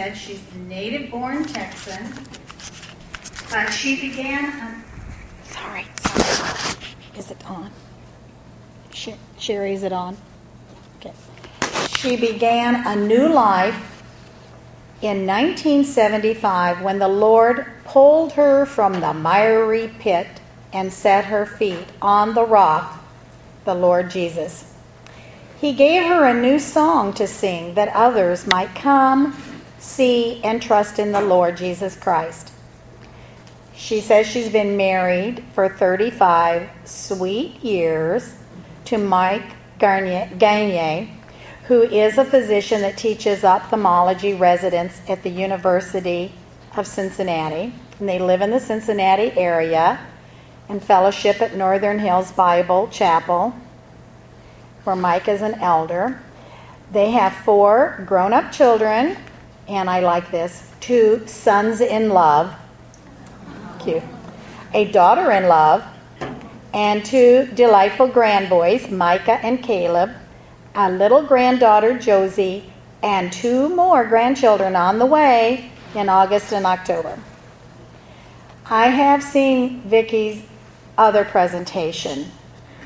said, 0.00 0.16
she's 0.16 0.40
a 0.54 0.58
native 0.60 1.10
born 1.10 1.44
Texan, 1.44 2.02
but 3.50 3.68
she 3.68 4.00
began. 4.00 4.46
Um, 4.46 4.84
sorry, 5.44 5.84
sorry. 5.98 6.78
Is 7.18 7.30
it 7.30 7.44
on? 7.44 7.70
Sherry, 9.38 9.74
is 9.74 9.82
it 9.82 9.92
on? 9.92 10.16
Okay. 10.98 11.12
She 11.98 12.16
began 12.16 12.86
a 12.86 12.96
new 12.96 13.28
life 13.28 14.02
in 15.02 15.26
1975 15.26 16.80
when 16.80 16.98
the 16.98 17.08
Lord 17.08 17.66
pulled 17.84 18.32
her 18.32 18.64
from 18.64 19.00
the 19.00 19.12
miry 19.12 19.88
pit 19.98 20.28
and 20.72 20.90
set 20.90 21.26
her 21.26 21.44
feet 21.44 21.88
on 22.00 22.32
the 22.32 22.46
rock, 22.46 23.04
the 23.66 23.74
Lord 23.74 24.10
Jesus. 24.10 24.72
He 25.60 25.74
gave 25.74 26.04
her 26.06 26.24
a 26.24 26.32
new 26.32 26.58
song 26.58 27.12
to 27.14 27.26
sing 27.26 27.74
that 27.74 27.88
others 27.88 28.46
might 28.46 28.74
come, 28.74 29.36
see, 29.80 30.40
and 30.44 30.62
trust 30.62 30.98
in 30.98 31.10
the 31.10 31.20
Lord 31.20 31.56
Jesus 31.56 31.96
Christ. 31.96 32.52
She 33.74 34.00
says 34.00 34.26
she's 34.26 34.50
been 34.50 34.76
married 34.76 35.42
for 35.54 35.68
35 35.68 36.68
sweet 36.84 37.56
years 37.64 38.34
to 38.84 38.98
Mike 38.98 39.54
Gagne, 39.78 41.10
who 41.64 41.82
is 41.82 42.18
a 42.18 42.24
physician 42.24 42.82
that 42.82 42.98
teaches 42.98 43.42
ophthalmology 43.42 44.34
residents 44.34 45.00
at 45.08 45.22
the 45.22 45.30
University 45.30 46.32
of 46.76 46.86
Cincinnati. 46.86 47.72
And 47.98 48.08
they 48.08 48.18
live 48.18 48.42
in 48.42 48.50
the 48.50 48.60
Cincinnati 48.60 49.32
area 49.32 49.98
and 50.68 50.82
fellowship 50.82 51.40
at 51.40 51.56
Northern 51.56 51.98
Hills 51.98 52.32
Bible 52.32 52.88
Chapel, 52.88 53.54
where 54.84 54.96
Mike 54.96 55.26
is 55.26 55.40
an 55.40 55.54
elder. 55.54 56.20
They 56.92 57.12
have 57.12 57.32
four 57.32 58.02
grown 58.06 58.32
up 58.32 58.52
children, 58.52 59.16
and 59.70 59.88
I 59.88 60.00
like 60.00 60.30
this. 60.32 60.68
Two 60.80 61.26
sons 61.26 61.80
in 61.80 62.08
love, 62.10 62.52
cute, 63.78 64.02
a 64.74 64.90
daughter 64.90 65.30
in 65.30 65.46
love, 65.46 65.84
and 66.74 67.04
two 67.04 67.48
delightful 67.54 68.08
grandboys, 68.08 68.90
Micah 68.90 69.38
and 69.44 69.62
Caleb, 69.62 70.10
a 70.74 70.90
little 70.90 71.22
granddaughter, 71.22 71.96
Josie, 71.96 72.72
and 73.02 73.32
two 73.32 73.68
more 73.68 74.04
grandchildren 74.04 74.74
on 74.74 74.98
the 74.98 75.06
way 75.06 75.70
in 75.94 76.08
August 76.08 76.52
and 76.52 76.66
October. 76.66 77.18
I 78.66 78.88
have 78.88 79.22
seen 79.22 79.82
Vicky's 79.82 80.42
other 80.98 81.24
presentation. 81.24 82.26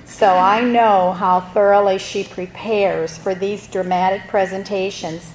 So 0.04 0.34
I 0.34 0.60
know 0.60 1.12
how 1.12 1.40
thoroughly 1.40 1.98
she 1.98 2.24
prepares 2.24 3.16
for 3.16 3.34
these 3.34 3.66
dramatic 3.66 4.28
presentations 4.28 5.33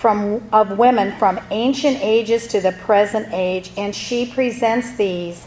from 0.00 0.42
of 0.50 0.78
women 0.78 1.12
from 1.18 1.38
ancient 1.50 1.98
ages 2.00 2.46
to 2.46 2.58
the 2.58 2.72
present 2.72 3.28
age 3.32 3.70
and 3.76 3.94
she 3.94 4.24
presents 4.24 4.96
these 4.96 5.46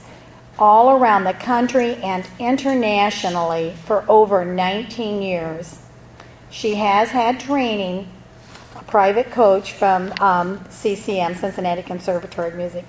all 0.60 0.92
around 0.96 1.24
the 1.24 1.34
country 1.34 1.96
and 1.96 2.24
internationally 2.38 3.74
for 3.86 4.06
over 4.08 4.46
19 4.46 5.24
years. 5.24 5.80
She 6.52 6.76
has 6.76 7.10
had 7.10 7.40
training, 7.40 8.08
a 8.76 8.84
private 8.84 9.32
coach 9.32 9.72
from 9.72 10.14
um, 10.22 10.64
CCM, 10.70 11.34
Cincinnati 11.34 11.82
Conservatory 11.82 12.50
of 12.50 12.56
Music. 12.56 12.86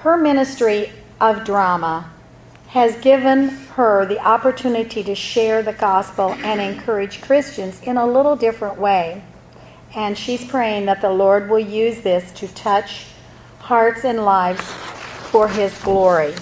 Her 0.00 0.18
ministry 0.18 0.92
of 1.22 1.44
drama 1.44 2.12
has 2.68 2.94
given 2.96 3.48
her 3.48 4.04
the 4.04 4.18
opportunity 4.18 5.02
to 5.04 5.14
share 5.14 5.62
the 5.62 5.72
gospel 5.72 6.32
and 6.32 6.60
encourage 6.60 7.22
Christians 7.22 7.80
in 7.82 7.96
a 7.96 8.06
little 8.06 8.36
different 8.36 8.78
way. 8.78 9.22
And 9.94 10.16
she's 10.16 10.44
praying 10.44 10.86
that 10.86 11.00
the 11.00 11.10
Lord 11.10 11.48
will 11.48 11.58
use 11.58 12.00
this 12.02 12.32
to 12.32 12.48
touch 12.48 13.06
hearts 13.60 14.04
and 14.04 14.24
lives 14.24 14.62
for 15.30 15.48
His 15.48 15.76
glory. 15.78 16.34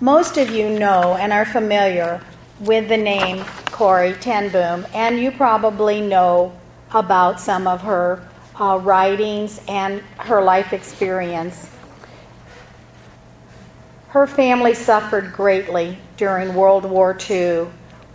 Most 0.00 0.36
of 0.36 0.50
you 0.50 0.68
know 0.70 1.16
and 1.20 1.32
are 1.32 1.44
familiar 1.44 2.22
with 2.60 2.88
the 2.88 2.96
name 2.96 3.44
Corrie 3.66 4.14
ten 4.14 4.50
Boom, 4.50 4.86
and 4.92 5.18
you 5.18 5.30
probably 5.30 6.00
know 6.00 6.58
about 6.92 7.40
some 7.40 7.66
of 7.66 7.82
her 7.82 8.26
uh, 8.60 8.78
writings 8.78 9.60
and 9.68 10.00
her 10.18 10.42
life 10.42 10.72
experience. 10.72 11.70
Her 14.08 14.26
family 14.26 14.74
suffered 14.74 15.32
greatly 15.32 15.98
during 16.16 16.54
World 16.54 16.84
War 16.84 17.16
II 17.30 17.68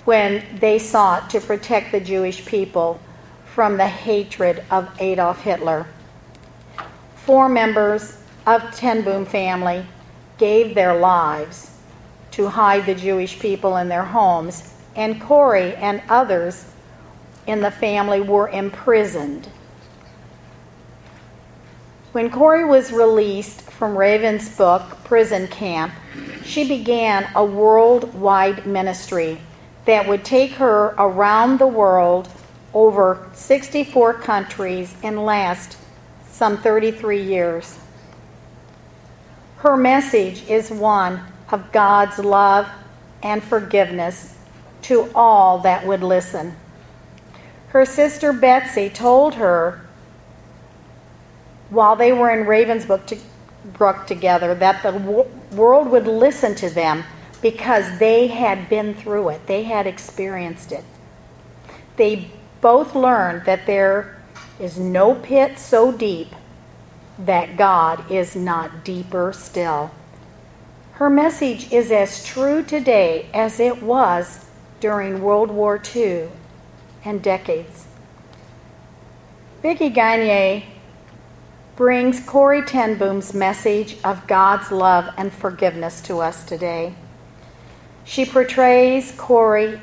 when 0.05 0.43
they 0.59 0.79
sought 0.79 1.29
to 1.31 1.41
protect 1.41 1.91
the 1.91 1.99
Jewish 1.99 2.45
people 2.45 2.99
from 3.43 3.77
the 3.77 3.87
hatred 3.87 4.63
of 4.69 4.89
Adolf 4.99 5.41
Hitler. 5.41 5.87
Four 7.15 7.49
members 7.49 8.17
of 8.45 8.75
Ten 8.75 9.03
Boom 9.03 9.25
family 9.25 9.85
gave 10.37 10.75
their 10.75 10.95
lives 10.95 11.77
to 12.31 12.49
hide 12.49 12.85
the 12.85 12.93
Jewish 12.93 13.39
people 13.39 13.77
in 13.77 13.89
their 13.89 14.03
homes, 14.03 14.73
and 14.95 15.19
Corrie 15.19 15.75
and 15.75 16.01
others 16.07 16.71
in 17.47 17.61
the 17.61 17.71
family 17.71 18.21
were 18.21 18.49
imprisoned. 18.49 19.49
When 22.11 22.29
Corrie 22.29 22.65
was 22.65 22.91
released 22.91 23.61
from 23.71 23.95
Ravensbrück 23.95 25.03
prison 25.03 25.47
camp, 25.47 25.93
she 26.43 26.67
began 26.67 27.27
a 27.35 27.43
worldwide 27.43 28.65
ministry 28.65 29.39
that 29.85 30.07
would 30.07 30.25
take 30.25 30.51
her 30.53 30.95
around 30.97 31.59
the 31.59 31.67
world 31.67 32.29
over 32.73 33.29
64 33.33 34.15
countries 34.15 34.95
and 35.03 35.23
last 35.23 35.77
some 36.27 36.57
33 36.57 37.21
years. 37.21 37.79
Her 39.57 39.77
message 39.77 40.47
is 40.49 40.69
one 40.69 41.21
of 41.49 41.71
God's 41.71 42.19
love 42.19 42.67
and 43.23 43.43
forgiveness 43.43 44.37
to 44.83 45.09
all 45.15 45.59
that 45.59 45.87
would 45.87 46.03
listen. 46.03 46.55
Her 47.69 47.85
sister 47.85 48.33
Betsie 48.33 48.89
told 48.89 49.35
her 49.35 49.85
while 51.69 51.95
they 51.95 52.13
were 52.13 52.29
in 52.29 52.45
Ravensbrück 52.45 53.05
to, 53.07 54.05
together 54.05 54.53
that 54.55 54.83
the 54.83 55.25
world 55.55 55.89
would 55.89 56.07
listen 56.07 56.53
to 56.55 56.69
them 56.69 57.03
because 57.45 57.99
they 57.99 58.25
had 58.25 58.67
been 58.69 58.95
through 58.95 59.29
it, 59.29 59.45
they 59.45 59.61
had 59.61 59.85
experienced 59.85 60.71
it. 60.71 60.83
They 61.95 62.31
both 62.59 62.95
learned 62.95 63.45
that 63.45 63.67
there 63.67 64.19
is 64.59 64.79
no 64.79 65.13
pit 65.13 65.59
so 65.59 65.91
deep 65.91 66.29
that 67.19 67.55
God 67.55 68.09
is 68.09 68.35
not 68.35 68.83
deeper 68.83 69.31
still. 69.31 69.91
Her 70.93 71.07
message 71.07 71.71
is 71.71 71.91
as 71.91 72.25
true 72.25 72.63
today 72.63 73.29
as 73.31 73.59
it 73.59 73.83
was 73.83 74.47
during 74.79 75.21
World 75.21 75.51
War 75.51 75.79
II 75.95 76.29
and 77.03 77.21
decades. 77.21 77.85
Vicki 79.61 79.89
Gagne 79.89 80.65
brings 81.75 82.21
Corrie 82.21 82.63
ten 82.63 82.97
Boom's 82.97 83.35
message 83.35 83.97
of 84.03 84.25
God's 84.25 84.71
love 84.71 85.13
and 85.15 85.31
forgiveness 85.31 86.01
to 86.01 86.21
us 86.21 86.43
today. 86.43 86.95
She 88.05 88.23
portrays 88.23 89.11
Corrie 89.17 89.81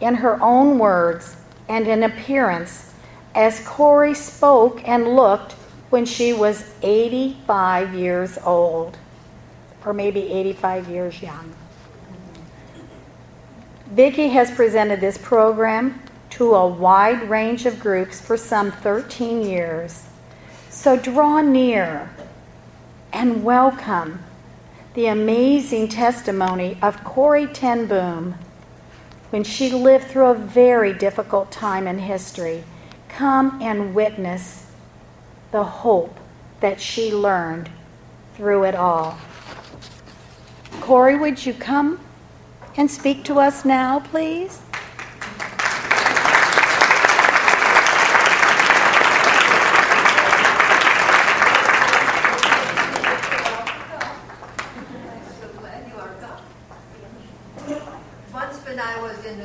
in 0.00 0.14
her 0.14 0.40
own 0.40 0.78
words 0.78 1.36
and 1.68 1.86
in 1.86 2.04
appearance 2.04 2.94
as 3.34 3.60
Corrie 3.66 4.14
spoke 4.14 4.86
and 4.88 5.16
looked 5.16 5.52
when 5.90 6.06
she 6.06 6.32
was 6.32 6.72
85 6.82 7.94
years 7.94 8.38
old, 8.44 8.96
or 9.84 9.92
maybe 9.92 10.32
85 10.32 10.88
years 10.88 11.20
young. 11.20 11.52
Vicki 13.88 14.28
has 14.28 14.50
presented 14.50 15.00
this 15.00 15.18
program 15.18 16.00
to 16.30 16.54
a 16.54 16.66
wide 16.66 17.28
range 17.28 17.66
of 17.66 17.78
groups 17.78 18.20
for 18.20 18.36
some 18.36 18.70
13 18.70 19.42
years. 19.42 20.04
So 20.68 20.96
draw 20.96 21.40
near 21.40 22.10
and 23.12 23.44
welcome 23.44 24.18
the 24.94 25.06
amazing 25.08 25.88
testimony 25.88 26.78
of 26.80 27.02
Corrie 27.02 27.48
ten 27.48 27.86
Boom 27.86 28.36
when 29.30 29.42
she 29.42 29.72
lived 29.72 30.04
through 30.04 30.26
a 30.26 30.34
very 30.34 30.92
difficult 30.92 31.50
time 31.50 31.88
in 31.88 31.98
history. 31.98 32.62
Come 33.08 33.60
and 33.60 33.92
witness 33.92 34.70
the 35.50 35.64
hope 35.64 36.16
that 36.60 36.80
she 36.80 37.12
learned 37.12 37.68
through 38.36 38.62
it 38.64 38.76
all. 38.76 39.18
Corrie, 40.80 41.18
would 41.18 41.44
you 41.44 41.54
come 41.54 41.98
and 42.76 42.88
speak 42.88 43.24
to 43.24 43.40
us 43.40 43.64
now, 43.64 43.98
please? 43.98 44.60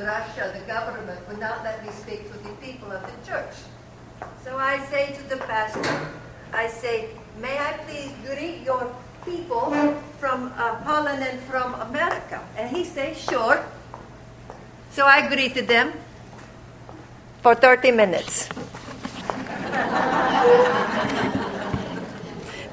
Russia, 0.02 0.52
the 0.58 0.66
government 0.66 1.20
would 1.28 1.38
not 1.38 1.62
let 1.62 1.84
me 1.84 1.92
speak 1.92 2.30
to 2.32 2.38
the 2.38 2.50
people 2.54 2.90
of 2.90 3.00
the 3.02 3.30
church. 3.30 3.54
So 4.44 4.56
I 4.56 4.84
say 4.86 5.00
say 5.00 5.14
to 5.14 5.22
the 5.28 5.36
pastor, 5.36 6.08
I 6.52 6.66
say, 6.66 7.10
may 7.40 7.58
I 7.58 7.72
please 7.86 8.12
greet 8.26 8.62
your 8.62 8.92
people 9.24 9.70
from 10.18 10.52
uh, 10.56 10.74
Holland 10.82 11.22
and 11.22 11.40
from 11.42 11.74
America? 11.74 12.42
And 12.56 12.74
he 12.76 12.84
says, 12.84 13.16
sure. 13.18 13.64
So 14.90 15.06
I 15.06 15.18
greeted 15.30 15.68
them 15.68 15.92
for 17.42 17.54
30 17.54 17.92
minutes. 17.92 18.48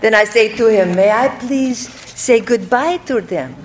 then 0.02 0.14
I 0.14 0.26
say 0.26 0.56
to 0.56 0.68
him, 0.68 0.96
may 0.96 1.12
I 1.12 1.30
please 1.40 1.88
say 2.18 2.40
goodbye 2.40 2.98
to 3.06 3.22
them? 3.22 3.56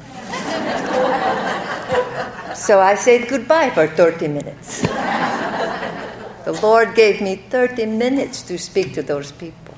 so 2.54 2.80
I 2.80 2.94
said 2.94 3.28
goodbye 3.28 3.70
for 3.70 3.88
30 3.88 4.28
minutes. 4.28 4.82
The 6.44 6.58
Lord 6.60 6.94
gave 6.94 7.20
me 7.20 7.36
30 7.36 7.86
minutes 7.86 8.42
to 8.42 8.58
speak 8.58 8.94
to 8.94 9.02
those 9.02 9.32
people. 9.32 9.74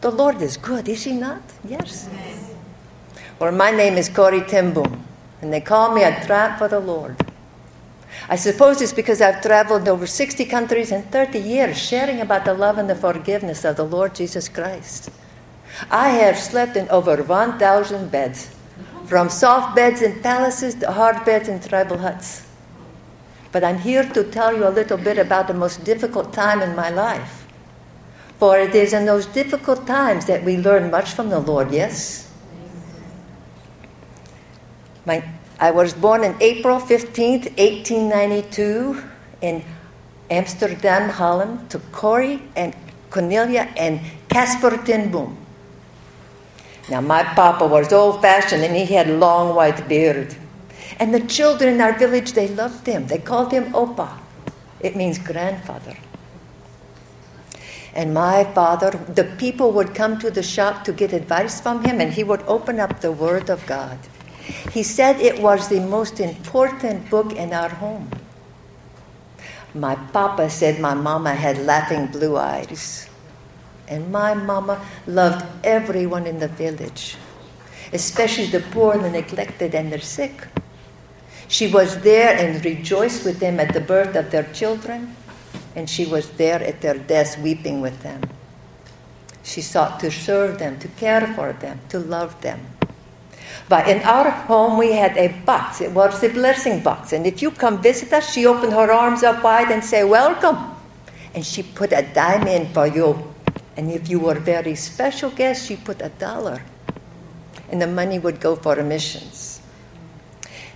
The 0.00 0.10
Lord 0.10 0.40
is 0.40 0.56
good, 0.56 0.88
is 0.88 1.04
He 1.04 1.12
not? 1.12 1.42
Yes. 1.68 2.08
Or 3.40 3.50
my 3.52 3.70
name 3.70 3.94
is 3.94 4.08
Corrie 4.08 4.42
ten 4.42 4.72
Boom, 4.72 5.04
and 5.42 5.52
they 5.52 5.60
call 5.60 5.92
me 5.92 6.02
a 6.04 6.24
tramp 6.24 6.58
for 6.58 6.68
the 6.68 6.80
Lord. 6.80 7.16
I 8.28 8.36
suppose 8.36 8.80
it's 8.80 8.92
because 8.92 9.20
I've 9.20 9.42
traveled 9.42 9.88
over 9.88 10.06
60 10.06 10.44
countries 10.46 10.92
in 10.92 11.02
30 11.04 11.38
years 11.38 11.78
sharing 11.78 12.20
about 12.20 12.44
the 12.44 12.54
love 12.54 12.78
and 12.78 12.88
the 12.88 12.94
forgiveness 12.94 13.64
of 13.64 13.76
the 13.76 13.84
Lord 13.84 14.14
Jesus 14.14 14.48
Christ. 14.48 15.10
I 15.90 16.08
have 16.10 16.38
slept 16.38 16.76
in 16.76 16.88
over 16.88 17.22
1,000 17.22 18.10
beds, 18.10 18.54
from 19.06 19.28
soft 19.28 19.76
beds 19.76 20.02
in 20.02 20.20
palaces 20.20 20.74
to 20.76 20.90
hard 20.92 21.24
beds 21.24 21.48
in 21.48 21.60
tribal 21.60 21.98
huts. 21.98 22.46
But 23.52 23.64
I'm 23.64 23.78
here 23.78 24.04
to 24.04 24.24
tell 24.24 24.54
you 24.54 24.66
a 24.66 24.70
little 24.70 24.98
bit 24.98 25.18
about 25.18 25.46
the 25.46 25.54
most 25.54 25.84
difficult 25.84 26.32
time 26.32 26.60
in 26.60 26.76
my 26.76 26.90
life. 26.90 27.46
For 28.38 28.58
it 28.58 28.74
is 28.74 28.92
in 28.92 29.06
those 29.06 29.26
difficult 29.26 29.86
times 29.86 30.26
that 30.26 30.44
we 30.44 30.56
learn 30.56 30.90
much 30.90 31.12
from 31.12 31.30
the 31.30 31.40
Lord, 31.40 31.72
yes? 31.72 32.30
My, 35.06 35.24
I 35.60 35.72
was 35.72 35.92
born 35.92 36.24
on 36.24 36.36
April 36.40 36.78
15, 36.78 37.56
1892, 37.56 39.02
in 39.40 39.64
Amsterdam, 40.30 41.08
Holland, 41.08 41.68
to 41.70 41.80
Corrie 41.90 42.42
and 42.54 42.76
Cornelia 43.10 43.68
and 43.76 44.00
Casper 44.28 44.76
ten 44.84 45.10
Boom. 45.10 45.36
Now, 46.88 47.00
my 47.00 47.22
papa 47.22 47.66
was 47.66 47.92
old 47.92 48.22
fashioned 48.22 48.62
and 48.62 48.76
he 48.76 48.94
had 48.94 49.08
a 49.08 49.16
long 49.16 49.54
white 49.54 49.88
beard. 49.88 50.36
And 50.98 51.12
the 51.12 51.20
children 51.20 51.74
in 51.74 51.80
our 51.80 51.98
village, 51.98 52.32
they 52.32 52.48
loved 52.48 52.86
him. 52.86 53.06
They 53.06 53.18
called 53.18 53.52
him 53.52 53.72
Opa. 53.72 54.18
It 54.80 54.96
means 54.96 55.18
grandfather. 55.18 55.96
And 57.94 58.14
my 58.14 58.44
father, 58.44 58.90
the 58.90 59.24
people 59.24 59.72
would 59.72 59.94
come 59.94 60.18
to 60.20 60.30
the 60.30 60.42
shop 60.42 60.84
to 60.84 60.92
get 60.92 61.12
advice 61.12 61.60
from 61.60 61.84
him, 61.84 62.00
and 62.00 62.12
he 62.12 62.22
would 62.22 62.42
open 62.42 62.78
up 62.78 63.00
the 63.00 63.10
Word 63.10 63.50
of 63.50 63.66
God. 63.66 63.98
He 64.72 64.82
said 64.82 65.20
it 65.20 65.40
was 65.40 65.68
the 65.68 65.80
most 65.80 66.20
important 66.20 67.10
book 67.10 67.32
in 67.32 67.52
our 67.52 67.68
home. 67.68 68.10
My 69.74 69.94
papa 69.94 70.48
said 70.48 70.80
my 70.80 70.94
mama 70.94 71.34
had 71.34 71.58
laughing 71.58 72.06
blue 72.06 72.36
eyes. 72.36 73.08
And 73.88 74.12
my 74.12 74.34
mama 74.34 74.84
loved 75.06 75.46
everyone 75.64 76.26
in 76.26 76.38
the 76.38 76.48
village, 76.48 77.16
especially 77.92 78.46
the 78.46 78.60
poor, 78.60 78.98
the 78.98 79.10
neglected, 79.10 79.74
and 79.74 79.92
the 79.92 80.00
sick. 80.00 80.46
She 81.48 81.72
was 81.72 82.00
there 82.00 82.36
and 82.36 82.62
rejoiced 82.62 83.24
with 83.24 83.40
them 83.40 83.58
at 83.58 83.72
the 83.72 83.80
birth 83.80 84.14
of 84.14 84.30
their 84.30 84.44
children, 84.52 85.16
and 85.74 85.88
she 85.88 86.04
was 86.04 86.28
there 86.32 86.62
at 86.62 86.82
their 86.82 86.98
deaths 86.98 87.38
weeping 87.38 87.80
with 87.80 88.02
them. 88.02 88.20
She 89.42 89.62
sought 89.62 90.00
to 90.00 90.10
serve 90.10 90.58
them, 90.58 90.78
to 90.80 90.88
care 90.88 91.26
for 91.34 91.54
them, 91.54 91.80
to 91.88 91.98
love 91.98 92.38
them. 92.42 92.77
But 93.68 93.88
in 93.88 94.02
our 94.02 94.30
home, 94.30 94.78
we 94.78 94.92
had 94.92 95.16
a 95.16 95.28
box. 95.44 95.80
It 95.80 95.92
was 95.92 96.22
a 96.22 96.28
blessing 96.28 96.82
box. 96.82 97.12
And 97.12 97.26
if 97.26 97.42
you 97.42 97.50
come 97.50 97.82
visit 97.82 98.12
us, 98.12 98.32
she 98.32 98.46
opened 98.46 98.72
her 98.72 98.90
arms 98.92 99.22
up 99.22 99.42
wide 99.42 99.70
and 99.70 99.84
say, 99.84 100.04
Welcome. 100.04 100.76
And 101.34 101.44
she 101.44 101.62
put 101.62 101.92
a 101.92 102.02
dime 102.02 102.46
in 102.46 102.72
for 102.72 102.86
you. 102.86 103.34
And 103.76 103.90
if 103.90 104.08
you 104.08 104.18
were 104.20 104.36
a 104.36 104.40
very 104.40 104.74
special 104.74 105.30
guest, 105.30 105.66
she 105.66 105.76
put 105.76 106.02
a 106.02 106.08
dollar. 106.08 106.62
And 107.70 107.80
the 107.80 107.86
money 107.86 108.18
would 108.18 108.40
go 108.40 108.56
for 108.56 108.82
missions. 108.82 109.60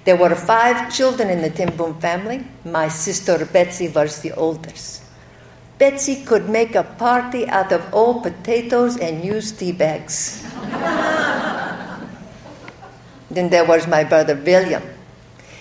There 0.04 0.16
were 0.16 0.34
five 0.34 0.92
children 0.92 1.30
in 1.30 1.42
the 1.42 1.72
Boom 1.72 2.00
family. 2.00 2.44
My 2.64 2.88
sister 2.88 3.44
Betsie 3.46 3.88
was 3.88 4.20
the 4.20 4.32
oldest. 4.32 5.02
Betsie 5.78 6.24
could 6.24 6.48
make 6.48 6.74
a 6.74 6.82
party 6.82 7.48
out 7.48 7.72
of 7.72 7.82
old 7.92 8.22
potatoes 8.22 8.96
and 8.96 9.24
used 9.24 9.58
tea 9.58 9.72
bags. 9.72 10.46
then 13.36 13.50
there 13.50 13.64
was 13.64 13.86
my 13.86 14.04
brother 14.04 14.34
William. 14.34 14.82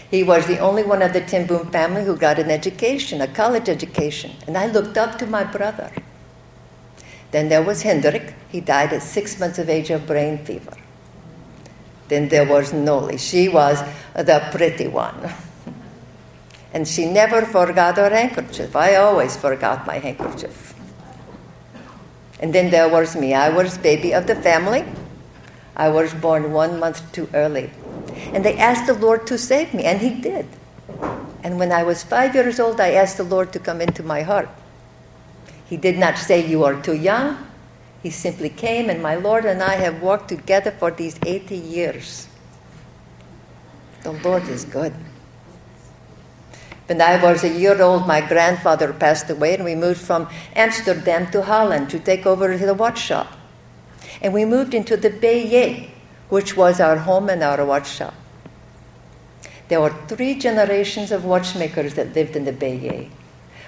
He 0.10 0.24
was 0.24 0.46
the 0.46 0.60
only 0.60 0.84
one 0.84 1.02
of 1.02 1.14
the 1.14 1.22
ten 1.22 1.48
Boom 1.48 1.72
family 1.72 2.04
who 2.04 2.18
got 2.18 2.38
an 2.38 2.52
education, 2.52 3.22
a 3.22 3.28
college 3.28 3.70
education, 3.70 4.32
and 4.46 4.58
I 4.58 4.66
looked 4.68 4.98
up 4.98 5.18
to 5.20 5.26
my 5.26 5.46
brother. 5.46 5.92
Then 7.32 7.48
there 7.48 7.64
was 7.64 7.84
Hendrik. 7.84 8.34
He 8.50 8.60
died 8.60 8.92
at 8.92 9.02
six 9.02 9.40
months 9.40 9.58
of 9.58 9.70
age 9.70 9.90
of 9.90 10.06
brain 10.06 10.44
fever. 10.44 10.76
Then 12.10 12.28
there 12.28 12.46
was 12.46 12.74
Nollie. 12.74 13.18
She 13.18 13.48
was 13.48 13.82
the 14.14 14.46
pretty 14.52 14.88
one. 14.88 15.16
And 16.74 16.88
she 16.88 17.06
never 17.06 17.42
forgot 17.42 17.98
her 17.98 18.10
handkerchief. 18.10 18.78
I 18.78 18.96
always 18.96 19.36
forgot 19.36 19.86
my 19.86 20.00
handkerchief. 20.00 20.74
And 22.40 22.56
then 22.56 22.70
there 22.72 22.88
was 22.88 23.14
me. 23.14 23.34
I 23.34 23.50
was 23.50 23.78
baby 23.78 24.14
of 24.14 24.26
the 24.26 24.36
family. 24.36 24.86
I 25.76 25.90
was 25.90 26.14
born 26.14 26.52
one 26.52 26.80
month 26.80 27.12
too 27.12 27.30
early. 27.34 27.72
And 28.34 28.44
they 28.44 28.58
asked 28.58 28.88
the 28.88 28.94
Lord 28.94 29.26
to 29.28 29.38
save 29.38 29.74
me, 29.74 29.84
and 29.84 30.00
He 30.00 30.22
did. 30.22 30.48
And 31.44 31.58
when 31.58 31.72
I 31.72 31.84
was 31.84 32.04
five 32.04 32.36
years 32.36 32.60
old, 32.60 32.80
I 32.80 32.92
asked 32.92 33.18
the 33.18 33.24
Lord 33.24 33.52
to 33.54 33.60
come 33.60 33.82
into 33.82 34.04
my 34.04 34.22
heart. 34.22 34.50
He 35.66 35.78
did 35.78 35.98
not 35.98 36.18
say, 36.18 36.46
You 36.46 36.64
are 36.64 36.80
too 36.82 36.96
young. 36.96 37.48
He 38.04 38.10
simply 38.10 38.50
came, 38.50 38.90
and 38.90 39.02
my 39.02 39.16
Lord 39.16 39.46
and 39.46 39.62
I 39.62 39.76
have 39.76 40.02
walked 40.02 40.30
together 40.30 40.72
for 40.72 40.92
these 40.92 41.20
80 41.26 41.56
years. 41.56 42.28
The 44.04 44.12
Lord 44.12 44.48
is 44.50 44.66
good. 44.66 44.94
When 46.88 47.02
I 47.02 47.24
was 47.24 47.44
a 47.44 47.50
year 47.50 47.82
old, 47.82 48.06
my 48.06 48.20
grandfather 48.20 48.92
passed 48.92 49.30
away, 49.30 49.54
and 49.56 49.64
we 49.64 49.76
moved 49.76 50.02
from 50.02 50.28
Amsterdam 50.56 51.32
to 51.32 51.44
Haarlem 51.44 51.88
to 51.90 52.00
take 52.00 52.26
over 52.26 52.58
the 52.58 52.74
watch 52.74 53.00
shop. 53.00 53.38
And 54.22 54.34
we 54.34 54.46
moved 54.46 54.74
into 54.74 54.96
the 54.96 55.10
Beje, 55.10 55.90
which 56.30 56.56
was 56.56 56.80
our 56.80 56.98
home 56.98 57.30
and 57.30 57.44
our 57.44 57.66
watch 57.66 57.90
shop. 57.90 58.14
There 59.68 59.82
were 59.82 59.96
three 60.08 60.36
generations 60.36 61.12
of 61.12 61.26
watchmakers 61.26 61.94
that 61.96 62.14
lived 62.14 62.36
in 62.36 62.46
the 62.46 62.54
Beje. 62.54 63.10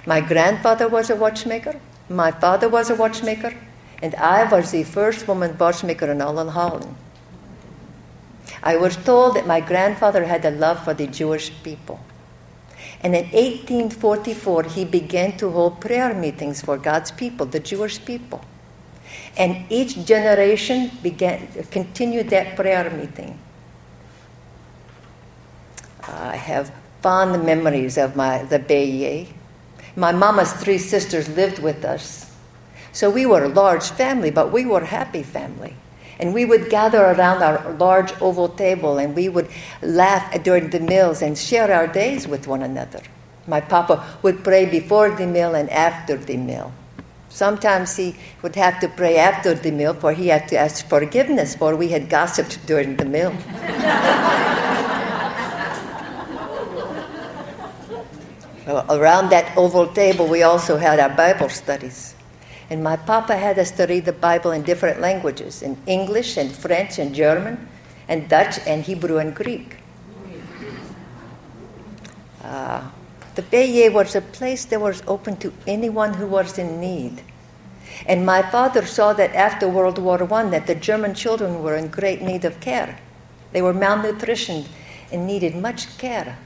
My 0.06 0.20
grandfather 0.20 0.86
was 0.86 1.10
a 1.10 1.16
watchmaker, 1.16 1.80
my 2.08 2.30
father 2.30 2.68
was 2.68 2.90
a 2.90 2.94
watchmaker, 2.94 3.54
and 4.02 4.14
I 4.16 4.44
was 4.44 4.70
the 4.70 4.84
first 4.84 5.26
woman 5.26 5.56
watchmaker 5.56 6.10
in 6.10 6.20
all 6.20 6.38
of 6.38 6.48
Holland. 6.48 6.94
I 8.62 8.76
was 8.76 8.96
told 8.96 9.34
that 9.36 9.46
my 9.46 9.60
grandfather 9.60 10.24
had 10.24 10.44
a 10.44 10.50
love 10.50 10.84
for 10.84 10.94
the 10.94 11.06
Jewish 11.06 11.50
people. 11.62 12.00
And 13.00 13.14
in 13.14 13.24
1844, 13.24 14.62
he 14.64 14.84
began 14.84 15.36
to 15.38 15.50
hold 15.50 15.80
prayer 15.80 16.14
meetings 16.14 16.62
for 16.62 16.76
God's 16.76 17.10
people, 17.10 17.46
the 17.46 17.60
Jewish 17.60 18.04
people. 18.04 18.44
And 19.36 19.64
each 19.70 20.04
generation 20.04 20.90
began 21.02 21.48
continued 21.70 22.30
that 22.30 22.56
prayer 22.56 22.90
meeting. 22.90 23.38
I 26.02 26.36
have 26.36 26.72
fond 27.02 27.44
memories 27.44 27.98
of 27.98 28.14
my 28.14 28.44
the 28.44 28.58
Beje. 28.58 29.28
My 29.96 30.12
mama's 30.12 30.52
three 30.52 30.78
sisters 30.78 31.28
lived 31.28 31.58
with 31.58 31.84
us. 31.84 32.30
So 32.92 33.10
we 33.10 33.26
were 33.26 33.44
a 33.44 33.48
large 33.48 33.90
family, 33.90 34.30
but 34.30 34.52
we 34.52 34.64
were 34.64 34.82
a 34.82 34.86
happy 34.86 35.22
family. 35.22 35.74
And 36.20 36.32
we 36.32 36.44
would 36.44 36.70
gather 36.70 37.02
around 37.02 37.42
our 37.42 37.72
large 37.72 38.12
oval 38.20 38.48
table 38.48 38.98
and 38.98 39.16
we 39.16 39.28
would 39.28 39.48
laugh 39.82 40.42
during 40.44 40.70
the 40.70 40.78
meals 40.78 41.20
and 41.22 41.36
share 41.36 41.72
our 41.72 41.88
days 41.88 42.28
with 42.28 42.46
one 42.46 42.62
another. 42.62 43.00
My 43.48 43.60
papa 43.60 44.18
would 44.22 44.44
pray 44.44 44.64
before 44.64 45.10
the 45.10 45.26
meal 45.26 45.56
and 45.56 45.68
after 45.70 46.16
the 46.16 46.36
meal. 46.36 46.72
Sometimes 47.34 47.96
he 47.96 48.14
would 48.42 48.54
have 48.54 48.78
to 48.78 48.86
pray 48.86 49.16
after 49.18 49.54
the 49.54 49.72
meal, 49.72 49.92
for 49.92 50.12
he 50.12 50.28
had 50.28 50.46
to 50.50 50.56
ask 50.56 50.86
forgiveness, 50.86 51.56
for 51.56 51.74
we 51.74 51.88
had 51.88 52.08
gossiped 52.08 52.64
during 52.64 52.94
the 52.94 53.04
meal. 53.04 53.34
around 58.88 59.30
that 59.30 59.50
oval 59.58 59.88
table, 59.88 60.28
we 60.28 60.44
also 60.44 60.76
had 60.76 61.00
our 61.00 61.08
Bible 61.10 61.48
studies. 61.48 62.14
And 62.70 62.84
my 62.84 62.94
papa 62.94 63.34
had 63.34 63.58
us 63.58 63.72
to 63.82 63.86
read 63.86 64.04
the 64.04 64.12
Bible 64.12 64.52
in 64.52 64.62
different 64.62 65.00
languages 65.00 65.60
in 65.60 65.76
English 65.86 66.36
and 66.36 66.54
French 66.54 67.00
and 67.00 67.12
German 67.12 67.66
and 68.06 68.28
Dutch 68.28 68.60
and 68.64 68.84
Hebrew 68.84 69.18
and 69.18 69.34
Greek. 69.34 69.78
Uh, 72.44 72.88
the 73.34 73.42
Beje 73.42 73.92
was 73.92 74.14
a 74.14 74.20
place 74.20 74.64
that 74.66 74.80
was 74.80 75.02
open 75.06 75.36
to 75.38 75.52
anyone 75.66 76.14
who 76.14 76.26
was 76.26 76.58
in 76.58 76.80
need. 76.80 77.22
And 78.06 78.26
my 78.26 78.42
father 78.42 78.84
saw 78.86 79.12
that 79.14 79.34
after 79.34 79.68
World 79.68 79.98
War 79.98 80.22
I 80.32 80.48
that 80.50 80.66
the 80.66 80.74
German 80.74 81.14
children 81.14 81.62
were 81.62 81.76
in 81.76 81.88
great 81.88 82.22
need 82.22 82.44
of 82.44 82.60
care. 82.60 82.98
They 83.52 83.62
were 83.62 83.74
malnutritioned 83.74 84.66
and 85.12 85.26
needed 85.26 85.54
much 85.54 85.96
care. 85.98 86.38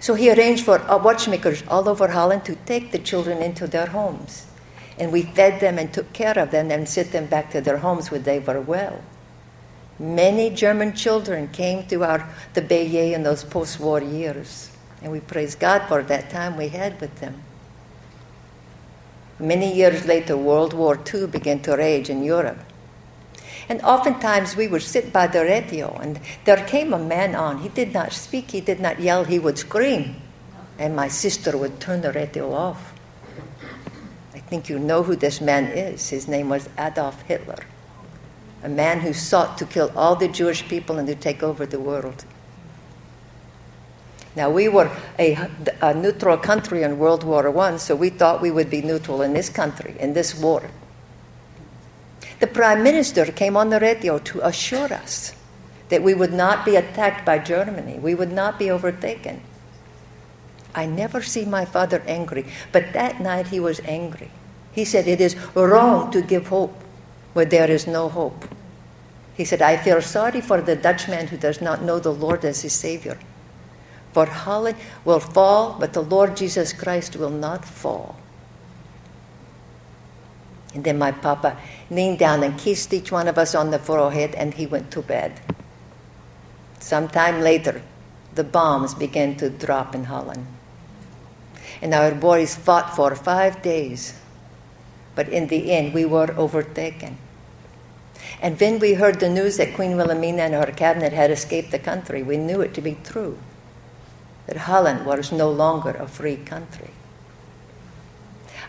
So 0.00 0.14
he 0.14 0.30
arranged 0.30 0.64
for 0.64 0.78
uh, 0.80 0.98
watchmakers 0.98 1.62
all 1.68 1.88
over 1.88 2.08
Holland 2.08 2.44
to 2.44 2.56
take 2.66 2.92
the 2.92 2.98
children 2.98 3.42
into 3.42 3.66
their 3.66 3.86
homes. 3.86 4.46
And 4.98 5.12
we 5.12 5.22
fed 5.22 5.60
them 5.60 5.78
and 5.78 5.92
took 5.92 6.12
care 6.12 6.38
of 6.38 6.50
them 6.50 6.70
and 6.70 6.88
sent 6.88 7.12
them 7.12 7.26
back 7.26 7.50
to 7.52 7.60
their 7.60 7.78
homes 7.78 8.10
where 8.10 8.20
they 8.20 8.38
were 8.38 8.60
well. 8.60 9.02
Many 9.98 10.50
German 10.50 10.94
children 10.94 11.48
came 11.48 11.86
to 11.88 12.04
our, 12.04 12.28
the 12.54 12.62
Beje 12.62 13.12
in 13.12 13.22
those 13.22 13.44
post 13.44 13.80
war 13.80 14.00
years. 14.00 14.70
And 15.02 15.12
we 15.12 15.20
praise 15.20 15.54
God 15.54 15.86
for 15.88 16.02
that 16.02 16.30
time 16.30 16.56
we 16.56 16.68
had 16.68 17.00
with 17.00 17.20
them. 17.20 17.42
Many 19.38 19.72
years 19.72 20.04
later, 20.04 20.36
World 20.36 20.72
War 20.72 20.98
II 21.14 21.28
began 21.28 21.60
to 21.60 21.76
rage 21.76 22.10
in 22.10 22.24
Europe. 22.24 22.58
And 23.68 23.80
oftentimes 23.82 24.56
we 24.56 24.66
would 24.66 24.82
sit 24.82 25.12
by 25.12 25.26
the 25.26 25.42
radio, 25.42 25.94
and 26.00 26.18
there 26.44 26.64
came 26.64 26.92
a 26.92 26.98
man 26.98 27.34
on. 27.36 27.58
He 27.58 27.68
did 27.68 27.92
not 27.92 28.12
speak, 28.12 28.50
he 28.50 28.60
did 28.60 28.80
not 28.80 28.98
yell, 28.98 29.24
he 29.24 29.38
would 29.38 29.58
scream. 29.58 30.16
And 30.78 30.96
my 30.96 31.08
sister 31.08 31.56
would 31.56 31.78
turn 31.78 32.00
the 32.00 32.12
radio 32.12 32.52
off. 32.52 32.94
I 34.34 34.38
think 34.38 34.68
you 34.68 34.78
know 34.78 35.02
who 35.02 35.14
this 35.14 35.40
man 35.40 35.66
is. 35.66 36.08
His 36.08 36.26
name 36.26 36.48
was 36.48 36.68
Adolf 36.78 37.20
Hitler, 37.22 37.58
a 38.62 38.68
man 38.68 39.00
who 39.00 39.12
sought 39.12 39.58
to 39.58 39.66
kill 39.66 39.92
all 39.94 40.16
the 40.16 40.28
Jewish 40.28 40.66
people 40.66 40.98
and 40.98 41.06
to 41.06 41.14
take 41.14 41.42
over 41.42 41.66
the 41.66 41.78
world. 41.78 42.24
Now, 44.38 44.50
we 44.50 44.68
were 44.68 44.88
a, 45.18 45.36
a 45.82 45.92
neutral 45.94 46.36
country 46.36 46.84
in 46.84 47.00
World 47.00 47.24
War 47.24 47.58
I, 47.58 47.76
so 47.76 47.96
we 47.96 48.08
thought 48.08 48.40
we 48.40 48.52
would 48.52 48.70
be 48.70 48.80
neutral 48.80 49.20
in 49.20 49.32
this 49.32 49.48
country, 49.48 49.96
in 49.98 50.12
this 50.12 50.32
war. 50.32 50.62
The 52.38 52.46
Prime 52.46 52.84
Minister 52.84 53.24
came 53.32 53.56
on 53.56 53.70
the 53.70 53.80
radio 53.80 54.20
to 54.20 54.46
assure 54.46 54.92
us 54.92 55.34
that 55.88 56.04
we 56.04 56.14
would 56.14 56.32
not 56.32 56.64
be 56.64 56.76
attacked 56.76 57.26
by 57.26 57.40
Germany, 57.40 57.98
we 57.98 58.14
would 58.14 58.30
not 58.30 58.60
be 58.60 58.70
overtaken. 58.70 59.40
I 60.72 60.86
never 60.86 61.20
see 61.20 61.44
my 61.44 61.64
father 61.64 62.00
angry, 62.06 62.46
but 62.70 62.92
that 62.92 63.20
night 63.20 63.48
he 63.48 63.58
was 63.58 63.80
angry. 63.80 64.30
He 64.70 64.84
said, 64.84 65.08
It 65.08 65.20
is 65.20 65.34
wrong 65.56 66.12
to 66.12 66.22
give 66.22 66.46
hope 66.46 66.80
where 67.32 67.44
there 67.44 67.68
is 67.68 67.88
no 67.88 68.08
hope. 68.08 68.44
He 69.34 69.44
said, 69.44 69.62
I 69.62 69.78
feel 69.78 70.00
sorry 70.00 70.40
for 70.40 70.60
the 70.60 70.76
Dutchman 70.76 71.26
who 71.26 71.36
does 71.36 71.60
not 71.60 71.82
know 71.82 71.98
the 71.98 72.14
Lord 72.14 72.44
as 72.44 72.62
his 72.62 72.72
Savior. 72.72 73.18
For 74.12 74.26
Holland 74.26 74.76
will 75.04 75.20
fall, 75.20 75.76
but 75.78 75.92
the 75.92 76.02
Lord 76.02 76.36
Jesus 76.36 76.72
Christ 76.72 77.16
will 77.16 77.30
not 77.30 77.64
fall. 77.64 78.16
And 80.74 80.84
then 80.84 80.98
my 80.98 81.12
papa 81.12 81.56
leaned 81.90 82.18
down 82.18 82.42
and 82.42 82.58
kissed 82.58 82.92
each 82.92 83.10
one 83.10 83.28
of 83.28 83.38
us 83.38 83.54
on 83.54 83.70
the 83.70 83.78
forehead, 83.78 84.34
and 84.34 84.54
he 84.54 84.66
went 84.66 84.90
to 84.92 85.02
bed. 85.02 85.40
Sometime 86.78 87.40
later, 87.40 87.82
the 88.34 88.44
bombs 88.44 88.94
began 88.94 89.36
to 89.36 89.50
drop 89.50 89.94
in 89.94 90.04
Holland. 90.04 90.46
And 91.82 91.94
our 91.94 92.14
boys 92.14 92.54
fought 92.54 92.94
for 92.94 93.14
five 93.14 93.62
days. 93.62 94.14
But 95.14 95.28
in 95.28 95.48
the 95.48 95.72
end, 95.72 95.94
we 95.94 96.04
were 96.04 96.34
overtaken. 96.36 97.18
And 98.40 98.58
when 98.60 98.78
we 98.78 98.94
heard 98.94 99.20
the 99.20 99.28
news 99.28 99.56
that 99.56 99.74
Queen 99.74 99.96
Wilhelmina 99.96 100.42
and 100.42 100.54
her 100.54 100.72
cabinet 100.72 101.12
had 101.12 101.30
escaped 101.30 101.70
the 101.70 101.78
country, 101.78 102.22
we 102.22 102.36
knew 102.36 102.60
it 102.60 102.74
to 102.74 102.80
be 102.80 102.96
true 103.04 103.38
that 104.48 104.56
Holland 104.56 105.04
was 105.04 105.30
no 105.30 105.50
longer 105.50 105.90
a 105.90 106.08
free 106.08 106.36
country. 106.36 106.90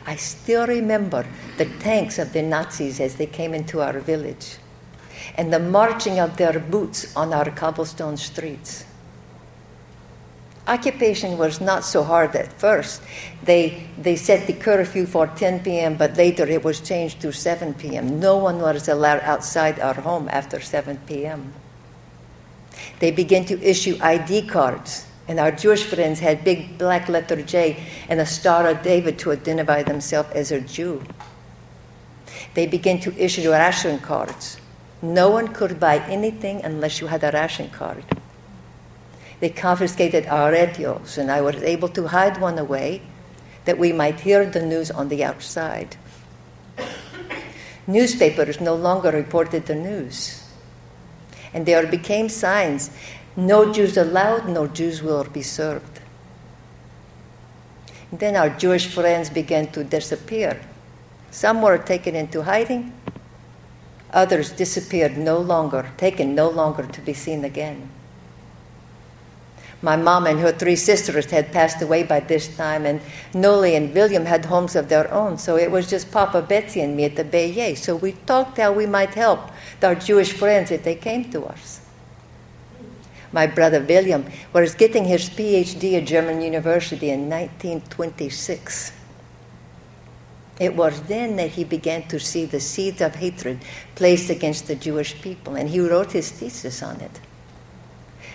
I 0.05 0.17
still 0.17 0.67
remember 0.67 1.25
the 1.57 1.65
tanks 1.79 2.19
of 2.19 2.33
the 2.33 2.41
Nazis 2.41 3.00
as 3.00 3.15
they 3.15 3.25
came 3.25 3.53
into 3.53 3.81
our 3.81 4.00
village 4.00 4.57
and 5.36 5.53
the 5.53 5.59
marching 5.59 6.19
of 6.19 6.36
their 6.36 6.59
boots 6.59 7.15
on 7.15 7.33
our 7.33 7.50
cobblestone 7.51 8.17
streets. 8.17 8.86
Occupation 10.67 11.38
was 11.38 11.62
not 11.62 11.86
so 11.86 12.03
hard 12.03 12.36
at 12.36 12.51
first. 12.53 13.01
They, 13.43 13.88
they 13.98 14.17
set 14.17 14.48
the 14.48 14.53
curfew 14.53 15.05
for 15.05 15.27
10 15.27 15.62
p.m., 15.62 15.95
but 15.95 16.17
later 16.17 16.45
it 16.45 16.63
was 16.63 16.81
changed 16.81 17.21
to 17.21 17.31
7 17.31 17.74
p.m. 17.75 18.19
No 18.19 18.38
one 18.38 18.59
was 18.59 18.88
allowed 18.88 19.21
outside 19.21 19.79
our 19.79 19.95
home 19.95 20.27
after 20.29 20.59
7 20.59 21.00
p.m. 21.07 21.53
They 23.00 23.12
began 23.12 23.45
to 23.45 23.59
issue 23.62 23.98
ID 24.01 24.48
cards 24.48 25.05
and 25.29 25.39
our 25.39 25.51
Jewish 25.51 25.83
friends 25.83 26.19
had 26.19 26.43
big 26.43 26.79
black 26.79 27.07
letter 27.07 27.39
J 27.41 27.86
and 28.09 28.19
a 28.19 28.25
star 28.25 28.67
of 28.67 28.81
David 28.81 29.19
to 29.19 29.31
identify 29.31 29.83
themselves 29.83 30.31
as 30.33 30.51
a 30.51 30.59
Jew. 30.59 31.03
They 32.55 32.65
began 32.65 33.00
to 33.01 33.13
issue 33.15 33.51
ration 33.51 34.00
cards. 34.00 34.57
No 35.03 35.29
one 35.29 35.50
could 35.50 35.79
buy 35.79 36.00
anything 36.09 36.65
unless 36.65 37.00
you 37.00 37.07
had 37.07 37.24
a 37.24 37.31
ration 37.31 37.69
card. 37.69 38.03
They 39.39 39.50
confiscated 39.50 40.25
our 40.25 40.51
radios, 40.51 41.17
and 41.17 41.31
I 41.31 41.41
was 41.41 41.62
able 41.62 41.89
to 41.89 42.07
hide 42.07 42.41
one 42.41 42.57
away 42.57 43.01
that 43.65 43.77
we 43.77 43.93
might 43.93 44.19
hear 44.21 44.45
the 44.50 44.65
news 44.65 44.89
on 44.89 45.09
the 45.09 45.24
outside. 45.24 45.95
Newspapers 47.86 48.59
no 48.59 48.74
longer 48.74 49.12
reported 49.12 49.67
the 49.67 49.75
news. 49.75 50.43
And 51.53 51.65
there 51.65 51.88
became 51.88 52.29
signs 52.29 52.91
no 53.48 53.72
Jews 53.72 53.98
allowed, 53.98 54.48
no 54.48 54.67
Jews 54.67 55.01
will 55.01 55.24
be 55.24 55.41
served. 55.41 56.01
Then 58.12 58.36
our 58.36 58.50
Jewish 58.50 58.88
friends 58.88 59.29
began 59.29 59.67
to 59.72 59.84
disappear. 59.84 60.60
Some 61.31 61.62
were 61.62 61.77
taken 61.77 62.15
into 62.15 62.43
hiding, 62.43 62.93
others 64.12 64.51
disappeared 64.51 65.17
no 65.17 65.38
longer, 65.38 65.91
taken 65.98 66.34
no 66.34 66.50
longer 66.50 66.84
to 66.84 67.01
be 67.01 67.13
seen 67.13 67.46
again. 67.46 67.89
My 69.81 69.96
mom 69.96 70.25
and 70.25 70.39
her 70.41 70.51
three 70.51 70.75
sisters 70.75 71.31
had 71.31 71.53
passed 71.53 71.81
away 71.81 72.03
by 72.03 72.19
this 72.19 72.53
time, 72.58 72.86
and 72.86 73.00
Nollie 73.34 73.75
and 73.75 73.93
William 73.93 74.25
had 74.25 74.46
homes 74.46 74.75
of 74.75 74.89
their 74.89 75.10
own, 75.13 75.38
so 75.38 75.55
it 75.55 75.72
was 75.72 75.89
just 75.89 76.12
Papa 76.12 76.41
Betsie 76.41 76.81
and 76.81 76.98
me 76.98 77.05
at 77.05 77.15
the 77.15 77.24
Beje. 77.24 77.77
So 77.77 77.96
we 77.96 78.13
talked 78.25 78.58
how 78.58 78.74
we 78.74 78.86
might 78.86 79.13
help 79.13 79.51
our 79.81 79.96
Jewish 79.96 80.34
friends 80.34 80.72
if 80.72 80.84
they 80.84 80.96
came 80.96 81.31
to 81.31 81.46
us 81.46 81.88
my 83.31 83.48
brother 83.48 83.81
William, 83.81 84.25
was 84.53 84.75
getting 84.75 85.05
his 85.05 85.29
PhD 85.29 85.98
at 85.98 86.07
German 86.07 86.41
University 86.41 87.09
in 87.09 87.29
1926. 87.29 88.93
It 90.59 90.75
was 90.75 91.01
then 91.03 91.38
that 91.38 91.51
he 91.51 91.63
began 91.63 92.07
to 92.09 92.19
see 92.19 92.45
the 92.45 92.59
seeds 92.59 93.01
of 93.01 93.15
hatred 93.15 93.59
placed 93.95 94.29
against 94.29 94.67
the 94.67 94.75
Jewish 94.75 95.21
people, 95.21 95.55
and 95.55 95.69
he 95.69 95.79
wrote 95.79 96.12
his 96.12 96.31
thesis 96.31 96.83
on 96.83 97.00
it. 97.00 97.19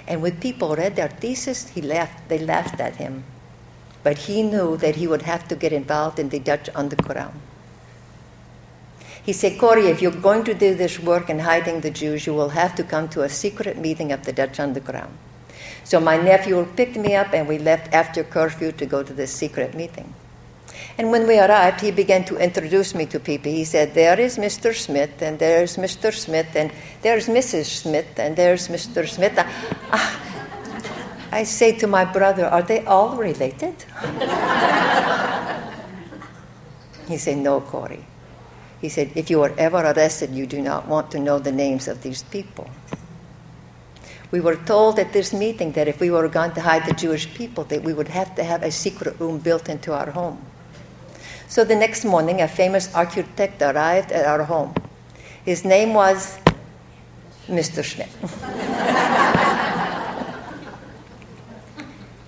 And 0.06 0.22
when 0.22 0.40
people 0.40 0.74
read 0.74 0.96
their 0.96 1.08
thesis, 1.08 1.68
he 1.68 1.82
laughed, 1.82 2.28
they 2.28 2.38
laughed 2.38 2.80
at 2.80 2.96
him. 2.96 3.24
But 4.02 4.18
he 4.18 4.42
knew 4.42 4.76
that 4.78 4.96
he 4.96 5.06
would 5.06 5.22
have 5.22 5.48
to 5.48 5.56
get 5.56 5.72
involved 5.72 6.18
in 6.18 6.28
the 6.28 6.38
Dutch 6.38 6.68
underground. 6.74 7.40
He 9.24 9.32
said, 9.32 9.58
Corrie, 9.58 9.86
if 9.86 10.02
you're 10.02 10.12
going 10.12 10.44
to 10.44 10.52
do 10.52 10.74
this 10.74 11.00
work 11.00 11.30
in 11.30 11.38
hiding 11.38 11.80
the 11.80 11.90
Jews, 11.90 12.26
you 12.26 12.34
will 12.34 12.50
have 12.50 12.74
to 12.74 12.84
come 12.84 13.08
to 13.08 13.22
a 13.22 13.28
secret 13.28 13.78
meeting 13.78 14.12
of 14.12 14.24
the 14.24 14.34
Dutch 14.34 14.60
underground. 14.60 15.16
So 15.82 15.98
my 15.98 16.18
nephew 16.18 16.66
picked 16.76 16.96
me 16.96 17.14
up 17.14 17.32
and 17.32 17.48
we 17.48 17.58
left 17.58 17.94
after 17.94 18.22
curfew 18.22 18.72
to 18.72 18.84
go 18.84 19.02
to 19.02 19.14
this 19.14 19.32
secret 19.32 19.74
meeting. 19.74 20.12
And 20.98 21.10
when 21.10 21.26
we 21.26 21.38
arrived, 21.38 21.80
he 21.80 21.90
began 21.90 22.24
to 22.26 22.36
introduce 22.36 22.94
me 22.94 23.06
to 23.06 23.18
people. 23.18 23.50
He 23.50 23.64
said, 23.64 23.94
There 23.94 24.20
is 24.20 24.36
Mr. 24.36 24.74
Smith, 24.74 25.22
and 25.22 25.38
there's 25.38 25.76
Mr. 25.76 26.12
Smith, 26.12 26.54
and 26.54 26.70
there's 27.02 27.26
Mrs. 27.26 27.66
Smith, 27.66 28.18
and 28.18 28.36
there's 28.36 28.68
Mr. 28.68 29.08
Smith. 29.08 29.32
I, 29.90 30.20
I 31.32 31.44
say 31.44 31.72
to 31.78 31.86
my 31.86 32.04
brother, 32.04 32.46
Are 32.46 32.62
they 32.62 32.84
all 32.84 33.16
related? 33.16 33.74
he 37.08 37.18
said, 37.18 37.38
No, 37.38 37.60
Corrie. 37.60 38.04
He 38.84 38.90
said, 38.90 39.12
If 39.14 39.30
you 39.30 39.42
are 39.42 39.52
ever 39.56 39.78
arrested, 39.78 40.34
you 40.34 40.46
do 40.46 40.60
not 40.60 40.86
want 40.86 41.10
to 41.12 41.18
know 41.18 41.38
the 41.38 41.50
names 41.50 41.88
of 41.88 42.02
these 42.02 42.22
people. 42.22 42.68
We 44.30 44.40
were 44.40 44.56
told 44.56 44.98
at 44.98 45.14
this 45.14 45.32
meeting 45.32 45.72
that 45.72 45.88
if 45.88 46.00
we 46.00 46.10
were 46.10 46.28
going 46.28 46.52
to 46.52 46.60
hide 46.60 46.84
the 46.84 46.92
Jewish 46.92 47.32
people, 47.32 47.64
that 47.72 47.82
we 47.82 47.94
would 47.94 48.08
have 48.08 48.34
to 48.34 48.44
have 48.44 48.62
a 48.62 48.70
secret 48.70 49.18
room 49.18 49.38
built 49.38 49.70
into 49.70 49.94
our 49.94 50.10
home. 50.10 50.44
So 51.48 51.64
the 51.64 51.74
next 51.74 52.04
morning, 52.04 52.42
a 52.42 52.46
famous 52.46 52.94
architect 52.94 53.62
arrived 53.62 54.12
at 54.12 54.26
our 54.26 54.42
home. 54.42 54.74
His 55.46 55.64
name 55.64 55.94
was 55.94 56.36
Mr. 57.48 57.82
Schmidt. 57.82 58.10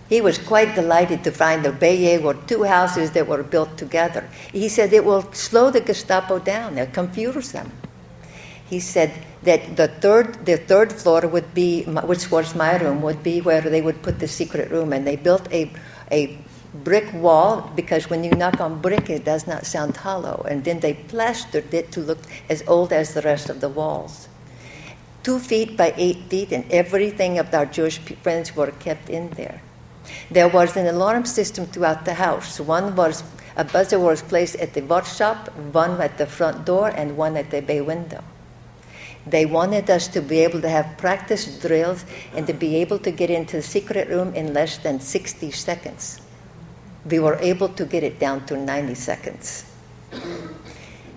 He 0.08 0.20
was 0.20 0.38
quite 0.38 0.74
delighted 0.74 1.24
to 1.24 1.32
find 1.32 1.64
the 1.64 1.72
Beje 1.72 2.22
were 2.22 2.34
two 2.34 2.62
houses 2.62 3.10
that 3.12 3.26
were 3.26 3.42
built 3.42 3.76
together. 3.76 4.28
He 4.52 4.68
said 4.68 4.92
it 4.92 5.04
will 5.04 5.32
slow 5.32 5.70
the 5.70 5.80
Gestapo 5.80 6.38
down, 6.38 6.78
it'll 6.78 6.94
confuse 6.94 7.52
them. 7.52 7.72
He 8.68 8.80
said 8.80 9.12
that 9.42 9.76
the 9.76 9.88
third, 9.88 10.44
the 10.44 10.56
third 10.56 10.92
floor 10.92 11.26
would 11.26 11.54
be, 11.54 11.84
which 11.84 12.30
was 12.30 12.54
my 12.54 12.76
room, 12.76 13.02
would 13.02 13.22
be 13.22 13.40
where 13.40 13.60
they 13.60 13.80
would 13.80 14.02
put 14.02 14.18
the 14.18 14.28
secret 14.28 14.70
room, 14.70 14.92
and 14.92 15.06
they 15.06 15.16
built 15.16 15.50
a, 15.52 15.70
a 16.10 16.38
brick 16.74 17.12
wall 17.14 17.72
because 17.74 18.10
when 18.10 18.24
you 18.24 18.30
knock 18.30 18.60
on 18.60 18.80
brick, 18.80 19.08
it 19.08 19.24
does 19.24 19.46
not 19.46 19.66
sound 19.66 19.96
hollow. 19.96 20.44
And 20.48 20.64
then 20.64 20.80
they 20.80 20.94
plastered 20.94 21.72
it 21.72 21.92
to 21.92 22.00
look 22.00 22.18
as 22.50 22.62
old 22.66 22.92
as 22.92 23.14
the 23.14 23.22
rest 23.22 23.48
of 23.48 23.60
the 23.60 23.68
walls. 23.68 24.28
Two 25.22 25.38
feet 25.38 25.76
by 25.76 25.94
eight 25.96 26.24
feet, 26.28 26.52
and 26.52 26.70
everything 26.70 27.38
of 27.38 27.52
our 27.54 27.66
Jewish 27.66 27.98
friends 27.98 28.54
were 28.54 28.70
kept 28.72 29.08
in 29.08 29.30
there. 29.30 29.60
There 30.30 30.48
was 30.48 30.76
an 30.76 30.86
alarm 30.86 31.24
system 31.24 31.66
throughout 31.66 32.04
the 32.04 32.14
house. 32.14 32.60
One 32.60 32.96
was 32.96 33.22
a 33.56 33.64
buzzer 33.64 33.98
was 33.98 34.22
placed 34.22 34.56
at 34.56 34.74
the 34.74 34.82
workshop, 34.82 35.48
one 35.72 36.00
at 36.00 36.18
the 36.18 36.26
front 36.26 36.66
door, 36.66 36.88
and 36.88 37.16
one 37.16 37.36
at 37.36 37.50
the 37.50 37.62
bay 37.62 37.80
window. 37.80 38.22
They 39.26 39.46
wanted 39.46 39.90
us 39.90 40.06
to 40.08 40.20
be 40.20 40.40
able 40.40 40.60
to 40.60 40.68
have 40.68 40.98
practice 40.98 41.58
drills 41.58 42.04
and 42.34 42.46
to 42.46 42.52
be 42.52 42.76
able 42.76 42.98
to 43.00 43.10
get 43.10 43.30
into 43.30 43.56
the 43.56 43.62
secret 43.62 44.08
room 44.08 44.34
in 44.34 44.52
less 44.52 44.78
than 44.78 45.00
60 45.00 45.50
seconds. 45.50 46.20
We 47.08 47.18
were 47.18 47.36
able 47.36 47.68
to 47.70 47.84
get 47.86 48.04
it 48.04 48.20
down 48.20 48.46
to 48.46 48.56
90 48.56 48.94
seconds. 48.94 49.64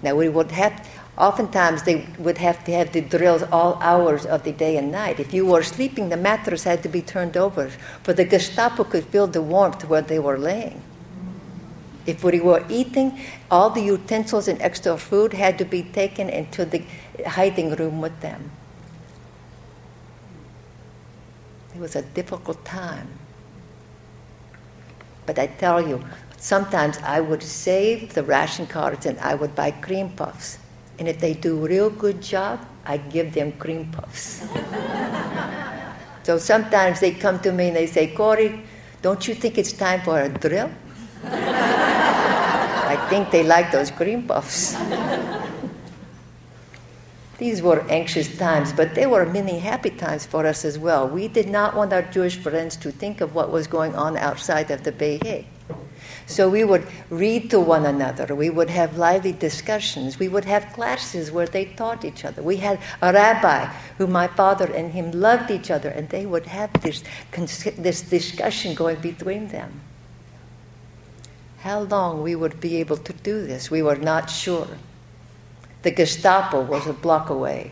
Now 0.01 0.15
we 0.15 0.29
would 0.29 0.51
have, 0.51 0.73
oftentimes 1.19 1.83
they 1.83 2.07
would 2.17 2.37
have 2.37 2.63
to 2.63 2.71
have 2.71 2.93
the 2.93 3.01
drills 3.01 3.43
all 3.51 3.77
hours 3.81 4.25
of 4.25 4.43
the 4.43 4.53
day 4.53 4.77
and 4.77 4.91
night. 4.91 5.19
If 5.19 5.33
you 5.33 5.45
were 5.45 5.63
sleeping, 5.63 6.09
the 6.09 6.17
mattress 6.17 6.63
had 6.63 6.81
to 6.83 6.89
be 6.89 7.01
turned 7.01 7.35
over, 7.35 7.69
for 8.03 8.13
the 8.13 8.23
Gestapo 8.23 8.85
could 8.85 9.05
feel 9.05 9.27
the 9.27 9.41
warmth 9.41 9.83
where 9.83 10.01
they 10.01 10.19
were 10.19 10.37
laying. 10.37 10.81
If 12.05 12.23
we 12.23 12.39
were 12.39 12.65
eating, 12.69 13.19
all 13.51 13.69
the 13.69 13.81
utensils 13.81 14.47
and 14.47 14.61
extra 14.61 14.97
food 14.97 15.33
had 15.33 15.57
to 15.57 15.65
be 15.65 15.83
taken 15.83 16.29
into 16.29 16.65
the 16.65 16.83
hiding 17.27 17.75
room 17.75 18.01
with 18.01 18.19
them. 18.21 18.51
It 21.75 21.79
was 21.79 21.95
a 21.95 22.01
difficult 22.01 22.63
time. 22.63 23.09
But 25.25 25.37
I 25.37 25.47
tell 25.47 25.85
you, 25.85 26.03
sometimes 26.37 26.97
I 27.03 27.19
would 27.19 27.43
save 27.43 28.13
the 28.13 28.23
ration 28.23 28.65
cards 28.65 29.05
and 29.05 29.19
I 29.19 29.35
would 29.35 29.53
buy 29.53 29.71
cream 29.71 30.09
puffs. 30.09 30.57
And 30.99 31.07
if 31.07 31.19
they 31.19 31.33
do 31.33 31.65
a 31.65 31.67
real 31.67 31.89
good 31.89 32.21
job, 32.21 32.59
I 32.85 32.97
give 32.97 33.33
them 33.33 33.53
cream 33.53 33.89
puffs. 33.91 34.45
so 36.23 36.37
sometimes 36.37 36.99
they 36.99 37.11
come 37.11 37.39
to 37.39 37.51
me 37.51 37.69
and 37.69 37.75
they 37.75 37.87
say, 37.87 38.07
Corrie, 38.07 38.61
don't 39.01 39.25
you 39.27 39.33
think 39.33 39.57
it's 39.57 39.71
time 39.71 40.01
for 40.01 40.19
a 40.19 40.29
drill? 40.29 40.69
I 41.23 43.07
think 43.09 43.31
they 43.31 43.43
like 43.43 43.71
those 43.71 43.91
cream 43.91 44.27
puffs. 44.27 44.75
These 47.37 47.61
were 47.61 47.85
anxious 47.89 48.37
times, 48.37 48.73
but 48.73 48.95
they 48.95 49.05
were 49.05 49.25
many 49.25 49.59
happy 49.59 49.91
times 49.91 50.25
for 50.25 50.45
us 50.45 50.65
as 50.65 50.77
well. 50.77 51.07
We 51.07 51.29
did 51.29 51.47
not 51.47 51.73
want 51.73 51.93
our 51.93 52.01
Jewish 52.01 52.35
friends 52.35 52.75
to 52.77 52.91
think 52.91 53.21
of 53.21 53.33
what 53.33 53.49
was 53.49 53.65
going 53.65 53.95
on 53.95 54.17
outside 54.17 54.69
of 54.71 54.83
the 54.83 54.91
Beje. 54.91 55.45
So 56.25 56.49
we 56.49 56.63
would 56.63 56.85
read 57.09 57.49
to 57.51 57.59
one 57.59 57.85
another. 57.85 58.35
We 58.35 58.49
would 58.49 58.69
have 58.69 58.97
lively 58.97 59.31
discussions. 59.31 60.19
We 60.19 60.27
would 60.27 60.45
have 60.45 60.73
classes 60.73 61.31
where 61.31 61.47
they 61.47 61.65
taught 61.65 62.05
each 62.05 62.23
other. 62.23 62.41
We 62.41 62.57
had 62.57 62.79
a 63.01 63.11
rabbi 63.11 63.65
who 63.97 64.07
my 64.07 64.27
father 64.27 64.71
and 64.71 64.91
him 64.91 65.11
loved 65.11 65.51
each 65.51 65.71
other, 65.71 65.89
and 65.89 66.09
they 66.09 66.25
would 66.25 66.45
have 66.45 66.71
this, 66.81 67.03
this 67.77 68.01
discussion 68.01 68.75
going 68.75 69.01
between 69.01 69.47
them. 69.47 69.81
How 71.59 71.81
long 71.81 72.23
we 72.23 72.35
would 72.35 72.61
be 72.61 72.77
able 72.77 72.97
to 72.97 73.13
do 73.13 73.45
this, 73.45 73.69
we 73.69 73.81
were 73.81 73.97
not 73.97 74.29
sure. 74.29 74.67
The 75.81 75.91
Gestapo 75.91 76.61
was 76.61 76.87
a 76.87 76.93
block 76.93 77.29
away. 77.29 77.71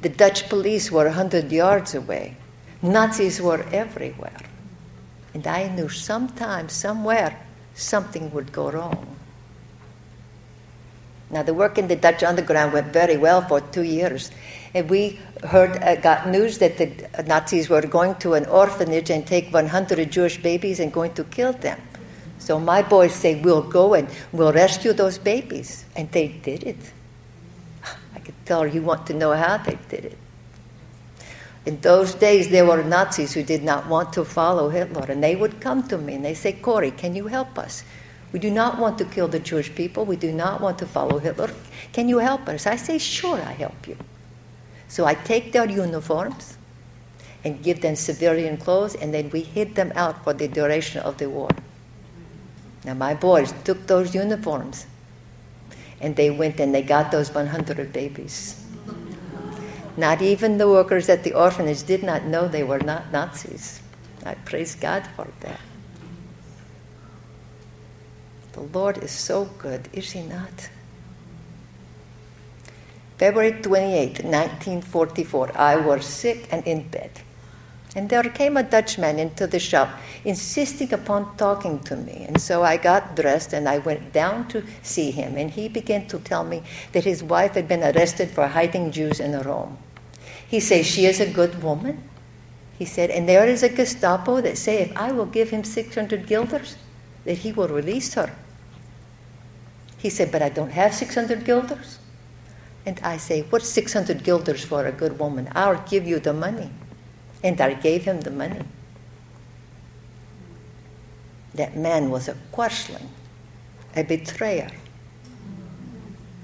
The 0.00 0.08
Dutch 0.08 0.48
police 0.48 0.90
were 0.90 1.04
100 1.04 1.50
yards 1.50 1.94
away. 1.94 2.36
Nazis 2.82 3.40
were 3.40 3.64
everywhere. 3.72 4.36
And 5.34 5.46
I 5.46 5.68
knew 5.68 5.88
sometime, 5.88 6.68
somewhere, 6.68 7.38
something 7.74 8.32
would 8.32 8.52
go 8.52 8.70
wrong. 8.70 9.16
Now, 11.30 11.42
the 11.42 11.52
work 11.52 11.78
in 11.78 11.88
the 11.88 11.96
Dutch 11.96 12.22
underground 12.22 12.72
went 12.72 12.92
very 12.92 13.16
well 13.16 13.42
for 13.42 13.60
two 13.60 13.82
years. 13.82 14.30
And 14.72 14.88
we 14.88 15.18
heard, 15.42 15.82
uh, 15.82 15.96
got 15.96 16.28
news 16.28 16.58
that 16.58 16.78
the 16.78 17.24
Nazis 17.26 17.68
were 17.68 17.82
going 17.82 18.14
to 18.16 18.34
an 18.34 18.46
orphanage 18.46 19.10
and 19.10 19.26
take 19.26 19.52
100 19.52 20.10
Jewish 20.12 20.40
babies 20.40 20.78
and 20.78 20.92
going 20.92 21.12
to 21.14 21.24
kill 21.24 21.52
them. 21.52 21.80
So 22.38 22.60
my 22.60 22.82
boys 22.82 23.14
say, 23.14 23.40
We'll 23.40 23.62
go 23.62 23.94
and 23.94 24.08
we'll 24.32 24.52
rescue 24.52 24.92
those 24.92 25.18
babies. 25.18 25.84
And 25.96 26.10
they 26.12 26.28
did 26.28 26.62
it. 26.62 26.92
I 28.14 28.20
could 28.20 28.34
tell 28.44 28.66
you 28.66 28.82
want 28.82 29.06
to 29.08 29.14
know 29.14 29.32
how 29.32 29.56
they 29.56 29.78
did 29.88 30.04
it. 30.04 30.18
In 31.66 31.80
those 31.80 32.14
days, 32.14 32.50
there 32.50 32.66
were 32.66 32.82
Nazis 32.82 33.32
who 33.32 33.42
did 33.42 33.62
not 33.62 33.86
want 33.88 34.12
to 34.12 34.24
follow 34.24 34.68
Hitler, 34.68 35.06
and 35.08 35.22
they 35.22 35.34
would 35.34 35.60
come 35.60 35.86
to 35.88 35.96
me 35.96 36.14
and 36.14 36.24
they 36.24 36.34
say, 36.34 36.52
Corrie, 36.52 36.90
can 36.90 37.14
you 37.16 37.26
help 37.26 37.58
us? 37.58 37.84
We 38.32 38.38
do 38.38 38.50
not 38.50 38.78
want 38.78 38.98
to 38.98 39.04
kill 39.04 39.28
the 39.28 39.38
Jewish 39.38 39.74
people. 39.74 40.04
We 40.04 40.16
do 40.16 40.32
not 40.32 40.60
want 40.60 40.78
to 40.80 40.86
follow 40.86 41.18
Hitler. 41.18 41.50
Can 41.92 42.08
you 42.08 42.18
help 42.18 42.48
us? 42.48 42.66
I 42.66 42.76
say, 42.76 42.98
Sure, 42.98 43.38
I 43.40 43.52
help 43.52 43.86
you. 43.86 43.96
So 44.88 45.06
I 45.06 45.14
take 45.14 45.52
their 45.52 45.70
uniforms 45.70 46.58
and 47.44 47.62
give 47.62 47.80
them 47.80 47.94
civilian 47.94 48.56
clothes, 48.56 48.94
and 48.96 49.14
then 49.14 49.30
we 49.30 49.40
hid 49.40 49.74
them 49.74 49.92
out 49.94 50.24
for 50.24 50.32
the 50.32 50.48
duration 50.48 51.00
of 51.02 51.16
the 51.18 51.30
war. 51.30 51.50
Now, 52.84 52.94
my 52.94 53.14
boys 53.14 53.54
took 53.64 53.86
those 53.86 54.14
uniforms 54.14 54.86
and 56.00 56.14
they 56.16 56.30
went 56.30 56.60
and 56.60 56.74
they 56.74 56.82
got 56.82 57.10
those 57.10 57.32
100 57.32 57.92
babies. 57.92 58.63
Not 59.96 60.22
even 60.22 60.58
the 60.58 60.68
workers 60.68 61.08
at 61.08 61.22
the 61.22 61.34
orphanage 61.34 61.84
did 61.84 62.02
not 62.02 62.24
know 62.24 62.48
they 62.48 62.64
were 62.64 62.80
not 62.80 63.12
Nazis. 63.12 63.80
I 64.24 64.34
praise 64.34 64.74
God 64.74 65.06
for 65.14 65.28
that. 65.40 65.60
The 68.52 68.62
Lord 68.62 68.98
is 68.98 69.10
so 69.10 69.46
good, 69.58 69.88
is 69.92 70.12
He 70.12 70.22
not? 70.22 70.70
February 73.18 73.52
28, 73.62 74.24
1944, 74.24 75.56
I 75.56 75.76
was 75.76 76.04
sick 76.04 76.48
and 76.50 76.66
in 76.66 76.88
bed. 76.88 77.10
And 77.96 78.10
there 78.10 78.24
came 78.24 78.56
a 78.56 78.64
Dutchman 78.64 79.20
into 79.20 79.46
the 79.46 79.60
shop, 79.60 79.88
insisting 80.24 80.92
upon 80.92 81.36
talking 81.36 81.78
to 81.80 81.96
me. 81.96 82.24
And 82.26 82.40
so 82.40 82.64
I 82.64 82.76
got 82.76 83.14
dressed 83.14 83.52
and 83.52 83.68
I 83.68 83.78
went 83.78 84.12
down 84.12 84.48
to 84.48 84.64
see 84.82 85.12
him. 85.12 85.36
And 85.36 85.50
he 85.50 85.68
began 85.68 86.08
to 86.08 86.18
tell 86.18 86.42
me 86.42 86.64
that 86.92 87.04
his 87.04 87.22
wife 87.22 87.54
had 87.54 87.68
been 87.68 87.84
arrested 87.84 88.30
for 88.30 88.48
hiding 88.48 88.90
Jews 88.90 89.20
in 89.20 89.40
Rome. 89.42 89.78
He 90.54 90.60
says, 90.60 90.86
She 90.86 91.04
is 91.06 91.18
a 91.18 91.26
good 91.26 91.64
woman. 91.64 92.00
He 92.78 92.84
said, 92.84 93.10
And 93.10 93.28
there 93.28 93.44
is 93.44 93.64
a 93.64 93.68
Gestapo 93.68 94.40
that 94.40 94.56
say 94.56 94.82
if 94.82 94.96
I 94.96 95.10
will 95.10 95.26
give 95.26 95.50
him 95.50 95.64
600 95.64 96.28
guilders, 96.28 96.76
that 97.24 97.38
he 97.38 97.50
will 97.50 97.66
release 97.66 98.14
her. 98.14 98.32
He 99.98 100.10
said, 100.10 100.30
But 100.30 100.42
I 100.42 100.50
don't 100.50 100.70
have 100.70 100.94
600 100.94 101.44
guilders. 101.44 101.98
And 102.86 103.00
I 103.02 103.16
say, 103.16 103.42
What's 103.50 103.68
600 103.68 104.22
guilders 104.22 104.64
for 104.64 104.86
a 104.86 104.92
good 104.92 105.18
woman? 105.18 105.48
I'll 105.56 105.82
give 105.90 106.06
you 106.06 106.20
the 106.20 106.32
money. 106.32 106.70
And 107.42 107.60
I 107.60 107.74
gave 107.74 108.04
him 108.04 108.20
the 108.20 108.30
money. 108.30 108.62
That 111.52 111.76
man 111.76 112.10
was 112.10 112.28
a 112.28 112.36
Quisling, 112.52 113.08
a 113.96 114.04
betrayer, 114.04 114.70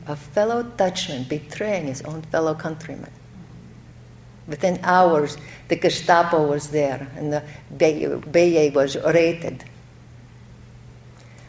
a 0.09 0.17
fellow 0.17 0.65
Dutchman 0.65 1.29
betraying 1.29 1.87
his 1.87 2.03
own 2.03 2.23
fellow 2.23 2.57
countrymen. 2.57 3.13
Within 4.51 4.81
hours, 4.83 5.39
the 5.69 5.77
Gestapo 5.77 6.45
was 6.45 6.71
there 6.71 7.07
and 7.17 7.33
the 7.33 7.45
Beje 7.73 8.75
was 8.75 8.97
raided. 8.97 9.65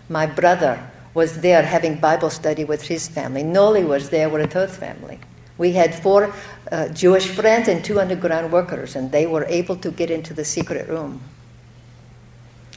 My 0.08 0.28
brother 0.28 0.92
was 1.16 1.42
there 1.42 1.64
having 1.64 1.96
Bible 1.96 2.30
study 2.30 2.64
with 2.64 2.84
his 2.84 3.08
family. 3.08 3.42
Nollie 3.42 3.84
was 3.84 4.12
there 4.12 4.30
with 4.30 4.54
her 4.54 4.68
family. 4.68 5.20
We 5.58 5.72
had 5.72 5.96
four 5.96 6.32
uh, 6.72 6.90
Jewish 6.90 7.28
friends 7.28 7.68
and 7.68 7.84
two 7.84 8.00
underground 8.00 8.52
workers, 8.52 8.96
and 8.96 9.12
they 9.12 9.26
were 9.26 9.46
able 9.46 9.78
to 9.78 9.90
get 9.92 10.12
into 10.12 10.36
the 10.36 10.46
secret 10.46 10.88
room. 10.88 11.22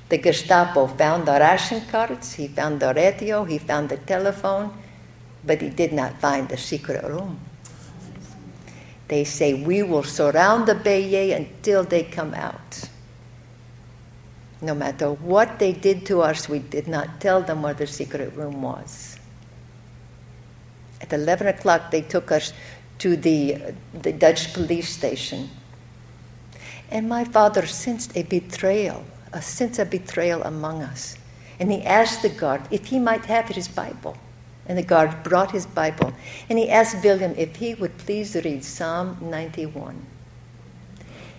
The 0.09 0.19
Gestapo 0.19 0.87
found 0.87 1.27
the 1.27 1.33
ration 1.33 1.83
cards, 1.91 2.33
he 2.33 2.49
found 2.49 2.81
the 2.81 2.95
radio, 2.95 3.45
he 3.45 3.59
found 3.59 3.91
the 3.91 3.99
telephone, 3.99 4.73
but 5.45 5.61
he 5.61 5.69
did 5.69 5.93
not 5.93 6.19
find 6.19 6.49
the 6.49 6.57
secret 6.57 7.05
room. 7.05 7.41
They 9.15 9.23
say, 9.23 9.55
We 9.55 9.85
will 9.85 10.03
surround 10.03 10.67
the 10.67 10.75
Beje 10.75 11.37
until 11.37 11.85
they 11.85 12.03
come 12.03 12.35
out. 12.35 12.89
No 14.61 14.75
matter 14.75 15.13
what 15.13 15.61
they 15.61 15.73
did 15.73 16.05
to 16.07 16.21
us, 16.23 16.49
we 16.49 16.59
did 16.59 16.89
not 16.89 17.21
tell 17.21 17.41
them 17.41 17.63
where 17.63 17.75
the 17.75 17.87
secret 17.87 18.35
room 18.35 18.61
was. 18.61 19.17
At 21.01 21.13
11 21.13 21.47
o'clock, 21.47 21.93
they 21.93 22.03
took 22.03 22.33
us 22.33 22.53
to 22.99 23.17
the, 23.17 23.75
the 24.03 24.13
Dutch 24.13 24.53
police 24.53 24.89
station. 24.89 25.49
And 26.91 27.09
my 27.09 27.23
father 27.25 27.67
sensed 27.67 28.17
a 28.17 28.25
betrayal, 28.25 29.05
a 29.33 29.41
sense 29.41 29.79
of 29.79 29.91
betrayal 29.91 30.43
among 30.43 30.83
us. 30.83 31.17
And 31.61 31.71
he 31.71 31.85
asked 31.85 32.23
the 32.23 32.31
guard 32.31 32.63
if 32.73 32.87
he 32.87 32.99
might 32.99 33.27
have 33.27 33.47
his 33.47 33.69
Bible. 33.69 34.17
And 34.67 34.79
the 34.79 34.83
guard 34.83 35.23
brought 35.23 35.53
his 35.53 35.67
Bible. 35.67 36.13
And 36.49 36.59
he 36.59 36.71
asked 36.71 37.05
William 37.05 37.35
if 37.37 37.57
he 37.57 37.75
would 37.75 37.99
please 37.99 38.35
read 38.35 38.65
Psalm 38.65 39.19
91. 39.21 40.07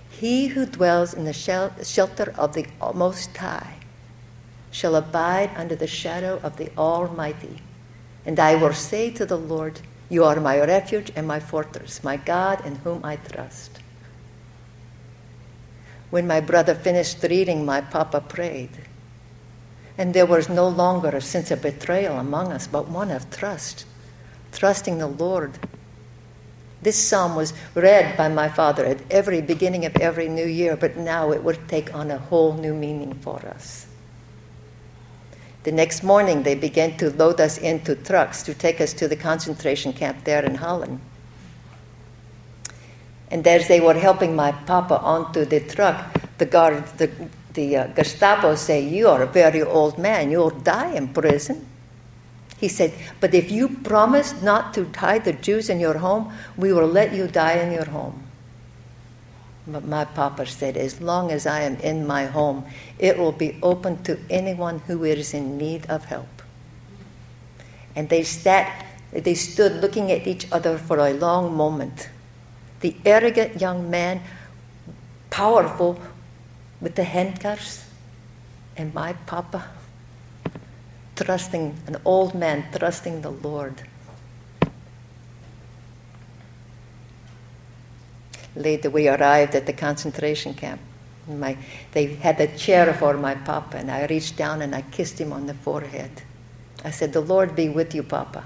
He 0.10 0.48
who 0.48 0.66
dwells 0.66 1.14
in 1.14 1.26
the 1.26 1.34
shelter 1.34 2.34
of 2.38 2.54
the 2.54 2.66
Most 2.94 3.36
High 3.36 3.76
shall 4.72 4.96
abide 4.96 5.52
under 5.56 5.76
the 5.76 5.88
shadow 5.88 6.40
of 6.44 6.58
the 6.58 6.70
Almighty. 6.78 7.62
And 8.26 8.40
I 8.40 8.56
will 8.56 8.74
say 8.74 9.10
to 9.12 9.26
the 9.26 9.38
Lord, 9.38 9.82
You 10.10 10.24
are 10.24 10.40
my 10.40 10.60
refuge 10.60 11.12
and 11.16 11.28
my 11.28 11.40
fortress, 11.40 12.04
my 12.04 12.18
God 12.18 12.66
in 12.66 12.76
whom 12.78 13.04
I 13.04 13.16
trust. 13.16 13.80
When 16.10 16.28
my 16.28 16.40
brother 16.40 16.76
finished 16.76 17.24
reading, 17.24 17.66
my 17.66 17.82
papa 17.82 18.22
prayed. 18.22 18.72
And 19.98 20.14
there 20.14 20.26
was 20.26 20.50
no 20.50 20.68
longer 20.68 21.10
a 21.10 21.22
sense 21.22 21.52
of 21.52 21.62
betrayal 21.62 22.18
among 22.18 22.52
us, 22.52 22.68
but 22.68 22.90
one 22.90 23.12
of 23.12 23.30
trust, 23.30 23.86
trusting 24.52 24.98
the 24.98 25.08
Lord. 25.08 25.58
This 26.82 27.02
psalm 27.02 27.36
was 27.36 27.54
read 27.74 28.18
by 28.18 28.28
my 28.28 28.50
father 28.50 28.86
at 28.86 29.00
every 29.10 29.42
beginning 29.42 29.86
of 29.86 29.96
every 29.98 30.28
new 30.28 30.46
year, 30.46 30.76
but 30.76 30.98
now 30.98 31.32
it 31.32 31.44
would 31.44 31.68
take 31.68 31.96
on 31.96 32.12
a 32.12 32.18
whole 32.18 32.54
new 32.54 32.74
meaning 32.74 33.14
for 33.16 33.40
us. 33.48 33.88
The 35.64 35.72
next 35.72 36.04
morning, 36.04 36.44
they 36.44 36.54
began 36.54 36.96
to 36.98 37.10
load 37.10 37.42
us 37.42 37.58
into 37.58 37.96
trucks 37.96 38.44
to 38.44 38.54
take 38.54 38.80
us 38.80 38.94
to 38.94 39.08
the 39.08 39.16
concentration 39.16 39.94
camp 39.94 40.24
there 40.24 40.46
in 40.46 40.56
Holland. 40.56 41.00
And 43.32 43.48
as 43.48 43.68
they 43.68 43.80
were 43.80 43.96
helping 43.96 44.36
my 44.36 44.52
papa 44.52 45.00
onto 45.00 45.44
the 45.44 45.62
truck, 45.62 46.06
the 46.38 46.46
guard, 46.46 46.86
the, 46.98 47.10
the 47.56 47.78
uh, 47.78 47.88
Gestapo 47.88 48.56
say, 48.56 48.82
"You 48.82 49.08
are 49.10 49.24
a 49.24 49.28
very 49.28 49.64
old 49.64 49.98
man. 49.98 50.30
You'll 50.30 50.52
die 50.52 50.94
in 50.94 51.10
prison." 51.10 51.66
He 52.58 52.68
said, 52.68 52.94
"But 53.20 53.34
if 53.34 53.52
you 53.52 53.70
promise 53.70 54.42
not 54.42 54.74
to 54.76 54.88
hide 54.96 55.26
the 55.26 55.34
Jews 55.34 55.70
in 55.70 55.80
your 55.80 55.98
home, 55.98 56.32
we 56.56 56.72
will 56.72 56.88
let 56.88 57.12
you 57.14 57.28
die 57.28 57.60
in 57.60 57.72
your 57.72 57.86
home." 57.86 58.24
But 59.68 59.84
my 59.84 60.06
papa 60.06 60.46
said, 60.46 60.78
"As 60.78 61.02
long 61.02 61.32
as 61.32 61.48
I 61.48 61.62
am 61.62 61.78
in 61.82 62.06
my 62.06 62.26
home, 62.26 62.66
it 63.00 63.18
will 63.18 63.34
be 63.34 63.58
open 63.64 64.04
to 64.04 64.20
anyone 64.30 64.80
who 64.86 65.04
is 65.04 65.34
in 65.34 65.58
need 65.58 65.90
of 65.90 66.06
help." 66.06 66.44
And 67.96 68.10
they 68.10 68.24
sat, 68.24 68.86
they 69.12 69.34
stood 69.34 69.82
looking 69.82 70.12
at 70.12 70.28
each 70.28 70.46
other 70.52 70.78
for 70.78 71.00
a 71.00 71.14
long 71.14 71.56
moment. 71.56 72.10
The 72.82 72.96
arrogant 73.06 73.60
young 73.60 73.90
man, 73.90 74.22
powerful 75.30 75.98
with 76.82 76.96
the 76.96 77.04
handcuffs, 77.04 77.86
and 78.78 78.94
my 78.94 79.14
papa 79.26 79.66
trusting, 81.16 81.76
an 81.88 81.98
old 82.06 82.36
man 82.36 82.66
trusting 82.78 83.22
the 83.22 83.32
Lord. 83.32 83.82
Later, 88.56 88.90
we 88.90 89.08
arrived 89.08 89.56
at 89.56 89.66
the 89.66 89.74
concentration 89.74 90.54
camp. 90.54 90.80
My, 91.28 91.58
they 91.92 92.16
had 92.16 92.40
a 92.40 92.56
chair 92.56 92.94
for 92.94 93.18
my 93.18 93.36
papa, 93.36 93.78
and 93.78 93.92
I 93.92 94.06
reached 94.06 94.38
down 94.38 94.62
and 94.62 94.76
I 94.76 94.82
kissed 94.82 95.20
him 95.20 95.34
on 95.34 95.48
the 95.48 95.54
forehead. 95.54 96.22
I 96.84 96.92
said, 96.92 97.14
The 97.14 97.22
Lord 97.22 97.56
be 97.56 97.68
with 97.68 97.96
you, 97.96 98.04
Papa. 98.04 98.44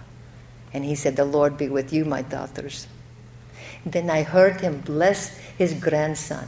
And 0.73 0.85
he 0.85 0.95
said, 0.95 1.15
The 1.15 1.25
Lord 1.25 1.57
be 1.57 1.67
with 1.67 1.91
you, 1.91 2.05
my 2.05 2.21
daughters. 2.21 2.87
Then 3.85 4.09
I 4.09 4.23
heard 4.23 4.61
him 4.61 4.79
bless 4.79 5.37
his 5.57 5.73
grandson. 5.73 6.47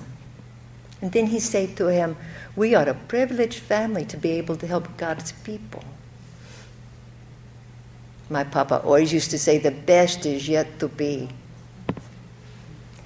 And 1.01 1.11
then 1.11 1.27
he 1.27 1.39
said 1.39 1.75
to 1.77 1.87
him, 1.87 2.15
We 2.55 2.75
are 2.75 2.87
a 2.87 2.93
privileged 2.93 3.59
family 3.59 4.05
to 4.05 4.17
be 4.17 4.31
able 4.31 4.55
to 4.57 4.67
help 4.67 4.97
God's 4.97 5.31
people. 5.31 5.83
My 8.29 8.43
papa 8.43 8.81
always 8.83 9.11
used 9.11 9.31
to 9.31 9.39
say, 9.39 9.57
The 9.57 9.71
best 9.71 10.25
is 10.25 10.47
yet 10.47 10.79
to 10.79 10.87
be. 10.87 11.29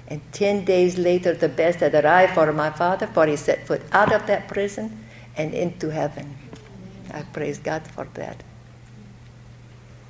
And 0.08 0.20
10 0.32 0.64
days 0.64 0.98
later, 0.98 1.34
the 1.34 1.48
best 1.48 1.80
had 1.80 1.94
arrived 1.94 2.34
for 2.34 2.52
my 2.52 2.70
father, 2.70 3.08
for 3.08 3.26
he 3.26 3.34
set 3.34 3.66
foot 3.66 3.82
out 3.90 4.12
of 4.12 4.26
that 4.26 4.46
prison 4.46 5.04
and 5.36 5.52
into 5.52 5.90
heaven. 5.90 6.36
I 7.12 7.22
praise 7.22 7.58
God 7.58 7.86
for 7.88 8.06
that. 8.14 8.42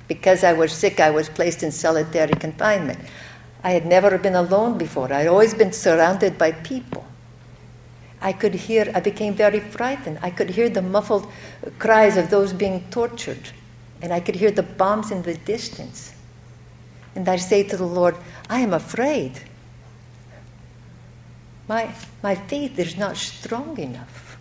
Because 0.07 0.43
I 0.43 0.53
was 0.53 0.71
sick, 0.71 0.99
I 0.99 1.09
was 1.09 1.29
placed 1.29 1.63
in 1.63 1.71
solitary 1.71 2.33
confinement. 2.33 2.99
I 3.63 3.71
had 3.71 3.85
never 3.85 4.17
been 4.17 4.35
alone 4.35 4.77
before. 4.77 5.11
I 5.11 5.19
had 5.19 5.27
always 5.27 5.53
been 5.53 5.73
surrounded 5.73 6.37
by 6.37 6.51
people. 6.51 7.05
I 8.21 8.33
could 8.33 8.53
hear, 8.53 8.91
I 8.95 8.99
became 8.99 9.33
very 9.33 9.59
frightened. 9.59 10.19
I 10.21 10.31
could 10.31 10.49
hear 10.49 10.69
the 10.69 10.81
muffled 10.81 11.31
cries 11.77 12.17
of 12.17 12.29
those 12.29 12.53
being 12.53 12.83
tortured, 12.89 13.51
and 14.01 14.11
I 14.11 14.19
could 14.19 14.35
hear 14.35 14.51
the 14.51 14.63
bombs 14.63 15.11
in 15.11 15.21
the 15.21 15.35
distance. 15.35 16.13
And 17.15 17.27
I 17.29 17.37
say 17.37 17.63
to 17.63 17.77
the 17.77 17.85
Lord, 17.85 18.15
I 18.49 18.59
am 18.59 18.73
afraid. 18.73 19.41
My, 21.67 21.93
my 22.23 22.35
faith 22.35 22.79
is 22.79 22.97
not 22.97 23.17
strong 23.17 23.77
enough. 23.77 24.37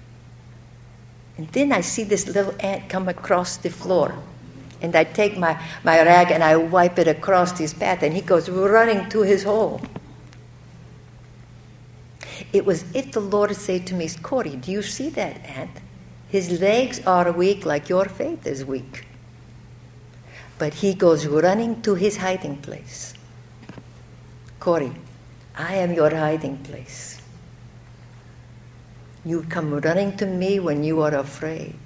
And 1.36 1.48
then 1.48 1.72
I 1.72 1.80
see 1.80 2.04
this 2.04 2.26
little 2.26 2.54
ant 2.60 2.88
come 2.88 3.08
across 3.08 3.56
the 3.56 3.70
floor. 3.70 4.14
And 4.80 4.94
I 4.94 5.04
take 5.04 5.36
my, 5.36 5.60
my 5.84 6.02
rag 6.02 6.30
and 6.30 6.42
I 6.42 6.56
wipe 6.56 6.98
it 6.98 7.08
across 7.08 7.58
his 7.58 7.74
path, 7.74 8.02
and 8.02 8.14
he 8.14 8.20
goes 8.20 8.48
running 8.48 9.08
to 9.10 9.22
his 9.22 9.42
hole. 9.42 9.80
It 12.56 12.64
was 12.64 12.86
if 12.94 13.12
the 13.12 13.20
Lord 13.20 13.54
said 13.54 13.86
to 13.88 13.94
me, 13.94 14.08
Corrie, 14.22 14.56
do 14.56 14.72
you 14.72 14.80
see 14.80 15.10
that 15.10 15.44
ant? 15.44 15.72
His 16.30 16.58
legs 16.58 17.06
are 17.06 17.30
weak 17.30 17.66
like 17.66 17.90
your 17.90 18.06
faith 18.06 18.46
is 18.46 18.64
weak. 18.64 19.04
But 20.58 20.72
he 20.72 20.94
goes 20.94 21.26
running 21.26 21.82
to 21.82 21.96
his 21.96 22.16
hiding 22.16 22.56
place. 22.56 23.12
Corrie, 24.58 24.94
I 25.54 25.74
am 25.74 25.92
your 25.92 26.08
hiding 26.08 26.56
place. 26.64 27.20
You 29.22 29.42
come 29.42 29.78
running 29.78 30.16
to 30.16 30.24
me 30.24 30.58
when 30.58 30.82
you 30.82 31.02
are 31.02 31.14
afraid. 31.14 31.78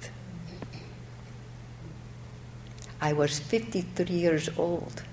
I 3.01 3.11
was 3.11 3.39
53 3.39 4.05
years 4.15 4.49
old. 4.57 5.03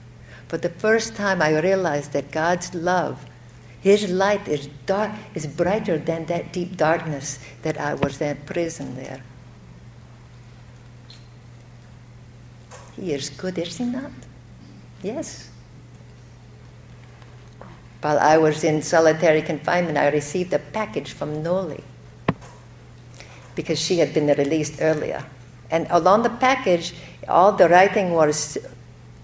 For 0.46 0.56
the 0.56 0.68
first 0.68 1.16
time, 1.16 1.42
I 1.42 1.58
realized 1.58 2.12
that 2.12 2.30
God's 2.30 2.72
love, 2.74 3.26
His 3.88 4.10
light 4.10 4.46
is, 4.46 4.68
dark, 4.84 5.12
is 5.34 5.46
brighter 5.46 5.96
than 5.96 6.26
that 6.26 6.52
deep 6.52 6.76
darkness 6.76 7.38
that 7.62 7.80
I 7.80 7.94
was 7.94 8.20
in 8.20 8.36
prison 8.44 8.94
there. 8.94 9.22
He 12.96 13.14
is 13.14 13.30
good, 13.30 13.56
is 13.56 13.78
He 13.78 13.84
not? 13.86 14.12
Yes. 15.02 15.48
While 18.02 18.18
I 18.18 18.36
was 18.36 18.62
in 18.62 18.82
solitary 18.82 19.40
confinement, 19.40 19.96
I 19.96 20.10
received 20.10 20.52
a 20.52 20.58
package 20.58 21.12
from 21.12 21.42
Nollie 21.42 21.84
because 23.54 23.80
she 23.80 24.00
had 24.00 24.12
been 24.12 24.26
released 24.26 24.82
earlier. 24.82 25.24
And 25.70 25.86
along 25.88 26.24
the 26.24 26.36
package, 26.36 26.92
all 27.26 27.52
the 27.52 27.70
writing 27.70 28.12
was 28.12 28.58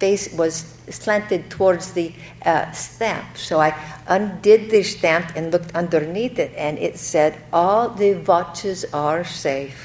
face 0.05 0.31
was 0.35 0.55
slanted 0.91 1.49
towards 1.49 1.93
the 1.93 2.13
uh, 2.45 2.71
stamp. 2.73 3.25
So 3.37 3.59
I 3.59 3.71
undid 4.07 4.71
the 4.71 4.83
stamp 4.83 5.33
and 5.37 5.51
looked 5.51 5.75
underneath 5.75 6.39
it, 6.39 6.53
and 6.67 6.79
it 6.79 6.99
said, 6.99 7.33
"All 7.53 7.89
the 7.89 8.13
watches 8.29 8.85
are 8.93 9.25
safe." 9.25 9.81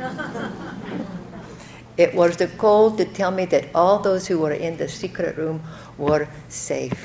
it 2.04 2.14
was 2.14 2.36
the 2.36 2.48
code 2.64 2.96
to 2.96 3.04
tell 3.04 3.30
me 3.30 3.44
that 3.54 3.64
all 3.74 3.98
those 4.08 4.24
who 4.28 4.38
were 4.44 4.56
in 4.56 4.74
the 4.82 4.88
secret 4.88 5.36
room 5.36 5.60
were 5.98 6.24
safe. 6.48 7.02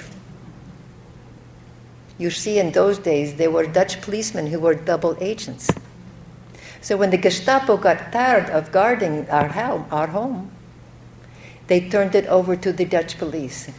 You 2.17 2.32
see, 2.32 2.56
in 2.63 2.72
those 2.72 2.98
days, 3.12 3.36
there 3.36 3.52
were 3.52 3.67
Dutch 3.80 4.00
policemen 4.06 4.48
who 4.48 4.60
were 4.60 4.76
double 4.91 5.15
agents. 5.20 5.67
So 6.82 6.96
when 6.96 7.12
the 7.12 7.22
Gestapo 7.28 7.78
got 7.78 8.12
tired 8.12 8.48
of 8.58 8.72
guarding 8.72 9.30
our 9.30 9.50
home, 9.50 9.84
our 9.91 10.08
home, 10.08 10.52
they 11.72 11.88
turned 11.88 12.16
it 12.16 12.28
over 12.28 12.58
to 12.58 12.74
the 12.74 12.84
Dutch 12.84 13.18
police. 13.18 13.70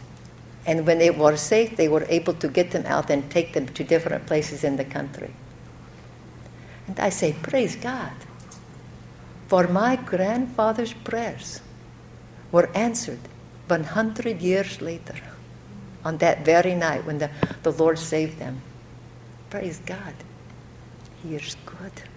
And 0.65 0.87
when 0.87 0.97
they 0.97 1.11
were 1.11 1.37
safe, 1.37 1.77
they 1.77 1.87
were 1.87 2.07
able 2.09 2.33
to 2.33 2.47
get 2.47 2.71
them 2.71 2.87
out 2.87 3.11
and 3.11 3.29
take 3.29 3.53
them 3.53 3.67
to 3.67 3.83
different 3.83 4.25
places 4.25 4.63
in 4.63 4.77
the 4.77 4.83
country. 4.83 5.31
And 6.87 6.99
I 6.99 7.09
say, 7.09 7.35
Praise 7.43 7.75
God. 7.75 8.13
For 9.47 9.67
my 9.67 9.95
grandfather's 9.95 10.93
prayers 10.93 11.61
were 12.51 12.71
answered 12.73 13.19
100 13.67 14.41
years 14.41 14.81
later 14.81 15.13
on 16.03 16.17
that 16.17 16.43
very 16.43 16.73
night 16.73 17.05
when 17.05 17.19
the, 17.19 17.29
the 17.61 17.73
Lord 17.73 17.99
saved 17.99 18.39
them. 18.39 18.63
Praise 19.51 19.79
God. 19.85 20.15
He 21.21 21.35
is 21.35 21.55
good. 21.63 22.09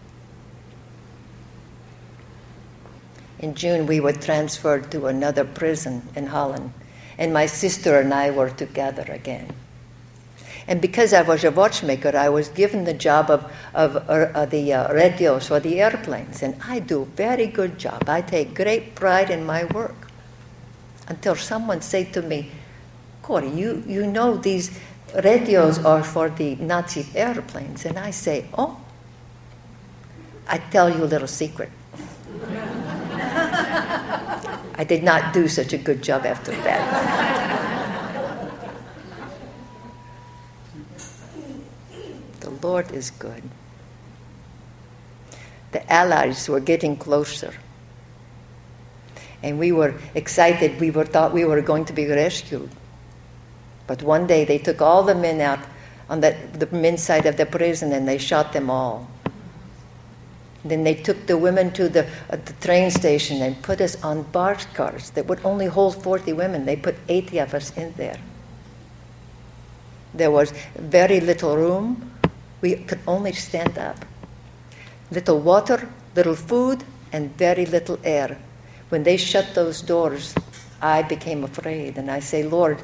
In 3.39 3.55
June, 3.55 3.87
we 3.87 4.01
were 4.01 4.13
transferred 4.13 4.91
to 4.93 5.07
another 5.07 5.45
prison 5.45 6.09
in 6.15 6.29
Holland, 6.29 6.73
and 7.19 7.33
my 7.33 7.47
sister 7.47 7.99
and 7.99 8.13
I 8.13 8.31
were 8.31 8.51
together 8.51 9.05
again. 9.09 9.53
And 10.69 10.81
because 10.81 11.13
I 11.13 11.23
was 11.23 11.45
a 11.45 11.51
watchmaker, 11.51 12.17
I 12.17 12.29
was 12.29 12.49
given 12.49 12.85
the 12.85 12.95
job 12.95 13.31
of, 13.31 13.53
of 13.73 13.97
uh, 13.97 14.47
the 14.47 14.73
uh, 14.73 14.93
radios 14.93 15.47
for 15.49 15.61
the 15.61 15.81
airplanes, 15.81 16.43
and 16.43 16.57
I 16.67 16.81
do 16.81 17.03
a 17.03 17.05
very 17.05 17.47
good 17.47 17.79
job. 17.79 18.09
I 18.09 18.21
take 18.21 18.55
great 18.55 18.95
pride 18.95 19.31
in 19.31 19.45
my 19.45 19.65
work. 19.65 19.95
Until 21.09 21.37
someone 21.37 21.83
said 21.83 22.13
to 22.15 22.23
me, 22.23 22.51
Corrie, 23.23 23.51
you, 23.51 23.85
you 23.87 24.07
know 24.07 24.37
these 24.37 24.77
radios 25.23 25.79
are 25.85 26.03
for 26.03 26.29
the 26.31 26.57
Nazi 26.57 27.07
airplanes. 27.15 27.85
And 27.85 27.99
I 27.99 28.11
say, 28.11 28.47
oh, 28.59 28.81
I 30.49 30.59
tell 30.59 30.91
you 30.91 31.05
a 31.05 31.07
little 31.07 31.29
secret. 31.29 31.71
I 34.79 34.85
did 34.87 35.03
not 35.03 35.33
do 35.33 35.49
such 35.49 35.73
a 35.73 35.79
good 35.79 36.03
job 36.03 36.27
after 36.27 36.53
that. 36.53 37.27
the 42.41 42.51
Lord 42.51 42.93
is 42.93 43.11
good. 43.11 43.43
The 45.73 45.93
Allies 45.93 46.49
were 46.49 46.61
getting 46.61 46.97
closer. 46.97 47.55
And 49.43 49.59
we 49.59 49.73
were 49.73 49.95
excited. 50.15 50.81
We 50.81 50.91
were 50.91 51.05
thought 51.05 51.33
we 51.33 51.45
were 51.45 51.61
going 51.61 51.85
to 51.87 51.93
be 51.93 52.07
rescued. 52.07 52.71
But 53.87 54.03
one 54.03 54.27
day 54.27 54.45
they 54.45 54.59
took 54.59 54.81
all 54.83 55.03
the 55.03 55.15
men 55.15 55.41
out 55.41 55.61
on 56.09 56.21
the, 56.21 56.37
the 56.53 56.67
men's 56.75 57.03
side 57.03 57.27
of 57.27 57.37
the 57.37 57.47
prison 57.47 57.93
and 57.93 58.07
they 58.07 58.19
shot 58.19 58.53
them 58.53 58.71
all. 58.71 59.09
Then 60.69 60.85
they 60.85 60.95
took 60.95 61.27
the 61.27 61.37
women 61.37 61.73
to 61.73 61.89
the, 61.89 62.07
uh, 62.31 62.37
the 62.45 62.53
train 62.61 62.91
station 62.91 63.43
and 63.43 63.61
put 63.63 63.81
us 63.81 64.03
on 64.03 64.23
box 64.23 64.67
cars 64.75 65.11
that 65.11 65.27
would 65.27 65.41
only 65.45 65.67
hold 65.67 66.03
40 66.03 66.33
women. 66.33 66.65
They 66.65 66.77
put 66.77 66.97
80 67.09 67.39
of 67.39 67.55
us 67.55 67.77
in 67.77 67.93
there. 67.97 68.19
There 70.15 70.31
was 70.31 70.53
very 70.77 71.21
little 71.21 71.57
room. 71.57 72.11
We 72.61 72.77
could 72.77 73.01
only 73.07 73.33
stand 73.33 73.79
up. 73.79 74.05
Little 75.11 75.39
water, 75.39 75.89
little 76.15 76.35
food, 76.35 76.83
and 77.13 77.37
very 77.37 77.67
little 77.67 77.99
air. 78.03 78.39
When 78.89 79.03
they 79.03 79.17
shut 79.17 79.55
those 79.55 79.83
doors, 79.83 80.35
I 80.81 81.03
became 81.03 81.45
afraid. 81.45 81.99
And 81.99 82.11
I 82.11 82.21
say, 82.21 82.43
Lord, 82.43 82.83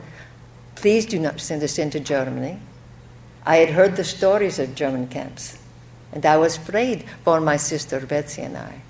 please 0.74 1.06
do 1.06 1.18
not 1.18 1.40
send 1.40 1.62
us 1.62 1.78
into 1.78 2.00
Germany. 2.00 2.58
I 3.44 3.56
had 3.56 3.70
heard 3.70 3.96
the 3.96 4.04
stories 4.04 4.58
of 4.58 4.74
German 4.74 5.08
camps. 5.08 5.58
And 6.12 6.25
I 6.27 6.37
was 6.37 6.57
afraid 6.57 7.05
for 7.25 7.40
my 7.40 7.57
sister 7.57 7.98
Betsie 8.01 8.42
and 8.42 8.57
I. 8.57 8.83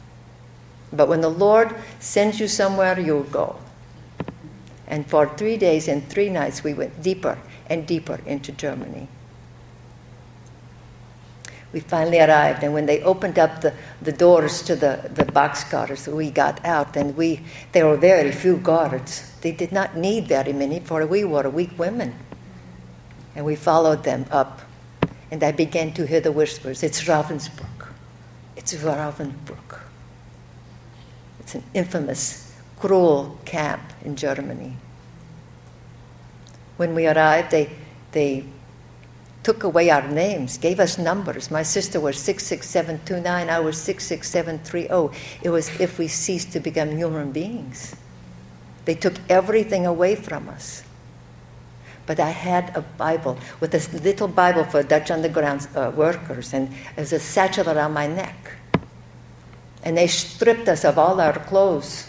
But 0.93 1.09
when 1.09 1.21
the 1.21 1.31
Lord 1.31 1.75
sends 2.01 2.41
you 2.41 2.49
somewhere, 2.49 2.99
you'll 2.99 3.23
go. 3.23 3.57
And 4.87 5.07
for 5.07 5.27
three 5.37 5.57
days 5.57 5.89
and 5.89 6.07
three 6.09 6.29
nights, 6.29 6.63
we 6.63 6.75
went 6.75 7.03
deeper 7.03 7.39
and 7.71 7.87
deeper 7.87 8.21
into 8.27 8.53
Germany. 8.53 9.09
We 11.73 11.81
finally 11.81 12.21
arrived, 12.21 12.63
and 12.63 12.75
when 12.75 12.85
they 12.85 13.01
opened 13.01 13.39
up 13.39 13.63
the, 13.63 13.73
the 14.03 14.13
doors 14.13 14.61
to 14.65 14.77
the, 14.77 15.09
the 15.15 15.25
boxcars, 15.25 16.07
we 16.13 16.31
got 16.31 16.63
out, 16.67 16.97
and 16.97 17.17
we, 17.17 17.41
there 17.73 17.87
were 17.87 17.97
very 17.97 18.31
few 18.31 18.59
guards. 18.59 19.33
They 19.41 19.53
did 19.53 19.73
not 19.73 19.97
need 19.97 20.29
very 20.29 20.53
many, 20.53 20.81
for 20.81 21.07
we 21.07 21.25
were 21.25 21.49
weak 21.49 21.79
women. 21.79 22.15
And 23.35 23.47
we 23.47 23.57
followed 23.57 24.05
them 24.05 24.27
up 24.31 24.61
and 25.33 25.43
I 25.43 25.51
began 25.51 25.95
to 25.95 26.07
hear 26.07 26.21
the 26.21 26.31
whispers 26.31 26.83
it's 26.83 27.05
Ravensbrück. 27.05 27.89
It's 28.55 28.75
Ravensbrück. 28.75 29.81
It's 31.41 31.55
an 31.55 31.65
infamous, 31.73 32.55
cruel 32.79 33.39
camp 33.47 33.81
in 34.05 34.15
Germany. 34.15 34.77
When 36.77 36.95
we 36.95 37.07
arrived, 37.07 37.51
they, 37.51 37.71
they 38.13 38.45
took 39.43 39.65
away 39.65 39.89
our 39.89 40.07
names, 40.07 40.59
gave 40.59 40.79
us 40.79 40.99
numbers. 40.99 41.51
My 41.51 41.63
sister 41.63 41.99
was 41.99 42.19
66729, 42.19 43.49
I 43.49 43.59
was 43.59 43.79
66730. 43.79 45.19
It 45.43 45.49
was 45.49 45.69
if 45.81 45.99
we 45.99 46.09
ceased 46.09 46.53
to 46.53 46.61
become 46.61 46.91
human 46.91 47.33
beings. 47.33 47.97
They 48.85 48.95
took 48.95 49.15
everything 49.31 49.87
away 49.87 50.15
from 50.15 50.51
us. 50.51 50.82
But 52.07 52.19
I 52.19 52.31
had 52.31 52.77
a 52.77 52.83
Bible 52.83 53.39
with 53.61 53.71
this 53.71 53.93
little 53.93 54.29
Bible 54.29 54.65
for 54.65 54.83
Dutch 54.83 55.11
underground 55.11 55.69
uh, 55.75 55.93
workers, 55.95 56.53
and 56.53 56.73
as 56.97 57.13
a 57.13 57.21
satchel 57.21 57.69
around 57.69 57.93
my 57.93 58.07
neck. 58.07 58.57
And 59.85 59.97
they 59.97 60.07
stripped 60.07 60.69
us 60.69 60.85
of 60.85 60.99
all 60.99 61.21
our 61.21 61.39
clothes. 61.39 62.09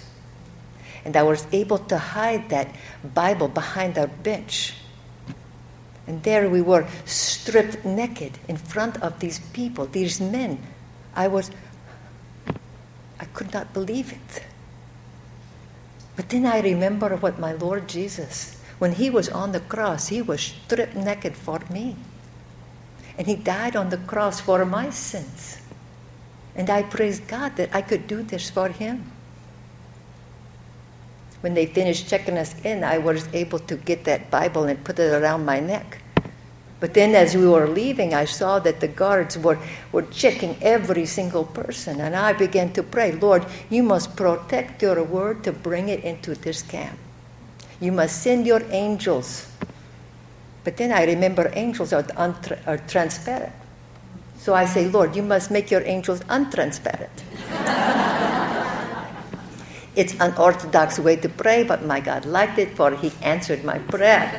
And 1.06 1.18
I 1.18 1.24
was 1.24 1.46
able 1.52 1.80
to 1.80 1.98
hide 1.98 2.50
that 2.50 2.74
Bible 3.14 3.48
behind 3.48 3.98
our 3.98 4.08
bench. 4.08 4.76
And 6.08 6.22
there 6.24 6.50
we 6.50 6.62
were, 6.62 6.88
stripped 7.06 7.86
naked 7.86 8.38
in 8.48 8.58
front 8.58 9.02
of 9.02 9.20
these 9.20 9.40
people, 9.40 9.86
these 9.86 10.20
men. 10.20 10.60
I 11.16 11.28
was, 11.28 11.52
I 13.20 13.26
could 13.26 13.54
not 13.54 13.74
believe 13.74 14.12
it. 14.12 14.44
But 16.16 16.30
then 16.30 16.46
I 16.46 16.62
remember 16.62 17.16
what 17.16 17.40
my 17.40 17.54
Lord 17.54 17.88
Jesus 17.88 18.63
when 18.84 18.92
he 18.92 19.10
was 19.10 19.30
on 19.30 19.54
the 19.54 19.62
cross, 19.62 20.10
he 20.10 20.22
was 20.22 20.42
stripped 20.42 20.94
naked 20.94 21.38
for 21.38 21.62
me. 21.70 21.96
And 23.18 23.26
he 23.26 23.38
died 23.38 23.78
on 23.78 23.88
the 23.88 23.98
cross 24.12 24.42
for 24.42 24.66
my 24.66 24.90
sins. 24.90 25.62
And 26.54 26.70
I 26.70 26.84
praise 26.84 27.22
God 27.22 27.56
that 27.56 27.74
I 27.74 27.82
could 27.82 28.08
do 28.08 28.24
this 28.24 28.50
for 28.50 28.68
him. 28.68 29.10
When 31.40 31.54
they 31.54 31.66
finished 31.66 32.10
checking 32.10 32.38
us 32.38 32.54
in, 32.66 32.84
I 32.84 32.98
was 32.98 33.30
able 33.32 33.60
to 33.60 33.78
get 33.78 34.04
that 34.04 34.30
Bible 34.30 34.66
and 34.66 34.84
put 34.84 35.00
it 35.00 35.14
around 35.14 35.46
my 35.46 35.62
neck. 35.62 36.02
But 36.82 36.94
then, 36.94 37.16
as 37.16 37.38
we 37.38 37.48
were 37.48 37.70
leaving, 37.70 38.14
I 38.14 38.26
saw 38.26 38.60
that 38.60 38.82
the 38.82 38.90
guards 38.90 39.38
were, 39.38 39.60
were 39.94 40.08
checking 40.12 40.62
every 40.62 41.06
single 41.06 41.46
person. 41.46 42.02
And 42.02 42.18
I 42.18 42.34
began 42.34 42.74
to 42.74 42.84
pray, 42.84 43.14
Lord, 43.14 43.46
you 43.70 43.82
must 43.82 44.18
protect 44.18 44.82
your 44.82 45.02
word 45.06 45.42
to 45.46 45.54
bring 45.54 45.88
it 45.88 46.04
into 46.04 46.36
this 46.36 46.62
camp. 46.62 47.00
You 47.84 47.92
must 47.92 48.24
send 48.24 48.48
your 48.48 48.64
angels. 48.72 49.52
But 50.64 50.78
then 50.78 50.94
I 50.94 51.04
remember 51.04 51.52
angels 51.54 51.92
are, 51.92 52.06
are 52.16 52.78
transparent. 52.88 53.52
So 54.38 54.54
I 54.54 54.64
say, 54.64 54.88
Lord, 54.88 55.18
you 55.18 55.22
must 55.22 55.52
make 55.52 55.70
your 55.70 55.84
angels 55.84 56.22
untransparent. 56.32 57.12
it's 59.98 60.14
an 60.22 60.34
orthodox 60.38 60.98
way 60.98 61.18
to 61.18 61.28
pray, 61.28 61.64
but 61.64 61.84
my 61.84 62.00
God 62.00 62.24
liked 62.24 62.58
it, 62.58 62.74
for 62.78 62.96
He 62.96 63.12
answered 63.22 63.66
my 63.66 63.80
prayer. 63.80 64.32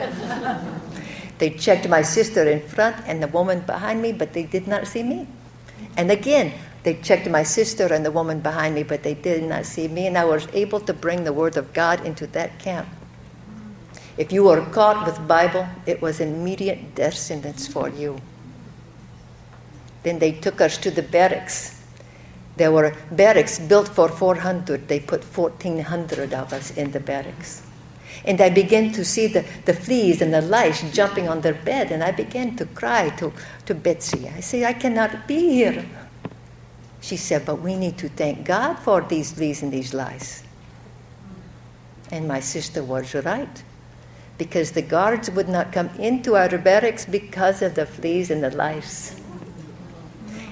they 1.39 1.51
checked 1.51 1.87
my 1.87 2.01
sister 2.01 2.49
in 2.49 2.67
front 2.67 2.97
and 3.05 3.23
the 3.23 3.29
woman 3.29 3.61
behind 3.61 4.01
me, 4.01 4.13
but 4.13 4.33
they 4.33 4.45
did 4.45 4.67
not 4.67 4.87
see 4.87 5.03
me. 5.03 5.29
And 5.99 6.11
again, 6.11 6.55
they 6.83 6.95
checked 6.95 7.29
my 7.29 7.43
sister 7.43 7.93
and 7.93 8.07
the 8.07 8.11
woman 8.11 8.41
behind 8.41 8.75
me, 8.75 8.85
but 8.85 9.03
they 9.03 9.13
did 9.13 9.45
not 9.45 9.67
see 9.67 9.87
me, 9.87 10.07
and 10.07 10.17
I 10.17 10.25
was 10.25 10.49
able 10.55 10.81
to 10.81 10.95
bring 10.95 11.25
the 11.25 11.35
Word 11.35 11.59
of 11.59 11.75
God 11.75 12.07
into 12.07 12.27
that 12.29 12.59
camp. 12.59 12.89
If 14.17 14.33
you 14.33 14.45
were 14.45 14.65
caught 14.67 15.07
with 15.07 15.27
Bible, 15.27 15.67
it 15.87 16.01
was 16.01 16.21
immediate 16.21 16.95
death 16.95 17.15
sentence 17.15 17.67
for 17.67 17.89
you. 17.89 18.21
Then 20.05 20.21
they 20.21 20.33
took 20.33 20.61
us 20.61 20.79
to 20.79 20.91
the 20.91 21.03
barracks. 21.03 21.83
There 22.57 22.71
were 22.71 22.95
barracks 23.11 23.59
built 23.59 23.89
for 23.89 24.09
400. 24.09 24.87
They 24.87 25.01
put 25.01 25.25
1,400 25.25 26.33
of 26.33 26.53
us 26.53 26.77
in 26.77 26.93
the 26.93 27.01
barracks. 27.01 27.63
And 28.25 28.41
I 28.41 28.51
began 28.51 28.93
to 28.93 29.05
see 29.05 29.27
the, 29.27 29.45
the 29.65 29.75
fleas 29.75 30.23
and 30.23 30.33
the 30.33 30.41
lice 30.41 30.89
jumping 30.93 31.29
on 31.29 31.41
their 31.41 31.55
bed, 31.55 31.91
and 31.91 32.05
I 32.05 32.13
began 32.13 32.55
to 32.57 32.67
cry 32.67 33.09
to, 33.17 33.33
to 33.67 33.75
Betsie. 33.75 34.29
I 34.29 34.41
say, 34.41 34.65
I 34.65 34.75
cannot 34.75 35.27
be 35.27 35.53
here. 35.53 35.85
She 37.01 37.17
said, 37.17 37.45
But 37.45 37.61
we 37.61 37.75
need 37.75 37.99
to 37.99 38.09
thank 38.09 38.47
God 38.47 38.79
for 38.79 39.01
these 39.03 39.33
fleas 39.33 39.63
and 39.63 39.73
these 39.73 39.93
lice. 39.93 40.45
And 42.13 42.29
my 42.29 42.39
sister 42.39 42.85
was 42.85 43.13
right 43.15 43.65
because 44.39 44.73
the 44.73 44.83
guards 44.83 45.31
would 45.31 45.49
not 45.49 45.73
come 45.73 45.89
into 45.99 46.37
our 46.37 46.59
barracks 46.59 47.05
because 47.05 47.63
of 47.63 47.75
the 47.75 47.87
fleas 47.87 48.31
and 48.31 48.43
the 48.43 48.51
lice. 48.51 49.21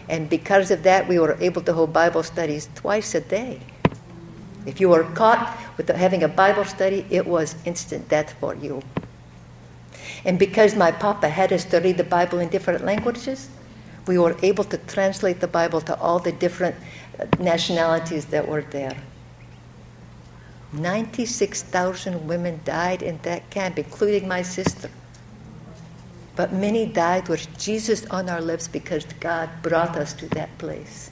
And 0.09 0.29
because 0.29 0.71
of 0.71 0.83
that, 0.83 1.09
we 1.09 1.19
were 1.19 1.37
able 1.41 1.63
to 1.63 1.73
hold 1.73 1.93
Bible 1.93 2.23
studies 2.23 2.69
twice 2.75 3.15
a 3.15 3.21
day. 3.21 3.61
If 4.67 4.81
you 4.81 4.89
were 4.89 5.05
caught 5.05 5.59
with 5.77 5.89
having 5.89 6.23
a 6.23 6.29
Bible 6.29 6.65
study, 6.65 7.07
it 7.11 7.27
was 7.27 7.57
instant 7.65 8.09
death 8.09 8.35
for 8.39 8.55
you. 8.55 8.83
And 10.25 10.39
because 10.39 10.77
my 10.77 10.93
papa 10.93 11.29
had 11.29 11.53
us 11.53 11.65
to 11.67 11.79
read 11.79 11.97
the 11.97 12.05
Bible 12.05 12.39
in 12.39 12.49
different 12.49 12.85
languages, 12.85 13.49
we 14.07 14.19
were 14.19 14.37
able 14.43 14.65
to 14.65 14.79
translate 14.79 15.41
the 15.41 15.49
Bible 15.49 15.81
to 15.81 15.99
all 15.99 16.19
the 16.19 16.33
different 16.33 16.77
uh, 17.19 17.27
nationalities 17.39 18.27
that 18.27 18.47
were 18.47 18.63
there. 18.63 18.97
96,000 20.73 22.27
women 22.27 22.61
died 22.65 23.03
in 23.03 23.19
that 23.23 23.51
camp, 23.51 23.79
including 23.79 24.27
my 24.27 24.43
sister. 24.43 24.91
But 26.35 26.53
many 26.53 26.87
died 26.87 27.29
with 27.29 27.47
Jesus 27.59 28.07
on 28.07 28.31
our 28.31 28.41
lips 28.41 28.69
because 28.69 29.05
God 29.21 29.51
brought 29.63 29.97
us 29.97 30.15
to 30.15 30.29
that 30.31 30.57
place. 30.57 31.11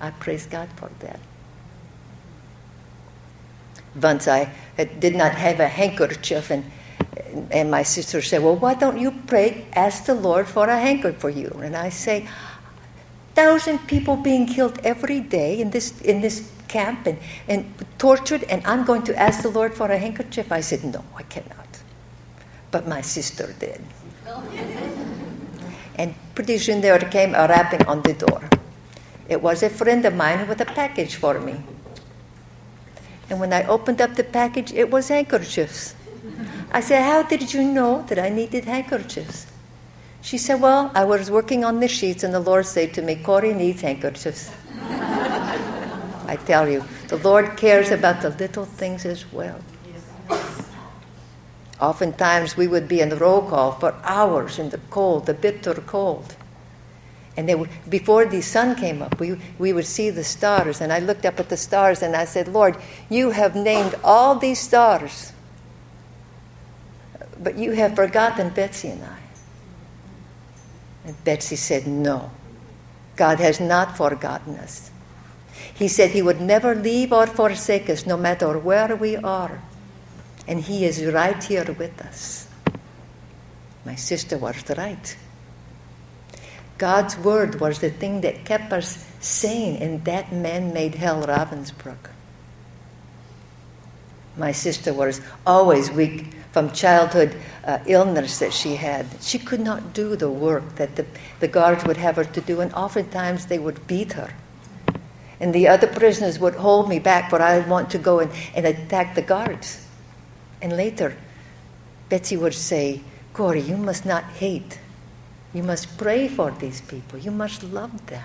I 0.00 0.10
praise 0.10 0.46
God 0.46 0.68
for 0.76 0.90
that. 1.00 1.20
Once 4.00 4.28
I 4.28 4.50
did 5.00 5.14
not 5.14 5.32
have 5.32 5.60
a 5.60 5.68
handkerchief, 5.68 6.50
and, 6.50 6.64
and 7.50 7.70
my 7.70 7.82
sister 7.82 8.22
said, 8.22 8.42
Well, 8.42 8.56
why 8.56 8.74
don't 8.74 8.98
you 8.98 9.10
pray, 9.26 9.66
ask 9.74 10.06
the 10.06 10.14
Lord 10.14 10.46
for 10.46 10.68
a 10.68 10.78
handkerchief 10.78 11.20
for 11.20 11.30
you? 11.30 11.50
And 11.62 11.76
I 11.76 11.90
say, 11.90 12.28
Thousand 13.34 13.86
people 13.86 14.16
being 14.16 14.46
killed 14.46 14.80
every 14.82 15.20
day 15.20 15.60
in 15.60 15.70
this, 15.70 16.00
in 16.00 16.20
this 16.20 16.50
camp 16.68 17.06
and, 17.06 17.18
and 17.48 17.74
tortured, 17.98 18.44
and 18.44 18.64
I'm 18.66 18.84
going 18.84 19.02
to 19.04 19.16
ask 19.18 19.42
the 19.42 19.50
Lord 19.50 19.74
for 19.74 19.90
a 19.90 19.98
handkerchief. 19.98 20.52
I 20.52 20.60
said, 20.60 20.84
No, 20.84 21.04
I 21.16 21.22
cannot. 21.24 21.68
But 22.70 22.86
my 22.86 23.00
sister 23.00 23.54
did. 23.58 23.80
and 25.96 26.14
pretty 26.34 26.58
soon 26.58 26.80
there 26.80 26.98
came 26.98 27.34
a 27.34 27.48
rapping 27.48 27.86
on 27.86 28.02
the 28.02 28.12
door. 28.12 28.42
It 29.28 29.42
was 29.42 29.62
a 29.62 29.70
friend 29.70 30.04
of 30.04 30.14
mine 30.14 30.46
with 30.48 30.60
a 30.60 30.66
package 30.66 31.16
for 31.16 31.40
me. 31.40 31.60
And 33.30 33.40
when 33.40 33.52
I 33.52 33.66
opened 33.66 34.00
up 34.00 34.14
the 34.14 34.24
package, 34.24 34.72
it 34.72 34.90
was 34.90 35.08
handkerchiefs. 35.08 35.94
I 36.72 36.80
said, 36.80 37.02
How 37.02 37.22
did 37.22 37.52
you 37.52 37.62
know 37.62 38.02
that 38.08 38.18
I 38.18 38.28
needed 38.28 38.64
handkerchiefs? 38.64 39.46
She 40.22 40.38
said, 40.38 40.60
Well, 40.60 40.90
I 40.94 41.04
was 41.04 41.30
working 41.30 41.64
on 41.64 41.80
the 41.80 41.88
sheets, 41.88 42.24
and 42.24 42.32
the 42.32 42.40
Lord 42.40 42.66
said 42.66 42.94
to 42.94 43.02
me, 43.02 43.16
Corrie 43.16 43.54
needs 43.54 43.82
handkerchiefs. 43.82 44.50
I 46.28 46.36
tell 46.36 46.68
you, 46.68 46.84
the 47.08 47.16
Lord 47.16 47.56
cares 47.56 47.90
about 47.90 48.20
the 48.20 48.28
little 48.30 48.66
things 48.66 49.06
as 49.06 49.24
well. 49.32 49.58
Oftentimes, 51.80 52.56
we 52.56 52.68
would 52.68 52.86
be 52.86 53.00
in 53.00 53.08
the 53.08 53.16
roll 53.16 53.42
call 53.42 53.72
for 53.72 53.94
hours 54.04 54.58
in 54.58 54.68
the 54.68 54.80
cold, 54.90 55.26
the 55.26 55.34
bitter 55.34 55.74
cold. 55.74 56.36
And 57.36 57.48
they 57.48 57.54
would, 57.54 57.70
before 57.88 58.26
the 58.26 58.42
sun 58.42 58.74
came 58.74 59.00
up, 59.00 59.18
we, 59.20 59.40
we 59.58 59.72
would 59.72 59.86
see 59.86 60.10
the 60.10 60.24
stars. 60.24 60.80
And 60.80 60.92
I 60.92 60.98
looked 60.98 61.24
up 61.24 61.40
at 61.40 61.48
the 61.48 61.56
stars 61.56 62.02
and 62.02 62.14
I 62.16 62.24
said, 62.24 62.48
Lord, 62.48 62.76
you 63.08 63.30
have 63.30 63.54
named 63.54 63.94
all 64.02 64.34
these 64.34 64.58
stars, 64.58 65.32
but 67.40 67.56
you 67.56 67.72
have 67.72 67.94
forgotten 67.94 68.50
Betsie 68.50 68.88
and 68.88 69.04
I. 69.04 69.18
And 71.06 71.24
Betsie 71.24 71.56
said, 71.56 71.86
No, 71.86 72.32
God 73.14 73.38
has 73.38 73.60
not 73.60 73.96
forgotten 73.96 74.56
us. 74.56 74.87
He 75.78 75.86
said 75.86 76.10
He 76.10 76.22
would 76.22 76.40
never 76.40 76.74
leave 76.74 77.12
or 77.12 77.28
forsake 77.28 77.88
us, 77.88 78.04
no 78.04 78.16
matter 78.16 78.58
where 78.58 78.96
we 78.96 79.16
are. 79.16 79.62
And 80.48 80.58
He 80.60 80.84
is 80.84 81.04
right 81.04 81.40
here 81.42 81.72
with 81.78 82.00
us. 82.00 82.48
My 83.84 83.94
sister 83.94 84.36
was 84.36 84.56
right. 84.76 85.16
God's 86.78 87.16
word 87.16 87.60
was 87.60 87.78
the 87.78 87.90
thing 87.90 88.22
that 88.22 88.44
kept 88.44 88.72
us 88.72 89.06
sane 89.20 89.76
in 89.76 90.02
that 90.02 90.32
man 90.32 90.72
made 90.72 90.96
hell, 90.96 91.22
Ravensbrück. 91.22 92.10
My 94.36 94.50
sister 94.50 94.92
was 94.92 95.20
always 95.46 95.92
weak 95.92 96.26
from 96.50 96.72
childhood 96.72 97.36
uh, 97.64 97.78
illness 97.86 98.40
that 98.40 98.52
she 98.52 98.74
had. 98.74 99.06
She 99.20 99.38
could 99.38 99.60
not 99.60 99.92
do 99.92 100.16
the 100.16 100.30
work 100.30 100.74
that 100.74 100.96
the, 100.96 101.06
the 101.38 101.48
guards 101.48 101.84
would 101.84 101.98
have 101.98 102.16
her 102.16 102.24
to 102.24 102.40
do, 102.40 102.60
and 102.60 102.72
oftentimes 102.74 103.46
they 103.46 103.60
would 103.60 103.86
beat 103.86 104.14
her. 104.14 104.32
And 105.40 105.54
the 105.54 105.68
other 105.68 105.86
prisoners 105.86 106.38
would 106.38 106.54
hold 106.54 106.88
me 106.88 106.98
back, 106.98 107.30
for 107.30 107.40
I 107.40 107.60
want 107.60 107.90
to 107.90 107.98
go 107.98 108.18
and, 108.18 108.30
and 108.54 108.66
attack 108.66 109.14
the 109.14 109.22
guards. 109.22 109.86
And 110.60 110.76
later, 110.76 111.16
Betsie 112.08 112.36
would 112.36 112.54
say, 112.54 113.00
Corrie, 113.32 113.60
you 113.60 113.76
must 113.76 114.04
not 114.04 114.24
hate. 114.24 114.80
You 115.54 115.62
must 115.62 115.96
pray 115.96 116.28
for 116.28 116.50
these 116.50 116.80
people. 116.80 117.18
You 117.18 117.30
must 117.30 117.62
love 117.62 118.06
them. 118.06 118.24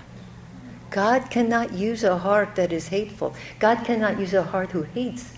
God 0.90 1.30
cannot 1.30 1.72
use 1.72 2.04
a 2.04 2.18
heart 2.18 2.56
that 2.56 2.72
is 2.72 2.88
hateful. 2.88 3.34
God 3.58 3.84
cannot 3.84 4.18
use 4.18 4.34
a 4.34 4.42
heart 4.42 4.70
who 4.70 4.82
hates. 4.82 5.34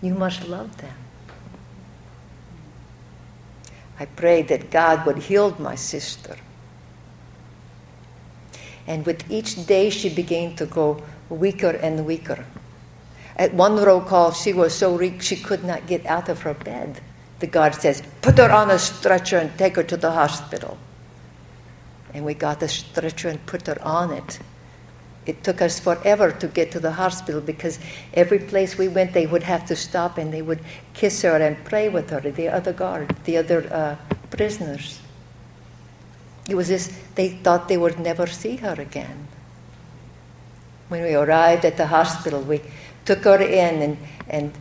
You 0.00 0.14
must 0.14 0.46
love 0.46 0.76
them. 0.78 0.94
I 3.98 4.06
prayed 4.06 4.48
that 4.48 4.70
God 4.70 5.04
would 5.06 5.18
heal 5.18 5.56
my 5.58 5.74
sister. 5.74 6.36
And 8.88 9.04
with 9.04 9.30
each 9.30 9.66
day, 9.66 9.90
she 9.90 10.08
began 10.08 10.56
to 10.56 10.64
go 10.64 11.02
weaker 11.28 11.70
and 11.70 12.06
weaker. 12.06 12.46
At 13.36 13.52
one 13.52 13.76
roll 13.76 14.00
call, 14.00 14.32
she 14.32 14.54
was 14.54 14.74
so 14.74 14.96
weak 14.96 15.20
she 15.20 15.36
could 15.36 15.62
not 15.62 15.86
get 15.86 16.06
out 16.06 16.30
of 16.30 16.40
her 16.42 16.54
bed. 16.54 17.00
The 17.38 17.46
guard 17.46 17.74
says, 17.74 18.02
Put 18.22 18.38
her 18.38 18.50
on 18.50 18.70
a 18.70 18.78
stretcher 18.78 19.36
and 19.36 19.56
take 19.58 19.76
her 19.76 19.82
to 19.84 19.96
the 19.96 20.10
hospital. 20.10 20.78
And 22.14 22.24
we 22.24 22.32
got 22.32 22.60
the 22.60 22.68
stretcher 22.68 23.28
and 23.28 23.44
put 23.44 23.66
her 23.66 23.80
on 23.82 24.10
it. 24.10 24.40
It 25.26 25.44
took 25.44 25.60
us 25.60 25.78
forever 25.78 26.32
to 26.32 26.48
get 26.48 26.72
to 26.72 26.80
the 26.80 26.92
hospital 26.92 27.42
because 27.42 27.78
every 28.14 28.38
place 28.38 28.78
we 28.78 28.88
went, 28.88 29.12
they 29.12 29.26
would 29.26 29.42
have 29.42 29.66
to 29.66 29.76
stop 29.76 30.16
and 30.16 30.32
they 30.32 30.40
would 30.40 30.60
kiss 30.94 31.20
her 31.20 31.36
and 31.36 31.62
pray 31.66 31.90
with 31.90 32.08
her, 32.08 32.20
the 32.20 32.48
other 32.48 32.72
guard, 32.72 33.14
the 33.24 33.36
other 33.36 33.70
uh, 33.70 33.96
prisoners. 34.30 35.00
It 36.48 36.54
was 36.54 36.68
this, 36.68 36.92
they 37.14 37.28
thought 37.28 37.68
they 37.68 37.76
would 37.76 38.00
never 38.00 38.26
see 38.26 38.56
her 38.56 38.74
again. 38.80 39.28
When 40.88 41.02
we 41.02 41.14
arrived 41.14 41.64
at 41.64 41.76
the 41.76 41.86
hospital, 41.86 42.40
we 42.40 42.62
took 43.04 43.24
her 43.24 43.40
in 43.40 43.82
and, 43.82 43.98
and 44.28 44.52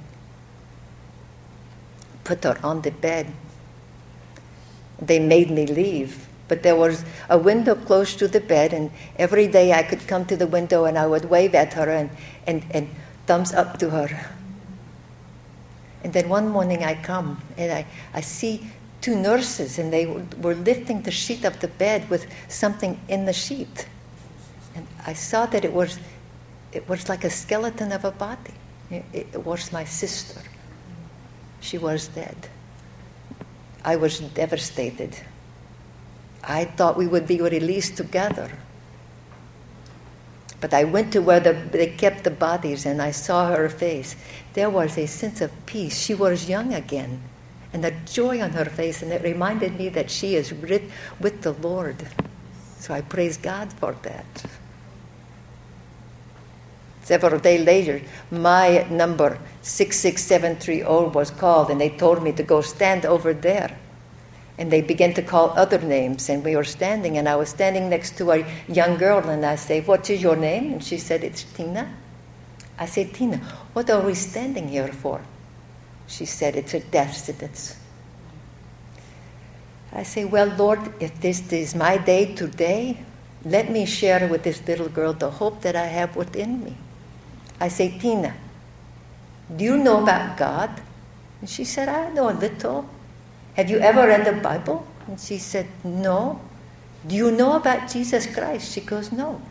put 2.23 2.43
her 2.43 2.59
on 2.61 2.81
the 2.81 2.91
bed. 2.91 3.31
They 4.99 5.19
made 5.19 5.49
me 5.49 5.65
leave 5.65 6.27
but 6.47 6.63
there 6.63 6.75
was 6.75 7.03
a 7.29 7.37
window 7.37 7.75
close 7.75 8.15
to 8.15 8.27
the 8.27 8.39
bed, 8.39 8.73
and 8.73 8.91
every 9.17 9.47
day 9.47 9.73
I 9.73 9.83
could 9.83 10.07
come 10.07 10.25
to 10.25 10.37
the 10.37 10.47
window 10.47 10.85
and 10.85 10.97
I 10.97 11.05
would 11.07 11.25
wave 11.25 11.53
at 11.55 11.73
her 11.73 11.89
and, 11.89 12.09
and, 12.45 12.63
and 12.71 12.89
thumbs 13.25 13.53
up 13.53 13.77
to 13.79 13.89
her. 13.89 14.31
And 16.03 16.13
then 16.13 16.29
one 16.29 16.47
morning 16.47 16.83
I 16.83 16.95
come 17.01 17.41
and 17.57 17.71
I, 17.71 17.85
I 18.13 18.21
see 18.21 18.67
two 19.07 19.15
nurses, 19.15 19.79
and 19.79 19.93
they 19.93 20.05
were 20.05 20.53
lifting 20.53 21.01
the 21.03 21.11
sheet 21.11 21.45
of 21.45 21.61
the 21.61 21.69
bed 21.69 22.09
with 22.09 22.27
something 22.49 22.99
in 23.07 23.23
the 23.23 23.31
sheet. 23.31 23.87
And 24.75 24.85
I 25.05 25.13
saw 25.13 25.45
that 25.45 25.63
it 25.63 25.71
was, 25.71 25.97
it 26.73 26.89
was 26.89 27.07
like 27.07 27.23
a 27.23 27.29
skeleton 27.29 27.93
of 27.93 28.03
a 28.03 28.11
body. 28.11 28.53
It, 28.91 29.05
it 29.13 29.45
was 29.45 29.71
my 29.71 29.85
sister. 29.85 30.41
She 31.61 31.77
was 31.77 32.09
dead. 32.09 32.49
I 33.85 33.95
was 33.95 34.19
devastated. 34.19 35.15
I 36.43 36.65
thought 36.65 36.97
we 36.97 37.07
would 37.07 37.27
be 37.27 37.39
released 37.39 37.95
together. 37.95 38.51
But 40.59 40.73
I 40.73 40.83
went 40.83 41.13
to 41.13 41.21
where 41.21 41.39
the, 41.39 41.53
they 41.53 41.87
kept 41.95 42.25
the 42.25 42.31
bodies 42.31 42.85
and 42.85 43.01
I 43.01 43.11
saw 43.11 43.55
her 43.55 43.69
face. 43.69 44.17
There 44.51 44.69
was 44.69 44.97
a 44.97 45.07
sense 45.07 45.39
of 45.39 45.51
peace. 45.65 45.97
She 45.97 46.13
was 46.13 46.49
young 46.49 46.73
again 46.73 47.21
and 47.73 47.83
the 47.83 47.91
joy 48.05 48.41
on 48.41 48.51
her 48.51 48.65
face, 48.65 49.01
and 49.01 49.11
it 49.11 49.23
reminded 49.23 49.77
me 49.77 49.89
that 49.89 50.09
she 50.09 50.35
is 50.35 50.53
with 50.53 51.41
the 51.41 51.53
Lord. 51.53 52.07
So 52.79 52.93
I 52.93 53.01
praise 53.01 53.37
God 53.37 53.73
for 53.73 53.95
that. 54.03 54.45
Several 57.01 57.39
days 57.39 57.65
later, 57.65 58.01
my 58.31 58.85
number 58.89 59.39
66730 59.61 61.13
was 61.13 61.31
called, 61.31 61.69
and 61.69 61.79
they 61.79 61.89
told 61.89 62.21
me 62.21 62.31
to 62.33 62.43
go 62.43 62.61
stand 62.61 63.05
over 63.05 63.33
there 63.33 63.77
and 64.57 64.71
they 64.71 64.81
began 64.81 65.13
to 65.13 65.21
call 65.21 65.51
other 65.51 65.79
names 65.79 66.29
and 66.29 66.43
we 66.43 66.55
were 66.55 66.63
standing 66.63 67.17
and 67.17 67.29
i 67.29 67.35
was 67.35 67.49
standing 67.49 67.89
next 67.89 68.17
to 68.17 68.31
a 68.31 68.45
young 68.67 68.97
girl 68.97 69.19
and 69.29 69.45
i 69.45 69.55
say 69.55 69.81
what 69.81 70.09
is 70.09 70.21
your 70.21 70.35
name 70.35 70.73
and 70.73 70.83
she 70.83 70.97
said 70.97 71.23
it's 71.23 71.43
tina 71.43 71.93
i 72.79 72.85
said 72.85 73.13
tina 73.13 73.37
what 73.73 73.89
are 73.89 74.01
we 74.01 74.13
standing 74.13 74.67
here 74.67 74.87
for 74.87 75.21
she 76.07 76.25
said 76.25 76.55
it's 76.55 76.73
a 76.73 76.79
death 76.79 77.15
sentence 77.15 77.77
i 79.93 80.03
say 80.03 80.25
well 80.25 80.47
lord 80.57 80.79
if 80.99 81.19
this 81.21 81.51
is 81.51 81.75
my 81.75 81.97
day 81.97 82.33
today 82.33 82.97
let 83.45 83.69
me 83.69 83.85
share 83.85 84.27
with 84.27 84.43
this 84.43 84.65
little 84.67 84.89
girl 84.89 85.13
the 85.13 85.31
hope 85.31 85.61
that 85.61 85.75
i 85.75 85.85
have 85.85 86.15
within 86.15 86.63
me 86.63 86.75
i 87.59 87.67
say 87.67 87.97
tina 87.99 88.33
do 89.55 89.63
you 89.63 89.77
know 89.77 90.01
about 90.03 90.37
god 90.37 90.69
and 91.41 91.49
she 91.49 91.63
said 91.63 91.87
i 91.87 92.09
know 92.09 92.29
a 92.29 92.37
little 92.45 92.87
have 93.57 93.71
you 93.71 93.79
ever 93.79 94.05
read 94.05 94.23
the 94.23 94.39
Bible? 94.39 94.85
And 95.07 95.19
she 95.19 95.39
said, 95.39 95.65
No. 95.83 96.39
Do 97.07 97.15
you 97.15 97.31
know 97.31 97.55
about 97.55 97.89
Jesus 97.89 98.27
Christ? 98.27 98.71
She 98.71 98.81
goes, 98.81 99.11
No. 99.11 99.41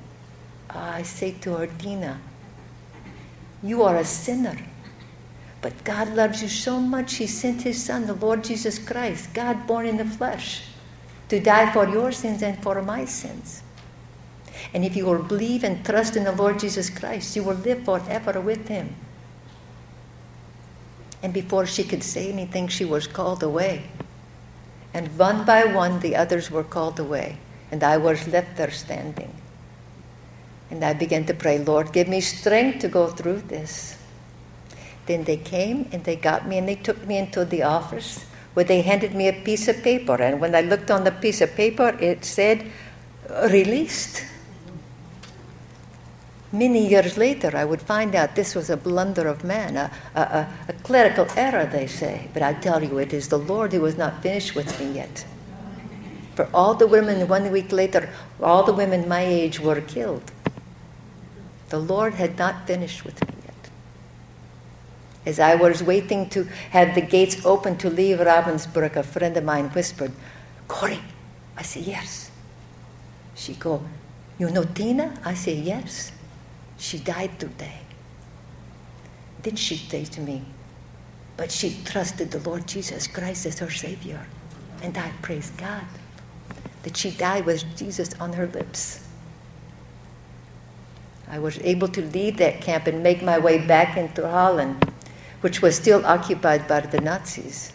I 0.71 1.03
say 1.03 1.33
to 1.41 1.55
her, 1.55 1.67
Dina, 1.67 2.21
you 3.65 3.83
are 3.83 3.97
a 3.97 4.05
sinner. 4.05 4.57
But 5.63 5.85
God 5.85 6.15
loves 6.15 6.43
you 6.43 6.49
so 6.49 6.79
much, 6.79 7.15
He 7.15 7.27
sent 7.27 7.63
His 7.63 7.83
Son, 7.83 8.07
the 8.07 8.15
Lord 8.15 8.45
Jesus 8.45 8.79
Christ, 8.79 9.33
God 9.35 9.67
born 9.67 9.87
in 9.87 9.97
the 9.97 10.05
flesh, 10.05 10.63
to 11.29 11.41
die 11.41 11.73
for 11.73 11.89
your 11.89 12.13
sins 12.13 12.43
and 12.43 12.63
for 12.63 12.81
my 12.83 13.05
sins. 13.05 13.63
And 14.73 14.85
if 14.85 14.97
you 14.97 15.07
will 15.07 15.23
believe 15.23 15.65
and 15.65 15.85
trust 15.85 16.17
in 16.17 16.25
the 16.25 16.33
Lord 16.33 16.61
Jesus 16.61 16.91
Christ, 16.91 17.37
you 17.37 17.43
will 17.43 17.57
live 17.57 17.85
forever 17.85 18.41
with 18.41 18.69
Him. 18.69 18.95
And 21.23 21.33
before 21.33 21.67
she 21.67 21.85
could 21.85 22.03
say 22.03 22.31
anything, 22.31 22.69
she 22.69 22.85
was 22.85 23.07
called 23.07 23.43
away. 23.43 23.85
And 24.95 25.19
one 25.19 25.45
by 25.45 25.65
one, 25.65 26.01
the 26.01 26.17
others 26.17 26.51
were 26.51 26.65
called 26.65 27.01
away. 27.01 27.39
And 27.71 27.83
I 27.83 27.97
was 27.97 28.29
left 28.29 28.57
there 28.57 28.71
standing. 28.71 29.35
And 30.71 30.85
I 30.85 30.95
began 30.95 31.27
to 31.27 31.35
pray, 31.35 31.59
Lord, 31.59 31.93
give 31.93 32.09
me 32.09 32.21
strength 32.21 32.81
to 32.81 32.89
go 32.89 33.09
through 33.09 33.43
this. 33.43 33.99
Then 35.07 35.25
they 35.25 35.37
came 35.37 35.89
and 35.93 36.05
they 36.05 36.17
got 36.17 36.47
me 36.47 36.59
and 36.59 36.69
they 36.69 36.75
took 36.75 37.07
me 37.07 37.19
into 37.19 37.45
the 37.45 37.63
office 37.63 38.27
where 38.55 38.65
they 38.65 38.83
handed 38.83 39.15
me 39.15 39.29
a 39.29 39.33
piece 39.33 39.69
of 39.69 39.83
paper. 39.83 40.15
And 40.15 40.41
when 40.41 40.55
I 40.55 40.63
looked 40.63 40.91
on 40.91 41.05
the 41.05 41.13
piece 41.13 41.41
of 41.41 41.55
paper, 41.55 41.97
it 42.01 42.25
said, 42.25 42.71
released. 43.51 44.25
Many 46.53 46.89
years 46.89 47.19
later, 47.19 47.55
I 47.55 47.65
would 47.65 47.83
find 47.83 48.15
out 48.15 48.35
this 48.35 48.55
was 48.55 48.71
a 48.71 48.77
blunder 48.77 49.27
of 49.27 49.45
man, 49.45 49.77
a, 49.77 49.91
a, 50.15 50.49
a, 50.69 50.73
clerical 50.85 51.27
error, 51.37 51.67
they 51.67 51.87
say. 51.87 52.29
But 52.33 52.43
I 52.43 52.55
tell 52.55 52.83
you, 52.83 52.99
it 52.99 53.13
is 53.13 53.29
the 53.29 53.39
Lord 53.39 53.73
who 53.73 53.83
was 53.83 53.99
not 53.99 54.23
finished 54.23 54.55
with 54.55 54.81
me 54.81 54.93
yet. 54.93 55.27
For 56.35 56.49
all 56.55 56.75
the 56.75 56.87
women, 56.87 57.29
one 57.29 57.51
week 57.51 57.73
later, 57.73 58.09
all 58.41 58.63
the 58.63 58.73
women 58.73 59.09
my 59.09 59.21
age 59.21 59.61
were 59.61 59.81
killed. 59.83 60.33
The 61.69 61.79
Lord 61.79 62.15
had 62.15 62.39
not 62.39 62.67
finished 62.67 63.05
with 63.05 63.21
me. 63.29 63.36
As 65.27 65.41
I 65.41 65.57
was 65.57 65.83
waiting 65.83 66.29
to 66.31 66.45
have 66.71 66.95
the 66.95 67.01
gates 67.03 67.45
open 67.45 67.77
to 67.79 67.91
leave 67.91 68.19
Ravensbrück, 68.19 68.97
a 68.97 69.03
friend 69.03 69.37
of 69.37 69.45
mine 69.45 69.69
whispered, 69.71 70.13
Corrie. 70.69 71.03
I 71.57 71.63
say, 71.63 71.81
yes. 71.81 72.31
She 73.35 73.55
go, 73.55 73.83
you 74.39 74.51
know 74.51 74.65
Tina? 74.65 75.19
I 75.25 75.35
say, 75.35 75.55
yes. 75.55 76.13
She 76.79 76.99
died 76.99 77.39
today. 77.41 77.81
Then 79.43 79.57
she 79.57 79.77
say 79.77 80.05
to 80.05 80.21
me, 80.21 80.45
but 81.37 81.51
she 81.51 81.77
trusted 81.85 82.31
the 82.31 82.39
Lord 82.49 82.67
Jesus 82.67 83.07
Christ 83.07 83.47
as 83.47 83.59
her 83.59 83.71
Savior. 83.71 84.27
And 84.83 84.97
I 84.97 85.11
praise 85.23 85.51
God 85.51 85.85
that 86.83 86.97
she 86.97 87.11
died 87.11 87.47
with 87.47 87.65
Jesus 87.77 88.15
on 88.21 88.33
her 88.35 88.47
lips. 88.47 89.01
I 91.29 91.39
was 91.41 91.59
able 91.59 91.89
to 91.89 92.03
leave 92.03 92.37
that 92.37 92.61
camp 92.61 92.87
and 92.87 93.03
make 93.03 93.23
my 93.23 93.39
way 93.39 93.67
back 93.67 93.97
into 93.97 94.29
Holland, 94.29 94.93
which 95.41 95.63
was 95.63 95.77
still 95.77 96.05
occupied 96.07 96.67
by 96.67 96.81
the 96.81 97.01
Nazis. 97.01 97.73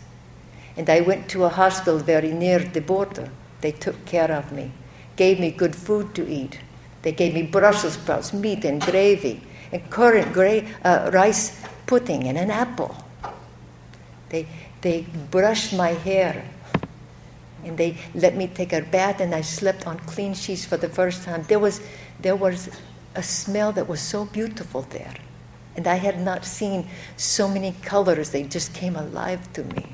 And 0.77 0.89
I 0.89 1.01
went 1.01 1.29
to 1.29 1.43
a 1.43 1.49
hospital 1.49 1.99
very 1.99 2.31
near 2.31 2.59
the 2.59 2.81
border. 2.81 3.29
They 3.61 3.71
took 3.71 4.05
care 4.05 4.31
of 4.31 4.51
me, 4.51 4.71
gave 5.15 5.39
me 5.39 5.51
good 5.51 5.75
food 5.75 6.15
to 6.15 6.27
eat. 6.27 6.59
They 7.01 7.11
gave 7.11 7.33
me 7.33 7.43
Brussels 7.43 7.93
sprouts, 7.93 8.33
meat, 8.33 8.63
and 8.65 8.81
gravy, 8.81 9.41
and 9.71 9.89
currant 9.89 10.33
gray, 10.33 10.67
uh, 10.83 11.09
rice 11.13 11.61
pudding, 11.85 12.27
and 12.27 12.37
an 12.37 12.51
apple. 12.51 12.95
They, 14.29 14.47
they 14.81 15.05
brushed 15.29 15.73
my 15.73 15.89
hair, 15.89 16.45
and 17.63 17.77
they 17.77 17.97
let 18.15 18.35
me 18.35 18.47
take 18.47 18.73
a 18.73 18.81
bath, 18.81 19.19
and 19.19 19.35
I 19.35 19.41
slept 19.41 19.85
on 19.87 19.99
clean 19.99 20.33
sheets 20.33 20.65
for 20.65 20.77
the 20.77 20.89
first 20.89 21.23
time. 21.23 21.43
There 21.47 21.59
was, 21.59 21.81
there 22.19 22.35
was 22.35 22.69
a 23.15 23.23
smell 23.23 23.71
that 23.73 23.87
was 23.87 23.99
so 23.99 24.25
beautiful 24.25 24.83
there. 24.83 25.15
And 25.75 25.87
I 25.87 25.95
had 25.95 26.19
not 26.19 26.45
seen 26.45 26.87
so 27.17 27.47
many 27.47 27.73
colors, 27.81 28.31
they 28.31 28.43
just 28.43 28.73
came 28.73 28.95
alive 28.95 29.51
to 29.53 29.63
me. 29.63 29.85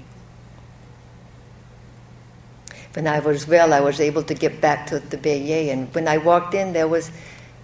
When 2.94 3.08
I 3.08 3.20
was 3.20 3.48
well, 3.48 3.74
I 3.74 3.80
was 3.80 4.00
able 4.00 4.24
to 4.24 4.34
get 4.34 4.60
back 4.60 4.88
to 4.88 5.00
the 5.00 5.18
Beje, 5.18 5.72
and 5.72 5.94
when 5.94 6.08
I 6.08 6.18
walked 6.18 6.56
in, 6.56 6.74
there 6.74 6.88
was, 6.88 7.12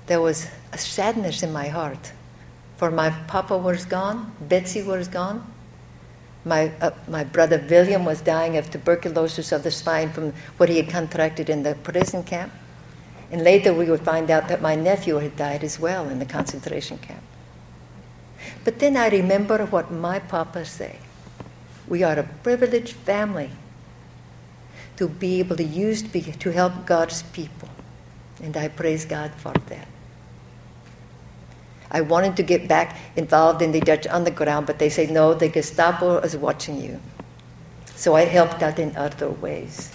there 0.05 0.21
was 0.21 0.47
a 0.71 0.77
sadness 0.77 1.41
in 1.41 1.51
my 1.51 1.69
heart. 1.69 2.11
For 2.77 2.91
my 2.91 3.09
papa 3.27 3.57
was 3.57 3.85
gone, 3.85 4.31
Betsie 4.41 4.83
was 4.83 5.07
gone, 5.07 5.53
my, 6.45 6.71
uh, 6.81 6.91
my 7.07 7.23
brother 7.23 7.65
William 7.69 8.03
was 8.03 8.21
dying 8.21 8.57
of 8.57 8.69
tuberculosis 8.69 9.51
of 9.51 9.63
the 9.63 9.71
spine 9.71 10.11
from 10.11 10.33
what 10.57 10.69
he 10.69 10.77
had 10.77 10.89
contracted 10.89 11.49
in 11.49 11.63
the 11.63 11.75
prison 11.75 12.23
camp. 12.23 12.51
And 13.31 13.43
later 13.43 13.73
we 13.73 13.89
would 13.89 14.01
find 14.01 14.29
out 14.29 14.49
that 14.49 14.61
my 14.61 14.75
nephew 14.75 15.15
had 15.15 15.35
died 15.37 15.63
as 15.63 15.79
well 15.79 16.09
in 16.09 16.19
the 16.19 16.25
concentration 16.25 16.97
camp. 16.97 17.23
But 18.63 18.79
then 18.79 18.97
I 18.97 19.09
remember 19.09 19.65
what 19.65 19.91
my 19.91 20.19
papa 20.19 20.65
said. 20.65 20.97
We 21.87 22.03
are 22.03 22.17
a 22.17 22.23
privileged 22.23 22.95
family 22.95 23.51
to 24.97 25.07
be 25.07 25.39
able 25.39 25.55
to 25.57 25.63
use 25.63 26.01
to, 26.01 26.51
help 26.51 26.85
God's 26.85 27.23
people. 27.23 27.69
And 28.41 28.55
I 28.55 28.67
praise 28.67 29.05
God 29.05 29.31
for 29.37 29.53
that. 29.67 29.87
I 31.91 32.01
wanted 32.01 32.35
to 32.37 32.43
get 32.43 32.67
back 32.67 32.97
involved 33.15 33.61
in 33.61 33.71
the 33.71 33.79
Dutch 33.79 34.07
underground, 34.07 34.65
but 34.65 34.79
they 34.79 34.89
say, 34.89 35.05
no, 35.05 35.33
the 35.33 35.47
Gestapo 35.47 36.17
is 36.19 36.35
watching 36.35 36.81
you. 36.81 36.99
So 37.95 38.15
I 38.15 38.25
helped 38.25 38.63
out 38.63 38.79
in 38.79 38.95
other 38.95 39.29
ways. 39.29 39.91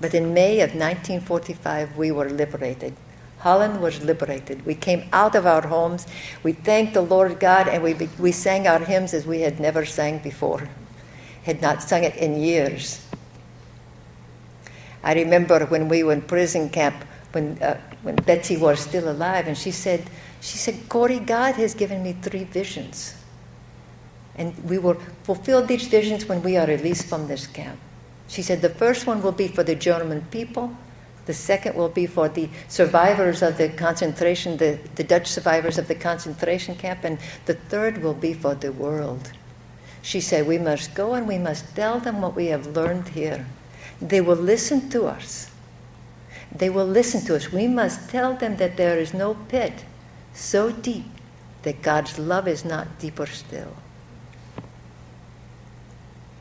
But 0.00 0.14
in 0.14 0.32
May 0.32 0.60
of 0.60 0.70
1945, 0.70 1.96
we 1.96 2.12
were 2.12 2.28
liberated. 2.30 2.94
Holland 3.42 3.82
was 3.82 4.00
liberated. 4.04 4.64
We 4.64 4.76
came 4.76 5.08
out 5.12 5.34
of 5.34 5.46
our 5.46 5.66
homes. 5.66 6.06
We 6.44 6.52
thanked 6.52 6.94
the 6.94 7.02
Lord 7.02 7.40
God, 7.40 7.66
and 7.66 7.82
we, 7.82 7.94
we 8.16 8.30
sang 8.30 8.68
our 8.68 8.78
hymns 8.78 9.12
as 9.14 9.26
we 9.26 9.40
had 9.40 9.58
never 9.58 9.84
sang 9.84 10.20
before, 10.20 10.68
had 11.42 11.60
not 11.60 11.82
sung 11.82 12.04
it 12.04 12.14
in 12.14 12.40
years. 12.40 13.04
I 15.02 15.14
remember 15.14 15.66
when 15.66 15.88
we 15.88 16.04
were 16.04 16.12
in 16.12 16.22
prison 16.22 16.70
camp, 16.70 16.94
when, 17.32 17.60
uh, 17.60 17.80
when 18.02 18.14
Betsie 18.14 18.58
was 18.58 18.78
still 18.78 19.10
alive, 19.10 19.48
and 19.48 19.58
she 19.58 19.72
said, 19.72 20.08
she 20.40 20.56
said, 20.56 20.88
Corrie, 20.88 21.18
God 21.18 21.56
has 21.56 21.74
given 21.74 22.00
me 22.04 22.12
three 22.12 22.44
visions. 22.44 23.16
And 24.36 24.56
we 24.70 24.78
will 24.78 25.00
fulfill 25.24 25.66
these 25.66 25.88
visions 25.88 26.26
when 26.26 26.44
we 26.44 26.56
are 26.56 26.66
released 26.68 27.06
from 27.06 27.26
this 27.26 27.48
camp. 27.48 27.80
She 28.28 28.42
said, 28.42 28.62
the 28.62 28.70
first 28.70 29.04
one 29.04 29.20
will 29.20 29.32
be 29.32 29.48
for 29.48 29.64
the 29.64 29.74
German 29.74 30.22
people. 30.30 30.76
The 31.26 31.34
second 31.34 31.76
will 31.76 31.88
be 31.88 32.06
for 32.06 32.28
the 32.28 32.48
survivors 32.68 33.42
of 33.42 33.56
the 33.56 33.68
concentration, 33.68 34.56
the, 34.56 34.78
the 34.96 35.04
Dutch 35.04 35.28
survivors 35.28 35.78
of 35.78 35.88
the 35.88 35.94
concentration 35.94 36.74
camp. 36.74 37.04
And 37.04 37.18
the 37.46 37.54
third 37.54 38.02
will 38.02 38.14
be 38.14 38.34
for 38.34 38.54
the 38.54 38.72
world. 38.72 39.32
She 40.02 40.20
said, 40.20 40.48
we 40.48 40.58
must 40.58 40.94
go 40.94 41.14
and 41.14 41.28
we 41.28 41.38
must 41.38 41.76
tell 41.76 42.00
them 42.00 42.20
what 42.20 42.34
we 42.34 42.46
have 42.46 42.66
learned 42.66 43.10
here. 43.10 43.46
They 44.00 44.20
will 44.20 44.36
listen 44.36 44.90
to 44.90 45.04
us. 45.06 45.50
They 46.54 46.68
will 46.68 46.86
listen 46.86 47.24
to 47.26 47.36
us. 47.36 47.52
We 47.52 47.68
must 47.68 48.10
tell 48.10 48.34
them 48.34 48.56
that 48.56 48.76
there 48.76 48.98
is 48.98 49.14
no 49.14 49.34
pit 49.48 49.84
so 50.34 50.72
deep 50.72 51.06
that 51.62 51.82
God's 51.82 52.18
love 52.18 52.48
is 52.48 52.64
not 52.64 52.98
deeper 52.98 53.26
still. 53.26 53.76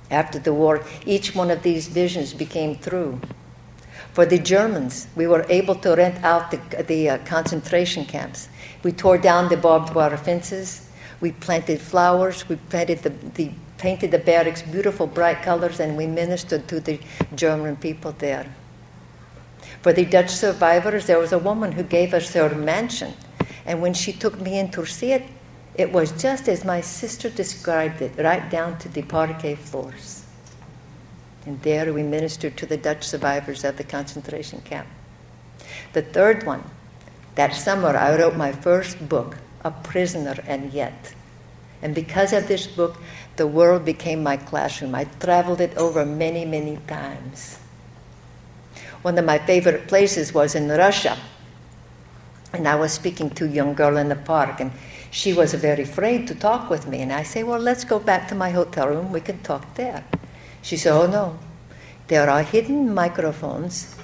After 0.09 0.39
the 0.39 0.53
war, 0.53 0.83
each 1.05 1.35
one 1.35 1.51
of 1.51 1.63
these 1.63 1.87
visions 1.87 2.33
became 2.33 2.77
true. 2.77 3.21
For 4.13 4.25
the 4.25 4.39
Germans, 4.39 5.07
we 5.15 5.25
were 5.25 5.45
able 5.47 5.75
to 5.75 5.95
rent 5.95 6.23
out 6.23 6.51
the, 6.51 6.83
the 6.83 7.09
uh, 7.09 7.17
concentration 7.19 8.03
camps. 8.05 8.49
We 8.83 8.91
tore 8.91 9.17
down 9.17 9.47
the 9.47 9.57
barbed 9.57 9.95
wire 9.95 10.17
fences. 10.17 10.89
We 11.21 11.31
planted 11.31 11.79
flowers. 11.79 12.49
We 12.49 12.57
planted 12.57 12.99
the, 12.99 13.09
the, 13.09 13.51
painted 13.77 14.11
the 14.11 14.19
barracks 14.19 14.61
beautiful, 14.61 15.07
bright 15.07 15.41
colors, 15.43 15.79
and 15.79 15.95
we 15.95 16.07
ministered 16.07 16.67
to 16.67 16.79
the 16.79 16.99
German 17.35 17.77
people 17.77 18.13
there. 18.17 18.53
For 19.81 19.93
the 19.93 20.05
Dutch 20.05 20.29
survivors, 20.29 21.07
there 21.07 21.17
was 21.17 21.31
a 21.31 21.39
woman 21.39 21.71
who 21.71 21.83
gave 21.83 22.13
us 22.13 22.33
her 22.33 22.53
mansion. 22.53 23.13
And 23.65 23.81
when 23.81 23.93
she 23.93 24.11
took 24.11 24.39
me 24.41 24.59
in 24.59 24.71
to 24.71 24.85
see 24.85 25.13
it, 25.13 25.23
it 25.75 25.91
was 25.91 26.11
just 26.21 26.49
as 26.49 26.65
my 26.65 26.81
sister 26.81 27.29
described 27.29 28.01
it, 28.01 28.11
right 28.17 28.49
down 28.49 28.77
to 28.79 28.89
the 28.89 29.03
parquet 29.03 29.55
floors. 29.55 30.20
And 31.45 31.61
there 31.61 31.93
we 31.93 32.03
ministered 32.03 32.57
to 32.57 32.65
the 32.65 32.77
Dutch 32.77 33.03
survivors 33.03 33.63
of 33.63 33.77
the 33.77 33.83
concentration 33.83 34.61
camp. 34.61 34.87
The 35.93 36.01
third 36.01 36.45
one, 36.45 36.63
that 37.35 37.55
summer 37.55 37.95
I 37.97 38.15
wrote 38.17 38.35
my 38.35 38.51
first 38.51 39.09
book, 39.09 39.37
A 39.63 39.71
Prisoner 39.71 40.35
and 40.45 40.71
Yet. 40.71 41.15
And 41.81 41.95
because 41.95 42.31
of 42.31 42.47
this 42.47 42.67
book, 42.67 42.97
the 43.37 43.47
world 43.47 43.85
became 43.85 44.21
my 44.21 44.37
classroom. 44.37 44.93
I 44.93 45.05
traveled 45.05 45.61
it 45.61 45.75
over 45.77 46.05
many, 46.05 46.45
many 46.45 46.77
times. 46.87 47.57
One 49.01 49.17
of 49.17 49.25
my 49.25 49.39
favorite 49.39 49.87
places 49.87 50.33
was 50.33 50.53
in 50.53 50.69
Russia. 50.69 51.17
And 52.53 52.67
I 52.67 52.75
was 52.75 52.91
speaking 52.91 53.31
to 53.31 53.45
a 53.45 53.49
young 53.49 53.73
girl 53.73 53.97
in 53.97 54.09
the 54.09 54.15
park, 54.15 54.59
and 54.59 54.71
she 55.09 55.33
was 55.33 55.53
very 55.53 55.83
afraid 55.83 56.27
to 56.27 56.35
talk 56.35 56.69
with 56.69 56.85
me. 56.85 57.01
And 57.01 57.11
I 57.11 57.23
say, 57.23 57.43
Well, 57.43 57.59
let's 57.59 57.83
go 57.83 57.97
back 57.97 58.27
to 58.27 58.35
my 58.35 58.51
hotel 58.51 58.89
room. 58.89 59.11
We 59.11 59.21
can 59.21 59.39
talk 59.41 59.73
there. 59.75 60.03
She 60.61 60.77
said, 60.77 60.93
Oh, 60.93 61.07
no. 61.07 61.37
There 62.07 62.29
are 62.29 62.43
hidden 62.43 62.93
microphones 62.93 63.95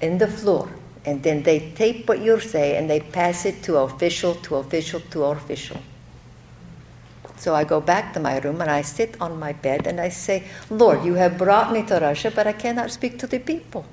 in 0.00 0.18
the 0.18 0.28
floor. 0.28 0.70
And 1.04 1.22
then 1.22 1.42
they 1.42 1.72
tape 1.72 2.08
what 2.08 2.20
you 2.20 2.38
say 2.40 2.76
and 2.76 2.88
they 2.88 3.00
pass 3.00 3.44
it 3.46 3.62
to 3.64 3.78
official, 3.78 4.34
to 4.36 4.56
official, 4.56 5.00
to 5.10 5.24
official. 5.24 5.78
So 7.36 7.54
I 7.54 7.64
go 7.64 7.80
back 7.80 8.12
to 8.14 8.20
my 8.20 8.38
room 8.38 8.60
and 8.60 8.70
I 8.70 8.82
sit 8.82 9.16
on 9.20 9.38
my 9.38 9.52
bed 9.52 9.86
and 9.86 10.00
I 10.00 10.08
say, 10.08 10.44
Lord, 10.70 11.04
you 11.04 11.14
have 11.14 11.38
brought 11.38 11.72
me 11.72 11.82
to 11.84 11.98
Russia, 11.98 12.32
but 12.34 12.46
I 12.46 12.52
cannot 12.52 12.90
speak 12.90 13.18
to 13.20 13.26
the 13.26 13.38
people. 13.38 13.86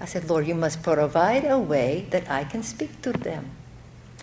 I 0.00 0.06
said, 0.06 0.30
Lord, 0.30 0.46
you 0.46 0.54
must 0.54 0.82
provide 0.82 1.44
a 1.44 1.58
way 1.58 2.06
that 2.10 2.30
I 2.30 2.44
can 2.44 2.62
speak 2.62 3.02
to 3.02 3.12
them. 3.12 3.50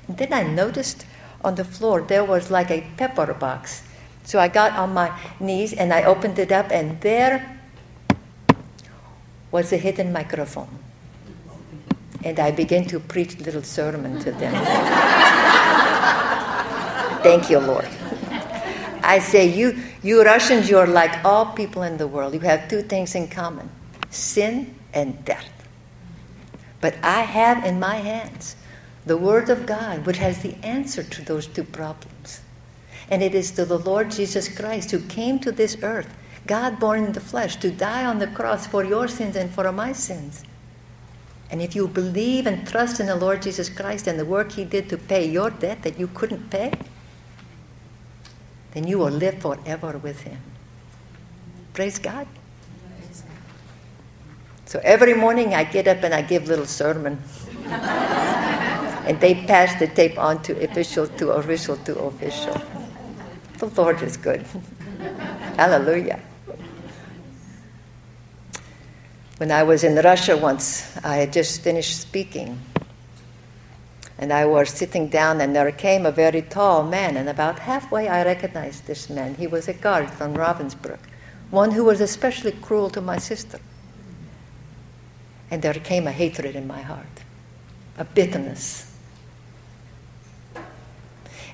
And 0.08 0.18
then 0.18 0.34
I 0.34 0.44
noticed 0.44 1.06
on 1.44 1.56
the 1.56 1.66
floor 1.66 2.02
there 2.02 2.24
was 2.24 2.50
like 2.50 2.72
a 2.72 2.88
pepper 2.98 3.34
box. 3.34 3.84
So 4.28 4.40
I 4.40 4.50
got 4.50 4.74
on 4.74 4.94
my 4.94 5.18
knees 5.40 5.72
and 5.72 5.94
I 5.94 6.04
opened 6.04 6.38
it 6.38 6.52
up, 6.52 6.70
and 6.70 7.00
there 7.00 7.58
was 9.52 9.72
a 9.72 9.78
hidden 9.78 10.12
microphone. 10.12 10.68
And 12.26 12.38
I 12.38 12.52
began 12.52 12.84
to 12.88 13.00
preach 13.00 13.40
a 13.40 13.44
little 13.44 13.64
sermon 13.64 14.20
to 14.20 14.34
them. 14.34 14.52
Thank 17.24 17.50
you, 17.50 17.60
Lord. 17.60 17.88
I 19.02 19.20
say, 19.20 19.48
you, 19.48 19.82
you 20.04 20.26
Russians, 20.26 20.70
you're 20.70 20.88
like 20.88 21.24
all 21.24 21.46
people 21.46 21.84
in 21.84 21.96
the 21.96 22.06
world. 22.06 22.34
You 22.34 22.42
have 22.42 22.68
two 22.68 22.82
things 22.82 23.16
in 23.16 23.30
common 23.30 23.70
sin 24.10 24.76
and 24.94 25.24
death. 25.24 25.50
But 26.82 26.96
I 27.02 27.22
have 27.22 27.64
in 27.64 27.80
my 27.80 27.96
hands 27.96 28.58
the 29.06 29.16
Word 29.16 29.50
of 29.50 29.66
God, 29.66 30.06
which 30.06 30.18
has 30.18 30.42
the 30.42 30.54
answer 30.66 31.02
to 31.02 31.22
those 31.22 31.48
two 31.48 31.64
problems. 31.64 32.17
And 33.10 33.24
it 33.24 33.34
is 33.34 33.52
to 33.52 33.66
the 33.66 33.80
Lord 33.80 34.12
Jesus 34.12 34.50
Christ 34.50 34.92
who 34.92 35.00
came 35.00 35.40
to 35.40 35.52
this 35.52 35.78
earth, 35.82 36.14
God 36.46 36.80
born 36.80 37.04
in 37.06 37.14
the 37.14 37.22
flesh, 37.22 37.56
to 37.58 37.72
die 37.72 38.06
on 38.06 38.20
the 38.20 38.28
cross 38.28 38.68
for 38.68 38.84
your 38.84 39.08
sins 39.08 39.36
and 39.36 39.50
for 39.50 39.72
my 39.72 39.94
sins. 39.94 40.44
And 41.50 41.62
if 41.62 41.76
you 41.76 41.88
believe 41.88 42.46
and 42.46 42.68
trust 42.68 43.00
in 43.00 43.06
the 43.06 43.16
Lord 43.16 43.42
Jesus 43.42 43.70
Christ 43.70 44.08
and 44.08 44.20
the 44.20 44.26
work 44.26 44.52
He 44.52 44.66
did 44.66 44.90
to 44.90 44.98
pay 44.98 45.26
your 45.26 45.50
debt 45.50 45.84
that 45.84 45.98
you 45.98 46.08
couldn't 46.08 46.50
pay, 46.50 46.74
then 48.72 48.86
you 48.86 49.00
will 49.00 49.12
live 49.12 49.40
forever 49.42 49.98
with 49.98 50.22
Him. 50.22 50.40
Praise 51.74 52.00
God. 52.00 52.28
So 54.66 54.82
every 54.84 55.14
morning 55.14 55.54
I 55.54 55.64
get 55.64 55.88
up 55.88 56.04
and 56.04 56.14
I 56.14 56.22
give 56.22 56.50
little 56.50 56.66
sermon. 56.66 57.22
and 59.08 59.20
they 59.22 59.34
pass 59.46 59.80
the 59.80 59.88
tape 59.88 60.20
on 60.20 60.44
to 60.44 60.62
official 60.62 61.08
to 61.08 61.32
official 61.32 61.78
to 61.78 61.98
official. 62.00 62.62
The 63.58 63.66
Lord 63.66 64.02
is 64.04 64.18
good. 64.18 64.46
Hallelujah. 65.56 66.20
When 69.38 69.52
I 69.52 69.64
was 69.64 69.84
in 69.84 69.96
Russia 69.96 70.38
once, 70.38 70.96
I 71.04 71.18
had 71.18 71.34
just 71.34 71.62
finished 71.62 72.00
speaking. 72.00 72.60
And 74.20 74.32
I 74.32 74.46
was 74.46 74.70
sitting 74.70 75.10
down, 75.10 75.42
and 75.42 75.56
there 75.56 75.72
came 75.72 76.06
a 76.06 76.12
very 76.12 76.42
tall 76.42 76.84
man. 76.84 77.18
And 77.18 77.30
about 77.30 77.60
halfway, 77.60 78.08
I 78.08 78.24
recognized 78.24 78.86
this 78.86 79.10
man. 79.10 79.36
He 79.36 79.48
was 79.48 79.68
a 79.68 79.74
guard 79.74 80.10
from 80.10 80.36
Ravensbrück, 80.36 81.00
one 81.50 81.72
who 81.72 81.84
was 81.84 82.02
especially 82.02 82.52
cruel 82.52 82.90
to 82.92 83.02
my 83.02 83.18
sister. 83.18 83.60
And 85.50 85.62
there 85.62 85.74
came 85.74 86.08
a 86.08 86.12
hatred 86.12 86.56
in 86.56 86.68
my 86.68 86.82
heart, 86.82 87.06
a 87.98 88.06
bitterness. 88.06 88.96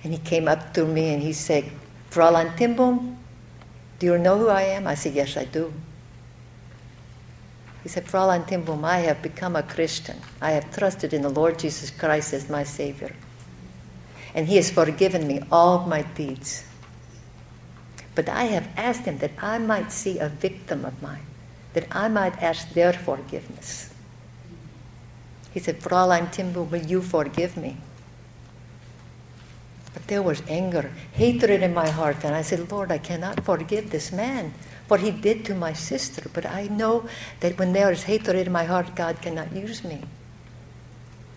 And 0.03 0.11
he 0.11 0.19
came 0.19 0.47
up 0.49 0.73
to 0.73 0.85
me 0.85 1.13
and 1.13 1.21
he 1.21 1.31
said, 1.31 1.69
Fräulein 2.13 2.55
ten 2.55 2.75
Boom, 2.75 3.17
do 3.97 4.05
you 4.05 4.17
know 4.19 4.37
who 4.37 4.47
I 4.47 4.61
am? 4.61 4.85
I 4.85 4.95
said, 4.95 5.15
Yes, 5.15 5.35
I 5.35 5.45
do. 5.45 5.73
He 7.81 7.89
said, 7.89 8.05
Fräulein 8.05 8.45
ten 8.45 8.63
Boom, 8.63 8.85
I 8.85 8.99
have 8.99 9.23
become 9.23 9.55
a 9.55 9.63
Christian. 9.63 10.17
I 10.39 10.51
have 10.51 10.71
trusted 10.71 11.11
in 11.13 11.23
the 11.23 11.29
Lord 11.29 11.57
Jesus 11.57 11.89
Christ 11.89 12.33
as 12.33 12.49
my 12.49 12.63
Savior. 12.63 13.15
And 14.35 14.47
He 14.47 14.57
has 14.57 14.69
forgiven 14.69 15.25
me 15.25 15.41
all 15.51 15.87
my 15.87 16.03
deeds. 16.03 16.65
But 18.13 18.29
I 18.29 18.43
have 18.43 18.67
asked 18.77 19.05
Him 19.05 19.17
that 19.17 19.31
I 19.41 19.57
might 19.57 19.91
see 19.91 20.19
a 20.19 20.29
victim 20.29 20.85
of 20.85 21.01
mine, 21.01 21.25
that 21.73 21.87
I 21.89 22.09
might 22.09 22.37
ask 22.43 22.69
their 22.73 22.93
forgiveness. 22.93 23.91
He 25.51 25.59
said, 25.59 25.79
Fräulein 25.79 26.31
ten 26.31 26.53
Boom, 26.53 26.69
will 26.69 26.85
you 26.85 27.01
forgive 27.01 27.57
me? 27.57 27.77
But 29.93 30.07
there 30.07 30.23
was 30.23 30.41
anger, 30.47 30.91
hatred 31.11 31.61
in 31.61 31.73
my 31.73 31.89
heart, 31.89 32.23
and 32.23 32.35
I 32.35 32.41
said, 32.41 32.71
Lord, 32.71 32.91
I 32.91 32.97
cannot 32.97 33.43
forgive 33.45 33.91
this 33.91 34.11
man 34.11 34.53
what 34.87 35.01
he 35.01 35.11
did 35.11 35.45
to 35.45 35.55
my 35.55 35.73
sister. 35.73 36.29
But 36.33 36.45
I 36.45 36.67
know 36.67 37.07
that 37.39 37.57
when 37.57 37.73
there 37.73 37.91
is 37.91 38.03
hatred 38.03 38.47
in 38.47 38.51
my 38.51 38.65
heart, 38.65 38.95
God 38.95 39.21
cannot 39.21 39.55
use 39.55 39.83
me. 39.83 40.01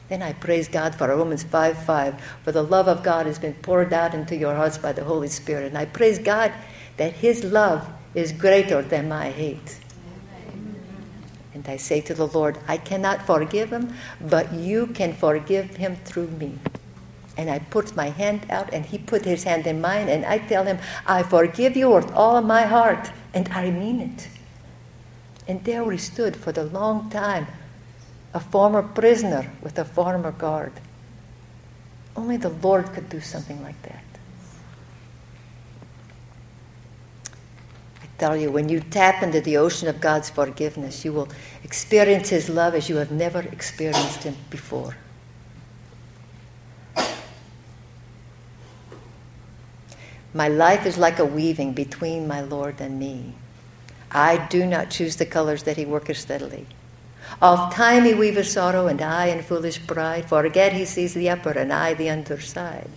Then 0.09 0.23
I 0.23 0.33
praise 0.33 0.69
God 0.69 0.95
for 0.95 1.09
Romans 1.09 1.43
5 1.43 1.85
5, 1.85 2.21
for 2.45 2.53
the 2.53 2.63
love 2.63 2.89
of 2.89 3.03
God 3.03 3.27
has 3.27 3.39
been 3.39 3.55
poured 3.55 3.93
out 3.93 4.15
into 4.15 4.37
your 4.37 4.55
hearts 4.55 4.79
by 4.79 4.93
the 4.93 5.05
Holy 5.05 5.29
Spirit. 5.29 5.67
And 5.67 5.79
I 5.79 5.85
praise 5.85 6.19
God 6.19 6.53
that 6.97 7.13
His 7.13 7.45
love 7.45 7.89
is 8.15 8.33
greater 8.33 8.83
than 8.83 9.09
my 9.09 9.31
hate. 9.31 9.79
And 11.55 11.67
I 11.69 11.77
say 11.79 12.01
to 12.03 12.15
the 12.15 12.27
Lord, 12.27 12.59
I 12.69 12.77
cannot 12.77 13.27
forgive 13.27 13.71
him, 13.71 13.95
but 14.21 14.53
you 14.53 14.89
can 14.89 15.15
forgive 15.15 15.77
him 15.77 15.97
through 16.05 16.29
me. 16.29 16.59
And 17.37 17.51
I 17.51 17.59
put 17.59 17.95
my 17.95 18.09
hand 18.09 18.47
out, 18.49 18.73
and 18.73 18.87
he 18.87 18.99
put 18.99 19.25
his 19.25 19.45
hand 19.45 19.67
in 19.67 19.81
mine, 19.81 20.09
and 20.09 20.25
I 20.25 20.39
tell 20.39 20.65
him, 20.65 20.79
I 21.07 21.23
forgive 21.23 21.77
you 21.77 21.91
with 21.91 22.11
all 22.13 22.41
my 22.41 22.63
heart. 22.63 23.11
And 23.35 23.49
I 23.51 23.71
mean 23.71 24.01
it. 24.01 24.29
And 25.47 25.63
there 25.65 25.85
we 25.85 25.99
stood 25.99 26.35
for 26.35 26.53
the 26.53 26.65
long 26.65 27.11
time, 27.11 27.47
a 28.33 28.41
former 28.41 28.83
prisoner 28.83 29.53
with 29.63 29.79
a 29.79 29.85
former 29.85 30.33
guard. 30.33 30.73
Only 32.17 32.39
the 32.39 32.49
Lord 32.49 32.93
could 32.95 33.09
do 33.11 33.21
something 33.21 33.63
like 33.63 33.81
that. 33.83 34.03
I 38.03 38.07
tell 38.19 38.37
you, 38.37 38.51
when 38.51 38.71
you 38.71 38.81
tap 38.81 39.23
into 39.23 39.43
the 39.43 39.59
ocean 39.59 39.89
of 39.89 40.01
God's 40.01 40.31
forgiveness, 40.31 41.05
you 41.05 41.13
will 41.13 41.29
experience 41.63 42.31
His 42.31 42.49
love 42.49 42.75
as 42.75 42.89
you 42.89 42.97
have 42.97 43.11
never 43.11 43.41
experienced 43.41 44.23
Him 44.23 44.37
before. 44.49 44.97
My 50.37 50.49
life 50.49 50.85
is 50.85 50.99
like 50.99 51.19
a 51.19 51.25
weaving 51.25 51.73
between 51.73 52.29
my 52.29 52.43
Lord 52.43 52.79
and 52.79 52.99
me. 52.99 53.33
I 54.11 54.47
do 54.49 54.67
not 54.67 54.91
choose 54.91 55.17
the 55.17 55.25
colors 55.25 55.63
that 55.63 55.79
he 55.79 55.87
worketh 55.87 56.19
steadily. 56.19 56.67
Of 57.41 57.73
time 57.73 58.05
he 58.05 58.13
weaveth 58.13 58.47
sorrow, 58.47 58.87
and 58.87 59.01
I 59.01 59.29
in 59.29 59.43
foolish 59.43 59.87
pride 59.87 60.29
forget 60.29 60.75
he 60.75 60.85
sees 60.85 61.15
the 61.15 61.31
upper, 61.31 61.53
and 61.53 61.73
I 61.73 61.95
the 61.95 62.11
underside. 62.11 62.91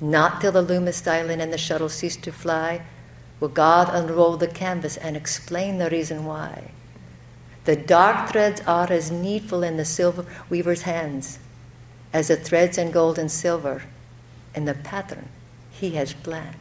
Not 0.00 0.40
till 0.40 0.52
the 0.52 0.62
loom 0.62 0.86
is 0.86 0.94
silent 0.94 1.42
and 1.42 1.52
the 1.52 1.58
shuttle 1.58 1.88
cease 1.88 2.16
to 2.18 2.30
fly 2.30 2.82
will 3.40 3.48
God 3.48 3.92
unroll 3.92 4.36
the 4.36 4.46
canvas 4.46 4.96
and 4.96 5.16
explain 5.16 5.78
the 5.78 5.90
reason 5.90 6.26
why. 6.26 6.70
The 7.64 7.74
dark 7.74 8.30
threads 8.30 8.60
are 8.68 8.92
as 8.92 9.10
needful 9.10 9.64
in 9.64 9.78
the 9.78 9.84
silver 9.84 10.24
weaver's 10.48 10.82
hands 10.82 11.40
as 12.12 12.28
the 12.28 12.36
threads 12.36 12.78
in 12.78 12.92
gold 12.92 13.18
and 13.18 13.32
silver 13.32 13.82
in 14.54 14.64
the 14.64 14.74
pattern 14.74 15.28
he 15.80 15.90
has 15.90 16.14
planned. 16.14 16.56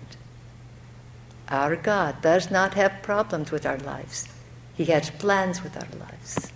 Our 1.47 1.75
God 1.75 2.21
does 2.21 2.51
not 2.51 2.73
have 2.73 3.01
problems 3.01 3.51
with 3.51 3.65
our 3.65 3.77
lives, 3.77 4.27
He 4.75 4.85
has 4.85 5.09
plans 5.09 5.63
with 5.63 5.77
our 5.77 5.99
lives. 5.99 6.51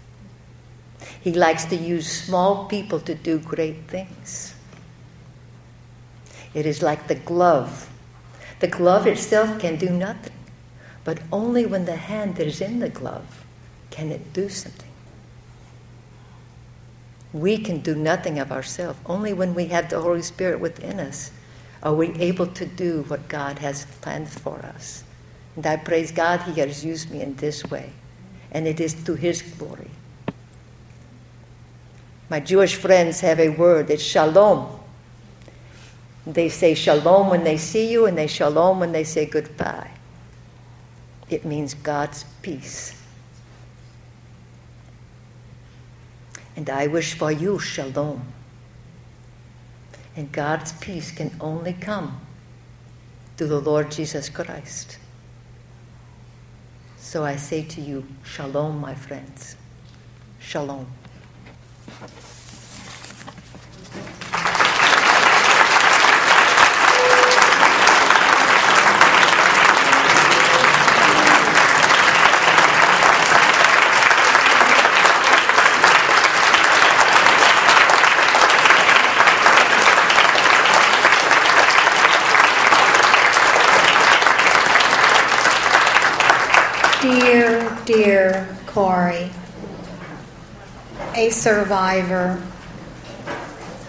He 1.22 1.32
likes 1.32 1.66
to 1.66 1.76
use 1.76 2.12
small 2.12 2.66
people 2.66 3.00
to 3.02 3.16
do 3.16 3.40
great 3.40 3.88
things. 3.88 4.54
It 6.54 6.66
is 6.66 6.82
like 6.82 7.08
the 7.08 7.16
glove. 7.16 7.90
The 8.60 8.68
glove 8.68 9.08
itself 9.08 9.60
can 9.60 9.78
do 9.78 9.90
nothing, 9.90 10.34
but 11.06 11.20
only 11.32 11.66
when 11.66 11.86
the 11.86 11.96
hand 11.96 12.36
that 12.36 12.48
is 12.48 12.60
in 12.60 12.80
the 12.80 12.90
glove 12.90 13.46
can 13.92 14.12
it 14.12 14.34
do 14.34 14.50
something. 14.50 14.90
We 17.32 17.58
can 17.58 17.80
do 17.80 17.96
nothing 17.96 18.40
of 18.40 18.52
ourselves. 18.52 19.00
Only 19.06 19.32
when 19.32 19.54
we 19.54 19.68
have 19.68 19.90
the 19.90 20.02
Holy 20.02 20.24
Spirit 20.24 20.60
within 20.60 21.00
us 21.00 21.32
are 21.82 21.94
we 21.94 22.10
able 22.16 22.48
to 22.48 22.66
do 22.66 23.04
what 23.08 23.28
God 23.30 23.60
has 23.60 23.86
planned 24.02 24.30
for 24.30 24.58
us. 24.60 25.04
And 25.56 25.66
I 25.66 25.78
praise 25.78 26.12
God 26.12 26.42
He 26.42 26.60
has 26.60 26.84
used 26.84 27.12
me 27.12 27.22
in 27.22 27.36
this 27.36 27.64
way. 27.66 27.92
And 28.52 28.68
it 28.68 28.80
is 28.80 28.94
to 29.06 29.16
His 29.16 29.42
glory. 29.42 29.92
My 32.30 32.40
Jewish 32.40 32.76
friends 32.76 33.22
have 33.22 33.40
a 33.40 33.50
word, 33.50 33.90
it's 33.90 34.04
shalom. 34.04 34.80
They 36.28 36.50
say 36.50 36.76
shalom 36.76 37.30
when 37.30 37.44
they 37.44 37.58
see 37.58 37.92
you, 37.92 38.06
and 38.06 38.18
they 38.18 38.28
shalom 38.28 38.80
when 38.80 38.92
they 38.92 39.04
say 39.04 39.26
goodbye. 39.26 39.92
It 41.30 41.46
means 41.46 41.74
God's 41.74 42.26
peace. 42.42 42.96
And 46.56 46.70
I 46.70 46.88
wish 46.88 47.14
for 47.14 47.32
you 47.32 47.58
shalom. 47.58 48.22
And 50.20 50.30
God's 50.34 50.74
peace 50.74 51.14
can 51.14 51.32
only 51.40 51.72
come 51.72 52.20
through 53.38 53.48
the 53.48 53.62
Lord 53.62 53.90
Jesus 53.90 54.28
Christ. 54.28 54.98
So 56.98 57.24
I 57.24 57.38
say 57.38 57.64
to 57.64 57.80
you, 57.80 58.06
Shalom, 58.26 58.82
my 58.82 58.96
friends. 58.96 59.56
Shalom. 60.38 60.88
A 91.20 91.32
survivor, 91.32 92.42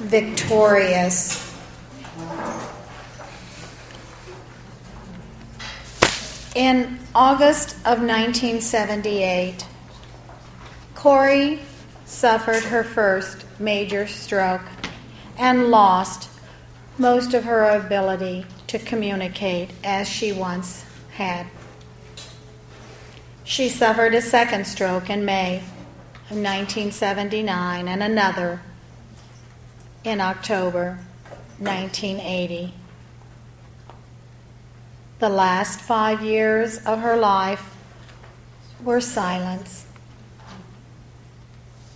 victorious. 0.00 1.54
In 6.56 6.98
August 7.14 7.76
of 7.86 8.00
1978, 8.00 9.64
Corrie 10.96 11.60
suffered 12.04 12.64
her 12.64 12.82
first 12.82 13.46
major 13.60 14.08
stroke 14.08 14.66
and 15.38 15.68
lost 15.68 16.28
most 16.98 17.32
of 17.32 17.44
her 17.44 17.64
ability 17.70 18.44
to 18.66 18.80
communicate 18.80 19.70
as 19.84 20.08
she 20.08 20.32
once 20.32 20.84
had. 21.12 21.46
She 23.44 23.68
suffered 23.68 24.16
a 24.16 24.20
second 24.20 24.66
stroke 24.66 25.08
in 25.08 25.24
May 25.24 25.62
of 26.30 26.36
1979 26.36 27.88
and 27.88 28.04
another 28.04 28.60
in 30.04 30.20
October 30.20 31.00
1980. 31.58 32.72
The 35.18 35.28
last 35.28 35.80
five 35.80 36.22
years 36.22 36.78
of 36.86 37.00
her 37.00 37.16
life 37.16 37.76
were 38.80 39.00
silence, 39.00 39.86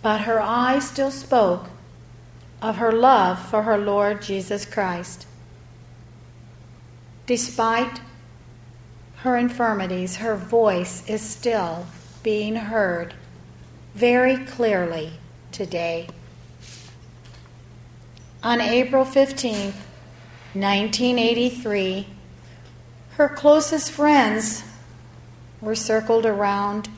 but 0.02 0.22
her 0.22 0.40
eyes 0.40 0.90
still 0.90 1.12
spoke 1.12 1.68
of 2.60 2.78
her 2.78 2.90
love 2.90 3.38
for 3.38 3.62
her 3.62 3.78
Lord 3.78 4.20
Jesus 4.20 4.64
Christ. 4.64 5.28
Despite 7.26 8.00
her 9.18 9.36
infirmities, 9.36 10.16
her 10.16 10.34
voice 10.34 11.08
is 11.08 11.22
still 11.22 11.86
being 12.24 12.56
heard 12.56 13.14
very 13.94 14.36
clearly 14.36 15.12
today. 15.52 16.08
On 18.42 18.60
April 18.60 19.04
15, 19.04 19.72
1983, 20.52 22.06
her 23.12 23.28
closest 23.28 23.90
friends 23.90 24.64
were 25.60 25.74
circled 25.74 26.26
around. 26.26 26.88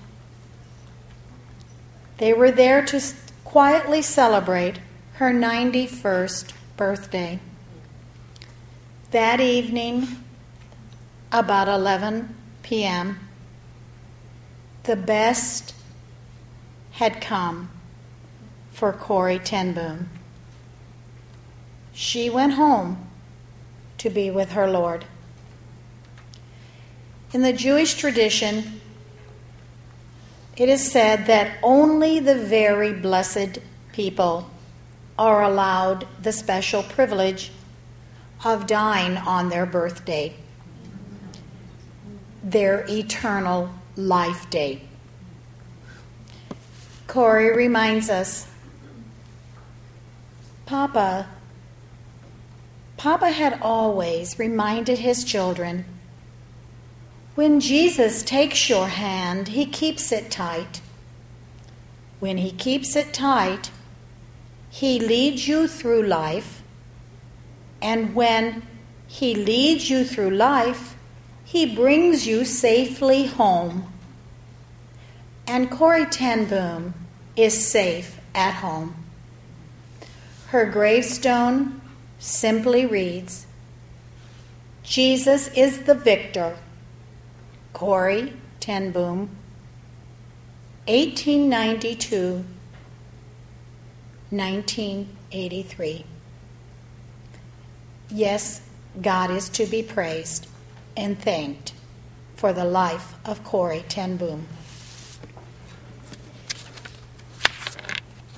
They 2.18 2.32
were 2.32 2.50
there 2.50 2.84
to 2.86 3.00
quietly 3.44 4.02
celebrate 4.02 4.80
her 5.14 5.32
91st 5.32 6.52
birthday. 6.76 7.38
That 9.10 9.40
evening, 9.40 10.08
about 11.30 11.68
11 11.68 12.34
p.m., 12.62 13.20
the 14.82 14.96
best 14.96 15.75
had 16.96 17.20
come 17.20 17.68
for 18.72 18.90
Corrie 18.90 19.38
ten 19.38 19.74
Boom. 19.74 20.08
She 21.92 22.30
went 22.30 22.54
home 22.54 23.06
to 23.98 24.08
be 24.08 24.30
with 24.30 24.52
her 24.52 24.68
Lord. 24.68 25.04
In 27.34 27.42
the 27.42 27.52
Jewish 27.52 27.94
tradition, 27.94 28.80
it 30.56 30.70
is 30.70 30.90
said 30.90 31.26
that 31.26 31.58
only 31.62 32.18
the 32.18 32.34
very 32.34 32.94
blessed 32.94 33.58
people 33.92 34.50
are 35.18 35.42
allowed 35.42 36.06
the 36.22 36.32
special 36.32 36.82
privilege 36.82 37.52
of 38.42 38.66
dying 38.66 39.18
on 39.18 39.50
their 39.50 39.66
birthday, 39.66 40.34
their 42.42 42.86
eternal 42.88 43.70
life 43.96 44.48
date. 44.48 44.80
Corrie 47.06 47.54
reminds 47.54 48.10
us 48.10 48.48
Papa, 50.66 51.28
Papa 52.96 53.30
had 53.30 53.58
always 53.62 54.38
reminded 54.38 54.98
his 54.98 55.22
children 55.22 55.84
when 57.36 57.60
Jesus 57.60 58.22
takes 58.22 58.70
your 58.70 58.88
hand, 58.88 59.48
he 59.48 59.66
keeps 59.66 60.10
it 60.10 60.30
tight. 60.30 60.80
When 62.18 62.38
he 62.38 62.50
keeps 62.50 62.96
it 62.96 63.12
tight, 63.12 63.70
he 64.70 64.98
leads 64.98 65.46
you 65.46 65.68
through 65.68 66.04
life. 66.04 66.62
And 67.82 68.14
when 68.14 68.62
he 69.06 69.34
leads 69.34 69.90
you 69.90 70.02
through 70.02 70.30
life, 70.30 70.96
he 71.44 71.76
brings 71.76 72.26
you 72.26 72.46
safely 72.46 73.26
home. 73.26 73.92
And 75.46 75.70
Corrie 75.70 76.06
ten 76.06 76.46
Boom 76.46 76.94
is 77.36 77.66
safe 77.66 78.18
at 78.34 78.54
home. 78.54 78.96
Her 80.48 80.66
gravestone 80.66 81.80
simply 82.18 82.86
reads 82.86 83.46
Jesus 84.82 85.48
is 85.48 85.84
the 85.84 85.94
victor 85.94 86.56
Corrie 87.72 88.32
ten 88.60 88.90
Boom, 88.90 89.30
1892 90.86 92.44
1983. 94.30 96.04
Yes, 98.08 98.60
God 99.00 99.30
is 99.30 99.48
to 99.50 99.66
be 99.66 99.82
praised 99.82 100.48
and 100.96 101.18
thanked 101.18 101.72
for 102.34 102.52
the 102.52 102.64
life 102.64 103.14
of 103.24 103.44
Corrie 103.44 103.84
ten 103.88 104.16
Boom. 104.16 104.46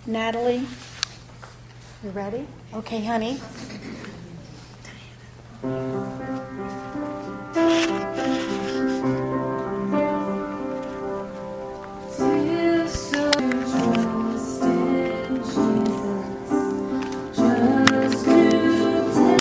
Natalie, 0.09 0.67
you 2.03 2.09
ready? 2.13 2.47
Okay, 2.73 3.05
honey. 3.05 3.39